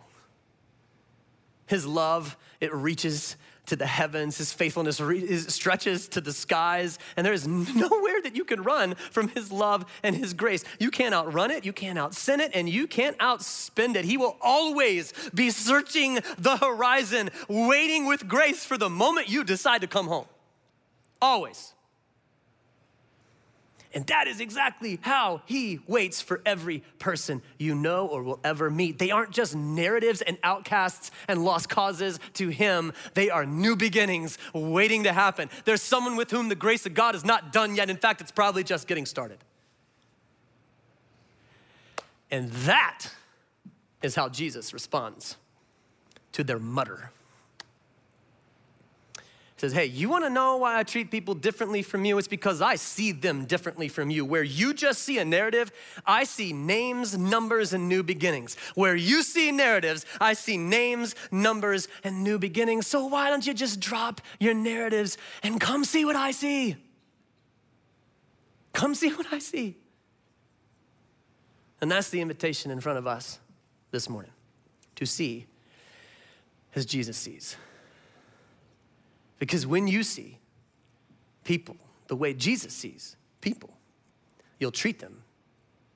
His 1.66 1.86
love, 1.86 2.36
it 2.60 2.74
reaches 2.74 3.36
to 3.66 3.76
the 3.76 3.86
heavens. 3.86 4.38
His 4.38 4.52
faithfulness 4.52 5.00
re- 5.00 5.36
stretches 5.36 6.08
to 6.08 6.20
the 6.20 6.32
skies. 6.32 6.98
And 7.16 7.24
there 7.24 7.32
is 7.32 7.46
nowhere 7.48 8.20
that 8.22 8.34
you 8.34 8.44
can 8.44 8.62
run 8.62 8.94
from 9.10 9.28
His 9.28 9.52
love 9.52 9.84
and 10.02 10.16
His 10.16 10.34
grace. 10.34 10.64
You 10.78 10.90
can't 10.90 11.14
outrun 11.14 11.50
it, 11.50 11.64
you 11.64 11.72
can't 11.72 11.98
outsin 11.98 12.40
it, 12.40 12.50
and 12.54 12.68
you 12.68 12.86
can't 12.86 13.16
outspend 13.18 13.96
it. 13.96 14.04
He 14.04 14.16
will 14.16 14.36
always 14.40 15.12
be 15.34 15.50
searching 15.50 16.18
the 16.38 16.56
horizon, 16.56 17.30
waiting 17.48 18.06
with 18.06 18.28
grace 18.28 18.64
for 18.64 18.76
the 18.76 18.90
moment 18.90 19.28
you 19.28 19.44
decide 19.44 19.80
to 19.82 19.86
come 19.86 20.08
home. 20.08 20.26
Always. 21.20 21.72
And 23.94 24.06
that 24.06 24.26
is 24.26 24.40
exactly 24.40 24.98
how 25.02 25.42
he 25.46 25.80
waits 25.86 26.22
for 26.22 26.40
every 26.46 26.82
person 26.98 27.42
you 27.58 27.74
know 27.74 28.06
or 28.06 28.22
will 28.22 28.40
ever 28.42 28.70
meet. 28.70 28.98
They 28.98 29.10
aren't 29.10 29.32
just 29.32 29.54
narratives 29.54 30.22
and 30.22 30.38
outcasts 30.42 31.10
and 31.28 31.44
lost 31.44 31.68
causes 31.68 32.18
to 32.34 32.48
him, 32.48 32.92
they 33.14 33.30
are 33.30 33.44
new 33.44 33.76
beginnings 33.76 34.38
waiting 34.54 35.04
to 35.04 35.12
happen. 35.12 35.50
There's 35.64 35.82
someone 35.82 36.16
with 36.16 36.30
whom 36.30 36.48
the 36.48 36.54
grace 36.54 36.86
of 36.86 36.94
God 36.94 37.14
is 37.14 37.24
not 37.24 37.52
done 37.52 37.76
yet. 37.76 37.90
In 37.90 37.96
fact, 37.96 38.20
it's 38.20 38.32
probably 38.32 38.64
just 38.64 38.86
getting 38.86 39.06
started. 39.06 39.38
And 42.30 42.50
that 42.50 43.08
is 44.02 44.14
how 44.14 44.28
Jesus 44.28 44.72
responds 44.72 45.36
to 46.32 46.42
their 46.42 46.58
mutter 46.58 47.10
says, 49.62 49.72
Hey, 49.72 49.86
you 49.86 50.08
wanna 50.08 50.28
know 50.28 50.56
why 50.56 50.76
I 50.76 50.82
treat 50.82 51.12
people 51.12 51.34
differently 51.34 51.82
from 51.82 52.04
you? 52.04 52.18
It's 52.18 52.26
because 52.26 52.60
I 52.60 52.74
see 52.74 53.12
them 53.12 53.44
differently 53.44 53.86
from 53.86 54.10
you. 54.10 54.24
Where 54.24 54.42
you 54.42 54.74
just 54.74 55.02
see 55.02 55.18
a 55.18 55.24
narrative, 55.24 55.70
I 56.04 56.24
see 56.24 56.52
names, 56.52 57.16
numbers, 57.16 57.72
and 57.72 57.88
new 57.88 58.02
beginnings. 58.02 58.56
Where 58.74 58.96
you 58.96 59.22
see 59.22 59.52
narratives, 59.52 60.04
I 60.20 60.32
see 60.32 60.56
names, 60.56 61.14
numbers, 61.30 61.86
and 62.02 62.24
new 62.24 62.40
beginnings. 62.40 62.88
So 62.88 63.06
why 63.06 63.30
don't 63.30 63.46
you 63.46 63.54
just 63.54 63.78
drop 63.78 64.20
your 64.40 64.52
narratives 64.52 65.16
and 65.44 65.60
come 65.60 65.84
see 65.84 66.04
what 66.04 66.16
I 66.16 66.32
see? 66.32 66.74
Come 68.72 68.96
see 68.96 69.10
what 69.10 69.32
I 69.32 69.38
see. 69.38 69.76
And 71.80 71.88
that's 71.88 72.10
the 72.10 72.20
invitation 72.20 72.72
in 72.72 72.80
front 72.80 72.98
of 72.98 73.06
us 73.06 73.38
this 73.92 74.08
morning 74.08 74.32
to 74.96 75.06
see 75.06 75.46
as 76.74 76.84
Jesus 76.84 77.16
sees. 77.16 77.56
Because 79.42 79.66
when 79.66 79.88
you 79.88 80.04
see 80.04 80.38
people 81.42 81.74
the 82.06 82.14
way 82.14 82.32
Jesus 82.32 82.72
sees 82.72 83.16
people, 83.40 83.76
you'll 84.60 84.70
treat 84.70 85.00
them 85.00 85.24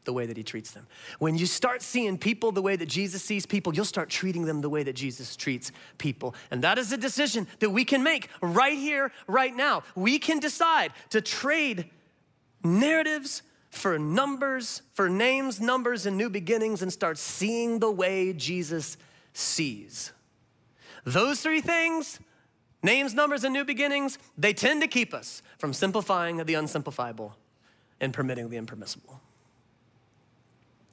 the 0.02 0.12
way 0.12 0.26
that 0.26 0.36
he 0.36 0.42
treats 0.42 0.72
them. 0.72 0.88
When 1.20 1.38
you 1.38 1.46
start 1.46 1.80
seeing 1.80 2.18
people 2.18 2.50
the 2.50 2.60
way 2.60 2.74
that 2.74 2.88
Jesus 2.88 3.22
sees 3.22 3.46
people, 3.46 3.72
you'll 3.72 3.84
start 3.84 4.10
treating 4.10 4.46
them 4.46 4.62
the 4.62 4.68
way 4.68 4.82
that 4.82 4.94
Jesus 4.94 5.36
treats 5.36 5.70
people. 5.96 6.34
And 6.50 6.62
that 6.64 6.76
is 6.76 6.90
a 6.90 6.96
decision 6.96 7.46
that 7.60 7.70
we 7.70 7.84
can 7.84 8.02
make 8.02 8.30
right 8.42 8.76
here, 8.76 9.12
right 9.28 9.54
now. 9.54 9.84
We 9.94 10.18
can 10.18 10.40
decide 10.40 10.92
to 11.10 11.20
trade 11.20 11.88
narratives 12.64 13.44
for 13.70 13.96
numbers, 13.96 14.82
for 14.92 15.08
names, 15.08 15.60
numbers, 15.60 16.04
and 16.04 16.16
new 16.16 16.30
beginnings, 16.30 16.82
and 16.82 16.92
start 16.92 17.16
seeing 17.16 17.78
the 17.78 17.92
way 17.92 18.32
Jesus 18.32 18.96
sees. 19.32 20.10
Those 21.04 21.42
three 21.42 21.60
things 21.60 22.18
Names, 22.82 23.14
numbers, 23.14 23.44
and 23.44 23.52
new 23.52 23.64
beginnings, 23.64 24.18
they 24.36 24.52
tend 24.52 24.82
to 24.82 24.88
keep 24.88 25.14
us 25.14 25.42
from 25.58 25.72
simplifying 25.72 26.36
the 26.36 26.54
unsimplifiable 26.54 27.36
and 28.00 28.12
permitting 28.12 28.50
the 28.50 28.56
impermissible. 28.56 29.20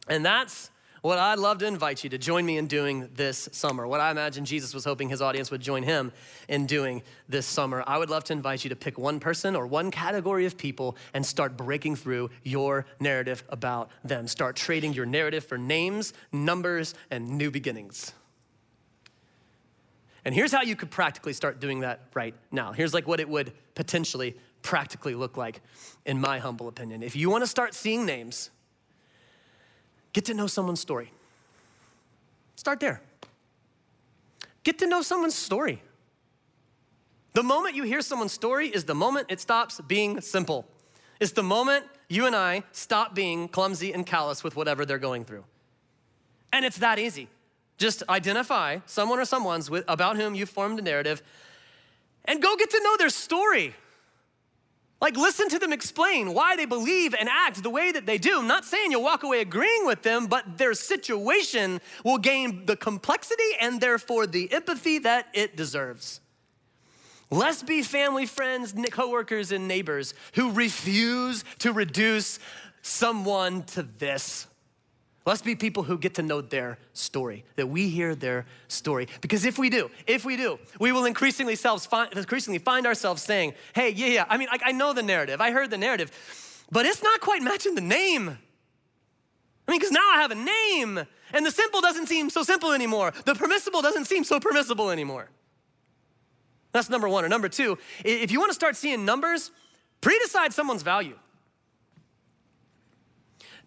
And 0.08 0.26
that's 0.26 0.70
what 1.04 1.20
I'd 1.20 1.38
love 1.38 1.58
to 1.58 1.68
invite 1.68 2.06
you 2.06 2.10
to 2.12 2.18
join 2.18 2.46
me 2.46 2.58
in 2.58 2.68
doing 2.68 3.10
this 3.14 3.50
summer. 3.52 3.86
What 3.86 4.00
I 4.00 4.10
imagine 4.10 4.46
Jesus 4.46 4.74
was 4.74 4.86
hoping 4.86 5.10
his 5.10 5.22
audience 5.22 5.52
would 5.52 5.60
join 5.60 5.84
him 5.84 6.14
in 6.48 6.66
doing 6.66 7.04
this 7.28 7.46
summer. 7.46 7.84
I 7.86 7.98
would 7.98 8.10
love 8.10 8.24
to 8.26 8.34
invite 8.34 8.64
you 8.64 8.70
to 8.70 8.76
pick 8.78 8.98
one 8.98 9.20
person 9.20 9.54
or 9.54 9.68
one 9.68 9.92
category 9.92 10.46
of 10.46 10.58
people 10.58 10.96
and 11.14 11.26
start 11.26 11.58
breaking 11.58 11.98
through 11.98 12.30
your 12.44 12.86
narrative 13.02 13.44
about 13.50 13.92
them. 14.06 14.30
Start 14.30 14.56
trading 14.56 14.94
your 14.94 15.06
narrative 15.06 15.44
for 15.44 15.58
names, 15.58 16.14
numbers, 16.32 16.96
and 17.12 17.38
new 17.38 17.52
beginnings. 17.52 18.14
And 20.26 20.34
here's 20.34 20.52
how 20.52 20.62
you 20.62 20.76
could 20.76 20.90
practically 20.90 21.34
start 21.34 21.60
doing 21.60 21.82
that 21.82 22.02
right 22.14 22.34
now. 22.52 22.72
Here's 22.72 22.94
like 22.94 23.08
what 23.08 23.20
it 23.20 23.28
would 23.28 23.52
potentially 23.76 24.38
practically 24.62 25.16
look 25.16 25.36
like, 25.36 25.62
in 26.06 26.20
my 26.20 26.40
humble 26.40 26.68
opinion. 26.68 27.04
If 27.04 27.16
you 27.16 27.30
wanna 27.30 27.48
start 27.48 27.74
seeing 27.74 28.06
names, 28.06 28.50
get 30.14 30.26
to 30.26 30.34
know 30.34 30.48
someone's 30.48 30.80
story. 30.80 31.12
Start 32.56 32.80
there. 32.80 33.02
Get 34.64 34.80
to 34.80 34.88
know 34.88 35.02
someone's 35.02 35.36
story. 35.36 35.82
The 37.34 37.44
moment 37.44 37.76
you 37.76 37.84
hear 37.84 38.02
someone's 38.02 38.32
story 38.32 38.70
is 38.70 38.86
the 38.86 38.96
moment 38.96 39.28
it 39.30 39.42
stops 39.42 39.82
being 39.82 40.22
simple. 40.22 40.66
It's 41.20 41.32
the 41.32 41.44
moment 41.44 41.86
you 42.08 42.26
and 42.26 42.36
I 42.36 42.64
stop 42.72 43.16
being 43.16 43.48
clumsy 43.48 43.92
and 43.92 44.06
callous 44.06 44.44
with 44.44 44.56
whatever 44.56 44.86
they're 44.86 45.00
going 45.00 45.26
through. 45.26 45.44
And 46.54 46.64
it's 46.64 46.78
that 46.78 47.00
easy. 47.00 47.28
Just 47.84 48.02
identify 48.08 48.80
someone 48.86 49.20
or 49.20 49.26
someone's 49.26 49.70
with, 49.70 49.84
about 49.90 50.16
whom 50.16 50.36
you've 50.36 50.50
formed 50.50 50.80
a 50.80 50.82
narrative 50.82 51.22
and 52.24 52.42
go 52.42 52.56
get 52.56 52.70
to 52.70 52.80
know 52.82 52.96
their 52.96 53.10
story. 53.10 53.76
Like, 55.02 55.18
listen 55.18 55.50
to 55.50 55.60
them 55.60 55.74
explain 55.74 56.34
why 56.34 56.56
they 56.56 56.64
believe 56.64 57.14
and 57.14 57.28
act 57.28 57.62
the 57.62 57.70
way 57.70 57.92
that 57.92 58.06
they 58.06 58.18
do. 58.18 58.40
I'm 58.40 58.48
not 58.48 58.64
saying 58.64 58.92
you'll 58.92 59.04
walk 59.04 59.24
away 59.24 59.42
agreeing 59.42 59.86
with 59.86 60.02
them, 60.02 60.28
but 60.28 60.58
their 60.58 60.74
situation 60.74 61.82
will 62.06 62.20
gain 62.20 62.66
the 62.68 62.78
complexity 62.78 63.52
and 63.60 63.82
therefore 63.82 64.28
the 64.28 64.50
empathy 64.54 65.00
that 65.00 65.28
it 65.34 65.58
deserves. 65.58 66.22
Let's 67.32 67.64
be 67.64 67.82
family, 67.82 68.26
friends, 68.26 68.74
coworkers, 68.92 69.52
and 69.52 69.68
neighbors 69.68 70.14
who 70.36 70.54
refuse 70.54 71.44
to 71.60 71.74
reduce 71.74 72.40
someone 72.82 73.64
to 73.64 73.84
this. 73.84 74.48
Let's 75.26 75.42
be 75.42 75.56
people 75.56 75.84
who 75.84 75.98
get 75.98 76.16
to 76.16 76.22
know 76.22 76.42
their 76.42 76.78
story, 76.92 77.46
that 77.56 77.68
we 77.68 77.88
hear 77.88 78.14
their 78.14 78.46
story. 78.68 79.08
Because 79.22 79.46
if 79.46 79.58
we 79.58 79.70
do, 79.70 79.90
if 80.06 80.26
we 80.26 80.36
do, 80.36 80.60
we 80.80 80.92
will 80.92 81.06
increasingly, 81.06 81.56
find, 81.56 82.12
increasingly 82.14 82.60
find 82.60 82.86
ourselves 82.86 83.22
saying, 83.22 83.54
hey, 83.74 83.92
yeah, 83.92 84.08
yeah, 84.08 84.26
I 84.28 84.38
mean, 84.38 84.50
I, 84.52 84.58
I 84.66 84.72
know 84.74 84.92
the 84.92 85.04
narrative, 85.04 85.40
I 85.40 85.52
heard 85.52 85.70
the 85.70 85.78
narrative, 85.78 86.12
but 86.72 86.86
it's 86.86 87.02
not 87.02 87.22
quite 87.22 87.42
matching 87.42 87.76
the 87.76 87.82
name. 87.82 88.38
I 89.66 89.72
mean, 89.72 89.80
because 89.80 89.92
now 89.92 90.10
I 90.14 90.22
have 90.22 90.32
a 90.32 90.36
name, 90.36 91.08
and 91.32 91.46
the 91.46 91.52
simple 91.52 91.80
doesn't 91.80 92.08
seem 92.08 92.30
so 92.30 92.44
simple 92.44 92.74
anymore. 92.74 93.14
The 93.24 93.34
permissible 93.34 93.82
doesn't 93.82 94.06
seem 94.06 94.26
so 94.26 94.42
permissible 94.42 94.90
anymore. 94.90 95.30
That's 96.74 96.90
number 96.90 97.08
one. 97.08 97.24
Or 97.24 97.30
number 97.30 97.48
two, 97.48 97.78
if 98.04 98.32
you 98.32 98.40
want 98.40 98.50
to 98.50 98.56
start 98.56 98.76
seeing 98.76 99.06
numbers, 99.06 99.52
pre 100.02 100.20
decide 100.20 100.52
someone's 100.54 100.82
value. 100.82 101.18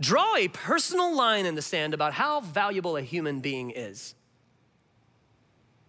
Draw 0.01 0.36
a 0.36 0.49
personal 0.49 1.14
line 1.16 1.47
in 1.47 1.55
the 1.55 1.62
sand 1.62 1.94
about 1.94 2.12
how 2.12 2.40
valuable 2.40 2.97
a 2.97 3.03
human 3.03 3.40
being 3.40 3.70
is. 3.70 4.14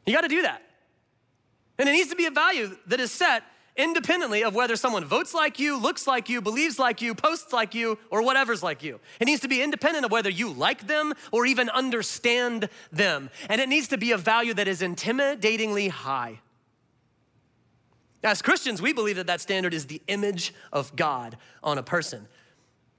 You 0.06 0.14
got 0.14 0.22
to 0.22 0.30
do 0.30 0.44
that. 0.44 0.62
And 1.78 1.88
it 1.88 1.92
needs 1.92 2.10
to 2.10 2.16
be 2.16 2.26
a 2.26 2.32
value 2.32 2.78
that 2.88 3.00
is 3.00 3.12
set 3.12 3.44
independently 3.76 4.44
of 4.44 4.56
whether 4.56 4.76
someone 4.76 5.06
votes 5.06 5.34
like 5.34 5.60
you, 5.60 5.78
looks 5.78 6.08
like 6.08 6.30
you, 6.30 6.42
believes 6.42 6.80
like 6.80 7.02
you, 7.02 7.14
posts 7.14 7.54
like 7.54 7.76
you, 7.76 8.00
or 8.10 8.24
whatever's 8.24 8.64
like 8.64 8.82
you. 8.82 9.00
It 9.20 9.26
needs 9.26 9.42
to 9.42 9.48
be 9.48 9.62
independent 9.62 10.04
of 10.04 10.12
whether 10.12 10.30
you 10.30 10.52
like 10.52 10.88
them 10.88 11.14
or 11.32 11.46
even 11.46 11.70
understand 11.70 12.70
them. 12.92 13.30
And 13.50 13.62
it 13.62 13.70
needs 13.70 13.90
to 13.90 13.98
be 13.98 14.12
a 14.12 14.18
value 14.18 14.54
that 14.56 14.68
is 14.68 14.82
intimidatingly 14.82 15.90
high. 15.90 16.40
As 18.24 18.42
Christians, 18.42 18.82
we 18.82 18.94
believe 18.94 19.18
that 19.18 19.28
that 19.28 19.42
standard 19.42 19.74
is 19.74 19.86
the 19.86 20.02
image 20.08 20.54
of 20.74 20.96
God 20.96 21.38
on 21.64 21.78
a 21.78 21.84
person. 21.84 22.28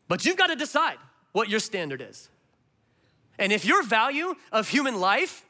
But 0.09 0.25
you've 0.25 0.37
got 0.37 0.49
to 0.49 0.57
decide 0.57 0.97
what 1.33 1.49
your 1.49 1.61
standard 1.61 2.03
is. 2.03 2.29
And 3.39 3.53
if 3.53 3.65
your 3.65 3.83
value 3.83 4.35
of 4.51 4.69
human 4.69 4.99
life 4.99 5.45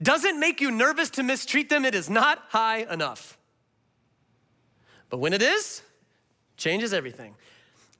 doesn't 0.00 0.38
make 0.38 0.60
you 0.60 0.70
nervous 0.70 1.10
to 1.10 1.22
mistreat 1.22 1.68
them, 1.68 1.84
it 1.84 1.94
is 1.94 2.08
not 2.08 2.44
high 2.50 2.86
enough. 2.90 3.36
But 5.10 5.18
when 5.18 5.32
it 5.32 5.42
is, 5.42 5.82
changes 6.56 6.92
everything. 6.92 7.34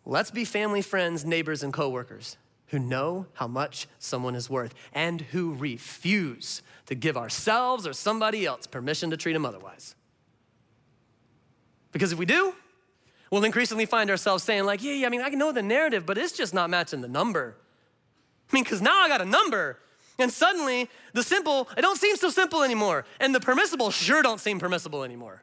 Let's 0.05 0.31
be 0.31 0.45
family, 0.45 0.83
friends, 0.83 1.25
neighbors, 1.25 1.63
and 1.63 1.73
coworkers 1.73 2.37
who 2.69 2.79
know 2.79 3.27
how 3.35 3.49
much 3.49 3.89
someone 3.99 4.35
is 4.35 4.49
worth 4.49 4.75
and 4.93 5.23
who 5.23 5.55
refuse 5.55 6.63
to 6.87 6.95
give 6.95 7.17
ourselves 7.17 7.87
or 7.87 7.93
somebody 7.93 8.47
else 8.47 8.67
permission 8.67 9.11
to 9.11 9.17
treat 9.17 9.33
them 9.33 9.47
otherwise. 9.47 9.95
Because 11.93 12.13
if 12.13 12.19
we 12.19 12.27
do, 12.27 12.55
we'll 13.31 13.45
increasingly 13.45 13.87
find 13.87 14.11
ourselves 14.11 14.45
saying, 14.45 14.65
like, 14.65 14.83
yeah, 14.83 14.93
yeah, 14.93 15.07
I 15.07 15.11
mean, 15.11 15.23
I 15.23 15.29
know 15.31 15.53
the 15.53 15.63
narrative, 15.63 16.07
but 16.07 16.19
it's 16.19 16.33
just 16.33 16.55
not 16.55 16.71
matching 16.71 17.01
the 17.01 17.09
number. 17.09 17.57
I 18.51 18.55
mean, 18.55 18.65
because 18.65 18.81
now 18.81 19.01
I 19.01 19.09
got 19.09 19.21
a 19.21 19.27
number. 19.27 19.79
And 20.19 20.33
suddenly, 20.33 20.89
the 21.13 21.23
simple, 21.23 21.69
it 21.77 21.83
don't 21.83 21.99
seem 21.99 22.17
so 22.17 22.29
simple 22.31 22.63
anymore. 22.63 23.05
And 23.21 23.35
the 23.35 23.41
permissible 23.41 23.91
sure 23.91 24.23
don't 24.23 24.41
seem 24.41 24.59
permissible 24.59 25.05
anymore. 25.05 25.43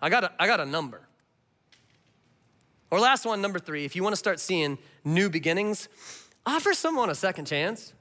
I 0.00 0.08
got 0.08 0.24
a, 0.24 0.32
I 0.38 0.46
got 0.46 0.60
a 0.60 0.66
number. 0.66 1.02
Or 2.90 2.98
last 3.00 3.24
one, 3.24 3.40
number 3.40 3.58
three, 3.58 3.84
if 3.84 3.94
you 3.94 4.02
want 4.02 4.12
to 4.12 4.18
start 4.18 4.40
seeing 4.40 4.78
new 5.04 5.28
beginnings, 5.28 5.88
offer 6.44 6.74
someone 6.74 7.10
a 7.10 7.14
second 7.14 7.46
chance. 7.46 7.92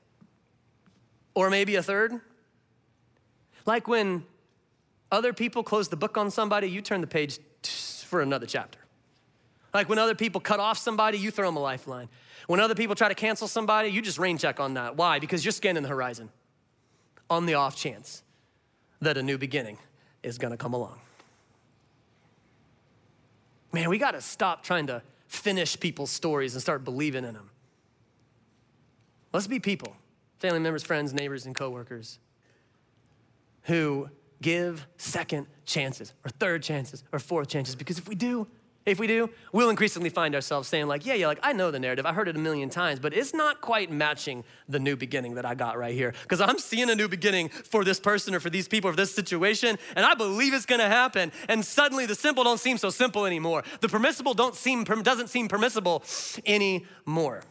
Or 1.36 1.50
maybe 1.50 1.76
a 1.76 1.84
third. 1.84 2.20
Like 3.66 3.88
when 3.88 4.24
other 5.12 5.34
people 5.34 5.64
close 5.64 5.90
the 5.90 5.96
book 5.96 6.18
on 6.18 6.32
somebody, 6.32 6.70
you 6.70 6.82
turn 6.82 7.02
the 7.02 7.08
page 7.08 7.40
for 8.06 8.22
another 8.22 8.46
chapter. 8.46 8.80
Like 9.74 9.90
when 9.90 9.98
other 9.98 10.16
people 10.16 10.40
cut 10.40 10.60
off 10.60 10.78
somebody, 10.78 11.18
you 11.18 11.32
throw 11.32 11.48
them 11.48 11.58
a 11.58 11.62
lifeline. 11.62 12.10
When 12.48 12.60
other 12.60 12.76
people 12.76 12.96
try 12.96 13.08
to 13.08 13.16
cancel 13.16 13.48
somebody, 13.48 13.90
you 13.90 14.02
just 14.02 14.20
rain 14.20 14.38
check 14.38 14.60
on 14.60 14.76
that. 14.76 14.98
Why? 14.98 15.20
Because 15.20 15.44
you're 15.44 15.52
scanning 15.52 15.84
the 15.84 15.90
horizon 15.90 16.30
on 17.30 17.46
the 17.46 17.56
off 17.56 17.76
chance 17.76 18.24
that 19.02 19.18
a 19.18 19.24
new 19.24 19.38
beginning 19.38 19.78
is 20.22 20.38
gonna 20.38 20.58
come 20.58 20.74
along. 20.74 21.00
Man, 23.72 23.90
we 23.90 23.98
gotta 23.98 24.22
stop 24.22 24.64
trying 24.64 24.88
to 24.88 25.02
finish 25.28 25.80
people's 25.80 26.12
stories 26.12 26.54
and 26.54 26.62
start 26.62 26.84
believing 26.84 27.26
in 27.26 27.34
them. 27.34 27.50
Let's 29.34 29.48
be 29.48 29.60
people, 29.60 29.96
family 30.38 30.60
members, 30.60 30.84
friends, 30.84 31.12
neighbors, 31.12 31.48
and 31.48 31.56
coworkers 31.56 32.20
who 33.64 34.10
give 34.42 34.86
second 34.98 35.48
chances 35.66 36.14
or 36.24 36.30
third 36.30 36.62
chances 36.62 37.04
or 37.12 37.18
fourth 37.18 37.48
chances 37.48 37.76
because 37.76 37.98
if 37.98 38.08
we 38.08 38.14
do, 38.14 38.48
if 38.86 39.00
we 39.00 39.08
do, 39.08 39.30
we'll 39.54 39.70
increasingly 39.70 40.10
find 40.10 40.36
ourselves 40.36 40.68
saying, 40.68 40.88
like, 40.88 41.06
yeah, 41.06 41.14
yeah, 41.14 41.28
like 41.28 41.40
I 41.42 41.54
know 41.54 41.72
the 41.72 41.80
narrative, 41.80 42.06
I 42.06 42.12
heard 42.12 42.28
it 42.28 42.36
a 42.36 42.40
million 42.40 42.70
times, 42.70 43.00
but 43.00 43.14
it's 43.14 43.34
not 43.34 43.62
quite 43.62 43.90
matching 43.90 44.44
the 44.68 44.80
new 44.80 44.98
beginning 44.98 45.36
that 45.36 45.46
I 45.46 45.56
got 45.56 45.78
right 45.78 45.94
here. 45.94 46.14
Because 46.24 46.42
I'm 46.42 46.60
seeing 46.60 46.90
a 46.90 46.96
new 46.96 47.08
beginning 47.08 47.50
for 47.50 47.86
this 47.86 48.00
person 48.00 48.36
or 48.36 48.42
for 48.42 48.50
these 48.50 48.68
people 48.68 48.90
or 48.90 48.94
this 48.94 49.16
situation, 49.16 49.78
and 49.96 50.06
I 50.06 50.16
believe 50.16 50.54
it's 50.54 50.66
gonna 50.66 50.90
happen. 50.90 51.32
And 51.48 51.64
suddenly 51.64 52.06
the 52.06 52.16
simple 52.16 52.44
don't 52.44 52.60
seem 52.60 52.78
so 52.78 52.90
simple 52.90 53.26
anymore. 53.26 53.64
The 53.80 53.88
permissible 53.88 54.34
don't 54.34 54.56
seem 54.56 54.84
doesn't 54.84 55.28
seem 55.28 55.48
permissible 55.48 56.04
anymore. 56.46 57.44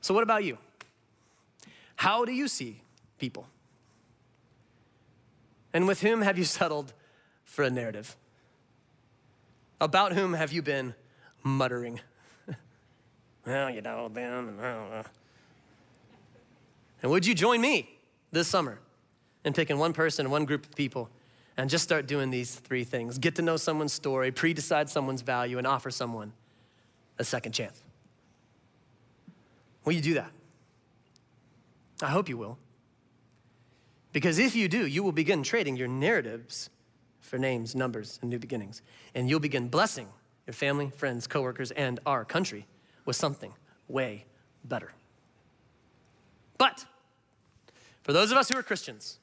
So 0.00 0.14
what 0.14 0.22
about 0.22 0.44
you? 0.44 0.56
How 1.96 2.24
do 2.24 2.32
you 2.32 2.48
see 2.48 2.80
people? 3.18 3.46
And 5.72 5.86
with 5.86 6.00
whom 6.00 6.22
have 6.22 6.38
you 6.38 6.44
settled 6.44 6.94
for 7.44 7.62
a 7.62 7.70
narrative? 7.70 8.16
About 9.80 10.12
whom 10.12 10.32
have 10.32 10.52
you 10.52 10.62
been 10.62 10.94
muttering? 11.42 12.00
well, 13.46 13.70
you 13.70 13.82
know, 13.82 14.08
them, 14.08 14.48
and 14.48 14.60
uh, 14.60 14.64
uh. 14.64 15.02
And 17.02 17.10
would 17.10 17.26
you 17.26 17.34
join 17.34 17.60
me 17.60 17.98
this 18.32 18.48
summer 18.48 18.78
in 19.44 19.52
picking 19.52 19.78
one 19.78 19.92
person, 19.92 20.30
one 20.30 20.44
group 20.44 20.64
of 20.64 20.74
people, 20.74 21.10
and 21.56 21.68
just 21.68 21.84
start 21.84 22.06
doing 22.06 22.30
these 22.30 22.54
three 22.54 22.84
things 22.84 23.18
get 23.18 23.34
to 23.36 23.42
know 23.42 23.56
someone's 23.56 23.92
story, 23.92 24.32
pre 24.32 24.54
decide 24.54 24.88
someone's 24.88 25.22
value, 25.22 25.58
and 25.58 25.66
offer 25.66 25.90
someone 25.90 26.32
a 27.18 27.24
second 27.24 27.52
chance? 27.52 27.82
Will 29.84 29.92
you 29.92 30.00
do 30.00 30.14
that? 30.14 30.30
I 32.02 32.06
hope 32.06 32.28
you 32.28 32.36
will. 32.36 32.58
Because 34.12 34.38
if 34.38 34.56
you 34.56 34.68
do, 34.68 34.86
you 34.86 35.02
will 35.02 35.12
begin 35.12 35.42
trading 35.42 35.76
your 35.76 35.88
narratives 35.88 36.70
for 37.26 37.38
names, 37.38 37.74
numbers, 37.74 38.18
and 38.22 38.30
new 38.30 38.38
beginnings. 38.38 38.82
And 39.14 39.28
you'll 39.28 39.40
begin 39.40 39.68
blessing 39.68 40.08
your 40.46 40.54
family, 40.54 40.90
friends, 40.96 41.26
coworkers, 41.26 41.72
and 41.72 41.98
our 42.06 42.24
country 42.24 42.66
with 43.04 43.16
something 43.16 43.52
way 43.88 44.24
better. 44.64 44.92
But 46.58 46.86
for 48.02 48.12
those 48.12 48.30
of 48.30 48.38
us 48.38 48.48
who 48.48 48.56
are 48.56 48.62
Christians, 48.62 49.18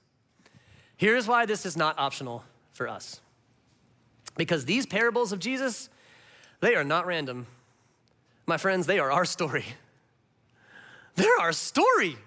here's 0.98 1.28
why 1.28 1.46
this 1.46 1.66
is 1.66 1.78
not 1.78 1.98
optional 1.98 2.44
for 2.74 2.88
us. 2.88 3.22
Because 4.36 4.66
these 4.66 4.86
parables 4.86 5.32
of 5.32 5.40
Jesus, 5.40 5.90
they 6.60 6.76
are 6.76 6.84
not 6.84 7.06
random. 7.06 7.48
My 8.46 8.58
friends, 8.58 8.86
they 8.86 9.00
are 9.00 9.12
our 9.12 9.26
story. 9.26 9.66
They're 11.16 11.40
our 11.40 11.54
story. 11.54 12.18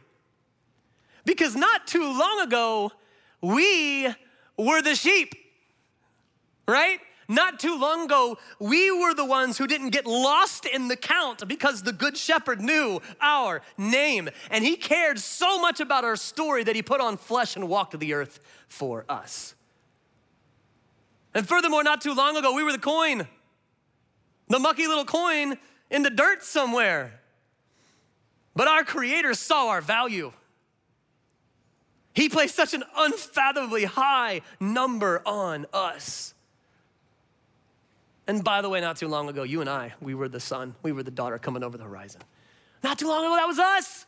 Because 1.24 1.56
not 1.56 1.88
too 1.88 2.16
long 2.16 2.40
ago, 2.40 2.92
we 3.40 4.06
were 4.56 4.80
the 4.80 4.94
sheep 4.94 5.34
right? 6.66 7.00
Not 7.28 7.58
too 7.58 7.78
long 7.78 8.04
ago, 8.04 8.38
we 8.60 8.90
were 8.92 9.12
the 9.12 9.24
ones 9.24 9.58
who 9.58 9.66
didn't 9.66 9.90
get 9.90 10.06
lost 10.06 10.64
in 10.64 10.86
the 10.86 10.96
count 10.96 11.46
because 11.48 11.82
the 11.82 11.92
Good 11.92 12.16
Shepherd 12.16 12.60
knew 12.60 13.00
our 13.20 13.62
name. 13.76 14.28
And 14.50 14.64
he 14.64 14.76
cared 14.76 15.18
so 15.18 15.60
much 15.60 15.80
about 15.80 16.04
our 16.04 16.14
story 16.16 16.62
that 16.64 16.76
he 16.76 16.82
put 16.82 17.00
on 17.00 17.16
flesh 17.16 17.56
and 17.56 17.68
walked 17.68 17.98
the 17.98 18.14
earth 18.14 18.38
for 18.68 19.04
us. 19.08 19.54
And 21.34 21.46
furthermore, 21.46 21.82
not 21.82 22.00
too 22.00 22.14
long 22.14 22.36
ago, 22.36 22.54
we 22.54 22.62
were 22.62 22.72
the 22.72 22.78
coin, 22.78 23.26
the 24.48 24.58
mucky 24.60 24.86
little 24.86 25.04
coin 25.04 25.58
in 25.90 26.02
the 26.02 26.10
dirt 26.10 26.44
somewhere. 26.44 27.20
But 28.54 28.68
our 28.68 28.84
Creator 28.84 29.34
saw 29.34 29.68
our 29.68 29.80
value. 29.80 30.32
He 32.14 32.28
placed 32.28 32.54
such 32.54 32.72
an 32.72 32.84
unfathomably 32.96 33.84
high 33.84 34.40
number 34.60 35.20
on 35.26 35.66
us. 35.74 36.32
And 38.26 38.42
by 38.42 38.60
the 38.60 38.68
way, 38.68 38.80
not 38.80 38.96
too 38.96 39.08
long 39.08 39.28
ago, 39.28 39.44
you 39.44 39.60
and 39.60 39.70
I, 39.70 39.94
we 40.00 40.14
were 40.14 40.28
the 40.28 40.40
son, 40.40 40.74
we 40.82 40.92
were 40.92 41.02
the 41.02 41.10
daughter 41.10 41.38
coming 41.38 41.62
over 41.62 41.78
the 41.78 41.84
horizon. 41.84 42.22
Not 42.82 42.98
too 42.98 43.08
long 43.08 43.24
ago, 43.24 43.36
that 43.36 43.46
was 43.46 43.58
us. 43.58 44.06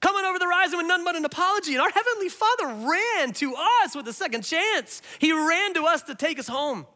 Coming 0.00 0.24
over 0.24 0.38
the 0.38 0.44
horizon 0.44 0.78
with 0.78 0.86
none 0.86 1.04
but 1.04 1.14
an 1.14 1.24
apology. 1.24 1.72
And 1.72 1.80
our 1.80 1.90
Heavenly 1.90 2.28
Father 2.28 2.66
ran 2.66 3.32
to 3.34 3.54
us 3.84 3.94
with 3.94 4.06
a 4.08 4.12
second 4.12 4.42
chance. 4.42 5.00
He 5.18 5.32
ran 5.32 5.74
to 5.74 5.84
us 5.84 6.02
to 6.02 6.14
take 6.14 6.38
us 6.38 6.48
home. 6.48 6.86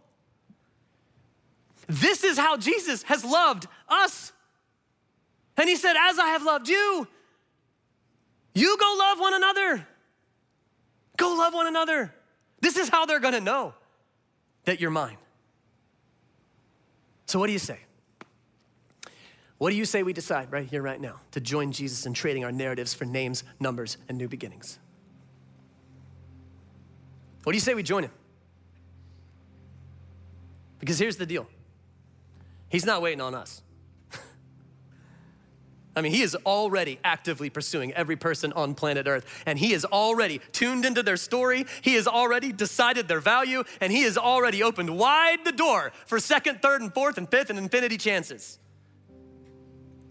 This 1.86 2.24
is 2.24 2.36
how 2.36 2.56
Jesus 2.56 3.04
has 3.04 3.24
loved 3.24 3.66
us. 3.88 4.32
And 5.56 5.68
He 5.68 5.76
said, 5.76 5.94
As 5.96 6.18
I 6.18 6.28
have 6.28 6.42
loved 6.42 6.68
you, 6.68 7.06
you 8.54 8.76
go 8.78 8.96
love 8.98 9.20
one 9.20 9.34
another. 9.34 9.86
Go 11.16 11.34
love 11.36 11.54
one 11.54 11.68
another. 11.68 12.12
This 12.60 12.76
is 12.76 12.88
how 12.88 13.06
they're 13.06 13.20
gonna 13.20 13.40
know 13.40 13.74
that 14.64 14.80
you're 14.80 14.90
mine. 14.90 15.16
So, 17.26 17.38
what 17.38 17.48
do 17.48 17.52
you 17.52 17.58
say? 17.58 17.80
What 19.58 19.70
do 19.70 19.76
you 19.76 19.84
say 19.84 20.02
we 20.02 20.12
decide 20.12 20.52
right 20.52 20.68
here, 20.68 20.82
right 20.82 21.00
now, 21.00 21.20
to 21.32 21.40
join 21.40 21.72
Jesus 21.72 22.06
in 22.06 22.14
trading 22.14 22.44
our 22.44 22.52
narratives 22.52 22.94
for 22.94 23.04
names, 23.04 23.42
numbers, 23.58 23.96
and 24.08 24.18
new 24.18 24.28
beginnings? 24.28 24.78
What 27.42 27.52
do 27.52 27.56
you 27.56 27.62
say 27.62 27.74
we 27.74 27.82
join 27.82 28.04
him? 28.04 28.10
Because 30.78 30.98
here's 30.98 31.16
the 31.16 31.26
deal 31.26 31.46
He's 32.68 32.84
not 32.84 33.02
waiting 33.02 33.20
on 33.20 33.34
us. 33.34 33.62
I 35.96 36.02
mean, 36.02 36.12
he 36.12 36.20
is 36.20 36.36
already 36.44 36.98
actively 37.02 37.48
pursuing 37.48 37.92
every 37.94 38.16
person 38.16 38.52
on 38.52 38.74
planet 38.74 39.08
Earth, 39.08 39.24
and 39.46 39.58
he 39.58 39.72
is 39.72 39.86
already 39.86 40.42
tuned 40.52 40.84
into 40.84 41.02
their 41.02 41.16
story. 41.16 41.64
He 41.80 41.94
has 41.94 42.06
already 42.06 42.52
decided 42.52 43.08
their 43.08 43.20
value, 43.20 43.64
and 43.80 43.90
he 43.90 44.02
has 44.02 44.18
already 44.18 44.62
opened 44.62 44.96
wide 44.96 45.46
the 45.46 45.52
door 45.52 45.92
for 46.04 46.20
second, 46.20 46.60
third, 46.60 46.82
and 46.82 46.92
fourth, 46.92 47.16
and 47.16 47.26
fifth, 47.30 47.48
and 47.48 47.58
infinity 47.58 47.96
chances. 47.96 48.58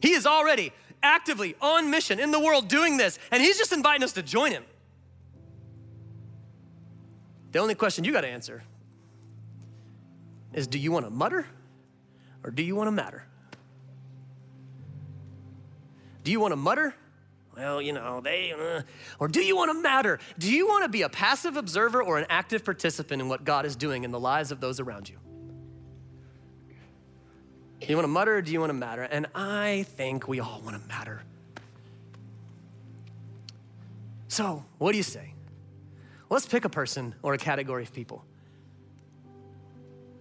He 0.01 0.13
is 0.13 0.25
already 0.25 0.73
actively 1.03 1.55
on 1.61 1.91
mission 1.91 2.19
in 2.19 2.31
the 2.31 2.39
world 2.39 2.67
doing 2.67 2.97
this, 2.97 3.19
and 3.29 3.41
he's 3.41 3.59
just 3.59 3.71
inviting 3.71 4.03
us 4.03 4.13
to 4.13 4.23
join 4.23 4.51
him. 4.51 4.63
The 7.51 7.59
only 7.59 7.75
question 7.75 8.03
you 8.03 8.11
got 8.11 8.21
to 8.21 8.27
answer 8.27 8.63
is 10.51 10.65
do 10.65 10.79
you 10.79 10.91
want 10.91 11.05
to 11.05 11.11
mutter 11.11 11.45
or 12.43 12.49
do 12.49 12.63
you 12.63 12.75
want 12.75 12.87
to 12.87 12.91
matter? 12.91 13.23
Do 16.25 16.31
you 16.31 16.39
want 16.39 16.53
to 16.53 16.57
mutter? 16.57 16.95
Well, 17.55 17.79
you 17.81 17.93
know, 17.93 18.19
they, 18.19 18.51
uh, 18.51 18.81
or 19.19 19.27
do 19.27 19.41
you 19.41 19.55
want 19.55 19.69
to 19.69 19.79
matter? 19.79 20.19
Do 20.39 20.51
you 20.51 20.67
want 20.67 20.83
to 20.83 20.89
be 20.89 21.03
a 21.03 21.09
passive 21.09 21.55
observer 21.55 22.01
or 22.01 22.17
an 22.17 22.25
active 22.29 22.65
participant 22.65 23.21
in 23.21 23.29
what 23.29 23.43
God 23.43 23.65
is 23.65 23.75
doing 23.75 24.03
in 24.03 24.11
the 24.11 24.19
lives 24.19 24.51
of 24.51 24.59
those 24.59 24.79
around 24.79 25.07
you? 25.07 25.17
Do 27.79 27.87
you 27.87 27.95
want 27.95 28.05
to 28.05 28.11
mutter 28.11 28.37
or 28.37 28.41
do 28.41 28.51
you 28.51 28.59
want 28.59 28.71
to 28.71 28.73
matter? 28.73 29.03
And 29.03 29.27
I 29.35 29.85
think 29.89 30.27
we 30.27 30.39
all 30.39 30.61
want 30.65 30.81
to 30.81 30.87
matter. 30.87 31.21
So, 34.27 34.65
what 34.79 34.93
do 34.93 34.97
you 34.97 35.03
say? 35.03 35.31
Let's 36.31 36.47
pick 36.47 36.65
a 36.65 36.69
person 36.69 37.13
or 37.21 37.35
a 37.35 37.37
category 37.37 37.83
of 37.83 37.93
people 37.93 38.25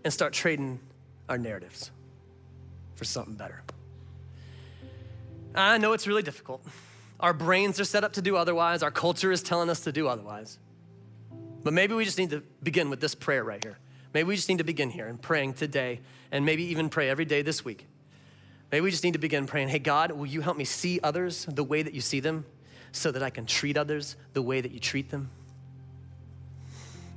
and 0.04 0.12
start 0.12 0.34
trading 0.34 0.80
our 1.30 1.38
narratives 1.38 1.90
for 2.94 3.06
something 3.06 3.34
better. 3.34 3.62
I 5.54 5.78
know 5.78 5.92
it's 5.92 6.06
really 6.06 6.22
difficult. 6.22 6.66
Our 7.20 7.32
brains 7.32 7.78
are 7.78 7.84
set 7.84 8.04
up 8.04 8.14
to 8.14 8.22
do 8.22 8.36
otherwise, 8.36 8.82
our 8.82 8.90
culture 8.90 9.30
is 9.30 9.42
telling 9.42 9.70
us 9.70 9.80
to 9.80 9.92
do 9.92 10.08
otherwise. 10.08 10.58
But 11.62 11.72
maybe 11.72 11.94
we 11.94 12.04
just 12.04 12.18
need 12.18 12.30
to 12.30 12.42
begin 12.62 12.90
with 12.90 13.00
this 13.00 13.14
prayer 13.14 13.44
right 13.44 13.62
here. 13.62 13.78
Maybe 14.12 14.28
we 14.28 14.36
just 14.36 14.48
need 14.48 14.58
to 14.58 14.64
begin 14.64 14.90
here 14.90 15.06
and 15.06 15.20
praying 15.20 15.54
today, 15.54 16.00
and 16.30 16.44
maybe 16.44 16.64
even 16.64 16.88
pray 16.88 17.08
every 17.08 17.24
day 17.24 17.42
this 17.42 17.64
week. 17.64 17.86
Maybe 18.70 18.82
we 18.82 18.90
just 18.90 19.04
need 19.04 19.12
to 19.12 19.18
begin 19.18 19.46
praying, 19.46 19.68
hey, 19.68 19.78
God, 19.78 20.10
will 20.12 20.26
you 20.26 20.40
help 20.40 20.56
me 20.56 20.64
see 20.64 21.00
others 21.02 21.46
the 21.46 21.64
way 21.64 21.82
that 21.82 21.94
you 21.94 22.00
see 22.00 22.20
them 22.20 22.44
so 22.92 23.10
that 23.10 23.22
I 23.22 23.30
can 23.30 23.46
treat 23.46 23.76
others 23.76 24.16
the 24.32 24.42
way 24.42 24.60
that 24.60 24.72
you 24.72 24.80
treat 24.80 25.10
them? 25.10 25.30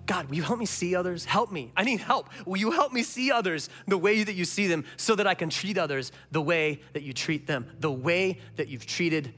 God, 0.08 0.30
will 0.30 0.38
you 0.38 0.44
help 0.44 0.58
me 0.58 0.66
see 0.66 0.96
others? 0.96 1.26
Help 1.26 1.52
me. 1.52 1.72
I 1.76 1.84
need 1.84 2.00
help. 2.00 2.30
Will 2.46 2.58
you 2.58 2.72
help 2.72 2.94
me 2.94 3.04
see 3.04 3.30
others 3.30 3.70
the 3.88 3.98
way 3.98 4.24
that 4.24 4.34
you 4.34 4.46
see 4.46 4.68
them 4.68 4.86
so 4.96 5.16
that 5.16 5.28
I 5.28 5.34
can 5.34 5.50
treat 5.50 5.78
others 5.78 6.14
the 6.32 6.42
way 6.42 6.82
that 6.94 7.04
you 7.04 7.12
treat 7.12 7.46
them, 7.46 7.68
the 7.80 7.92
way 7.92 8.40
that 8.56 8.70
you've 8.70 8.86
treated 8.86 9.34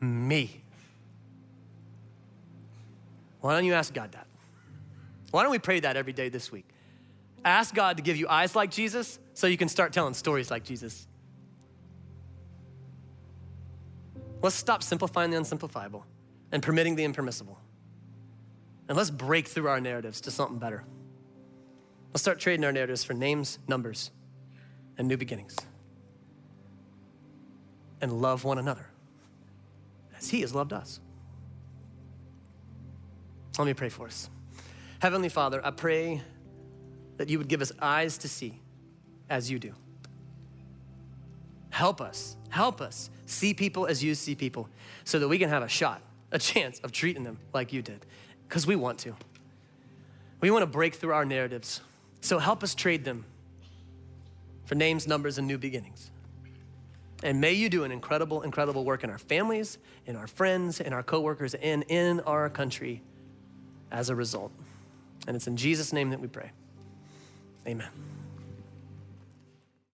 me? 0.00 0.62
Why 3.40 3.54
don't 3.54 3.64
you 3.64 3.72
ask 3.72 3.94
God 3.94 4.12
that? 4.12 4.26
Why 5.30 5.42
don't 5.42 5.52
we 5.52 5.58
pray 5.58 5.80
that 5.80 5.96
every 5.96 6.12
day 6.12 6.28
this 6.28 6.52
week? 6.52 6.66
Ask 7.42 7.74
God 7.74 7.96
to 7.96 8.02
give 8.02 8.18
you 8.18 8.28
eyes 8.28 8.54
like 8.54 8.70
Jesus 8.70 9.18
so 9.32 9.46
you 9.46 9.56
can 9.56 9.68
start 9.68 9.94
telling 9.94 10.12
stories 10.12 10.50
like 10.50 10.64
Jesus. 10.64 11.06
Let's 14.42 14.56
stop 14.56 14.82
simplifying 14.82 15.30
the 15.30 15.38
unsimplifiable 15.38 16.04
and 16.52 16.62
permitting 16.62 16.96
the 16.96 17.04
impermissible. 17.04 17.58
And 18.90 18.96
let's 18.96 19.10
break 19.10 19.46
through 19.46 19.68
our 19.68 19.80
narratives 19.80 20.20
to 20.22 20.32
something 20.32 20.58
better. 20.58 20.82
Let's 22.12 22.22
start 22.22 22.40
trading 22.40 22.64
our 22.64 22.72
narratives 22.72 23.04
for 23.04 23.14
names, 23.14 23.60
numbers, 23.68 24.10
and 24.98 25.06
new 25.06 25.16
beginnings. 25.16 25.54
And 28.00 28.20
love 28.20 28.42
one 28.42 28.58
another 28.58 28.86
as 30.18 30.28
He 30.28 30.40
has 30.40 30.56
loved 30.56 30.72
us. 30.72 30.98
Let 33.60 33.66
me 33.66 33.74
pray 33.74 33.90
for 33.90 34.06
us. 34.06 34.28
Heavenly 34.98 35.28
Father, 35.28 35.64
I 35.64 35.70
pray 35.70 36.20
that 37.16 37.28
you 37.28 37.38
would 37.38 37.46
give 37.46 37.62
us 37.62 37.70
eyes 37.80 38.18
to 38.18 38.28
see 38.28 38.60
as 39.28 39.48
you 39.48 39.60
do. 39.60 39.72
Help 41.70 42.00
us, 42.00 42.36
help 42.48 42.80
us 42.80 43.08
see 43.26 43.54
people 43.54 43.86
as 43.86 44.02
you 44.02 44.16
see 44.16 44.34
people 44.34 44.68
so 45.04 45.20
that 45.20 45.28
we 45.28 45.38
can 45.38 45.48
have 45.48 45.62
a 45.62 45.68
shot, 45.68 46.02
a 46.32 46.40
chance 46.40 46.80
of 46.80 46.90
treating 46.90 47.22
them 47.22 47.38
like 47.54 47.72
you 47.72 47.82
did, 47.82 48.04
because 48.50 48.66
we 48.66 48.74
want 48.74 48.98
to. 48.98 49.14
We 50.40 50.50
want 50.50 50.62
to 50.62 50.66
break 50.66 50.96
through 50.96 51.12
our 51.12 51.24
narratives. 51.24 51.80
So 52.20 52.40
help 52.40 52.64
us 52.64 52.74
trade 52.74 53.04
them 53.04 53.24
for 54.64 54.74
names, 54.74 55.06
numbers, 55.06 55.38
and 55.38 55.46
new 55.46 55.56
beginnings. 55.56 56.10
And 57.22 57.40
may 57.40 57.52
you 57.52 57.68
do 57.68 57.84
an 57.84 57.92
incredible, 57.92 58.42
incredible 58.42 58.84
work 58.84 59.04
in 59.04 59.10
our 59.10 59.18
families, 59.18 59.78
in 60.04 60.16
our 60.16 60.26
friends, 60.26 60.80
in 60.80 60.92
our 60.92 61.04
coworkers, 61.04 61.54
and 61.54 61.84
in 61.88 62.18
our 62.20 62.50
country 62.50 63.02
as 63.92 64.10
a 64.10 64.16
result. 64.16 64.50
And 65.28 65.36
it's 65.36 65.46
in 65.46 65.56
Jesus' 65.56 65.92
name 65.92 66.10
that 66.10 66.18
we 66.18 66.26
pray. 66.26 66.50
Amen. 67.68 68.09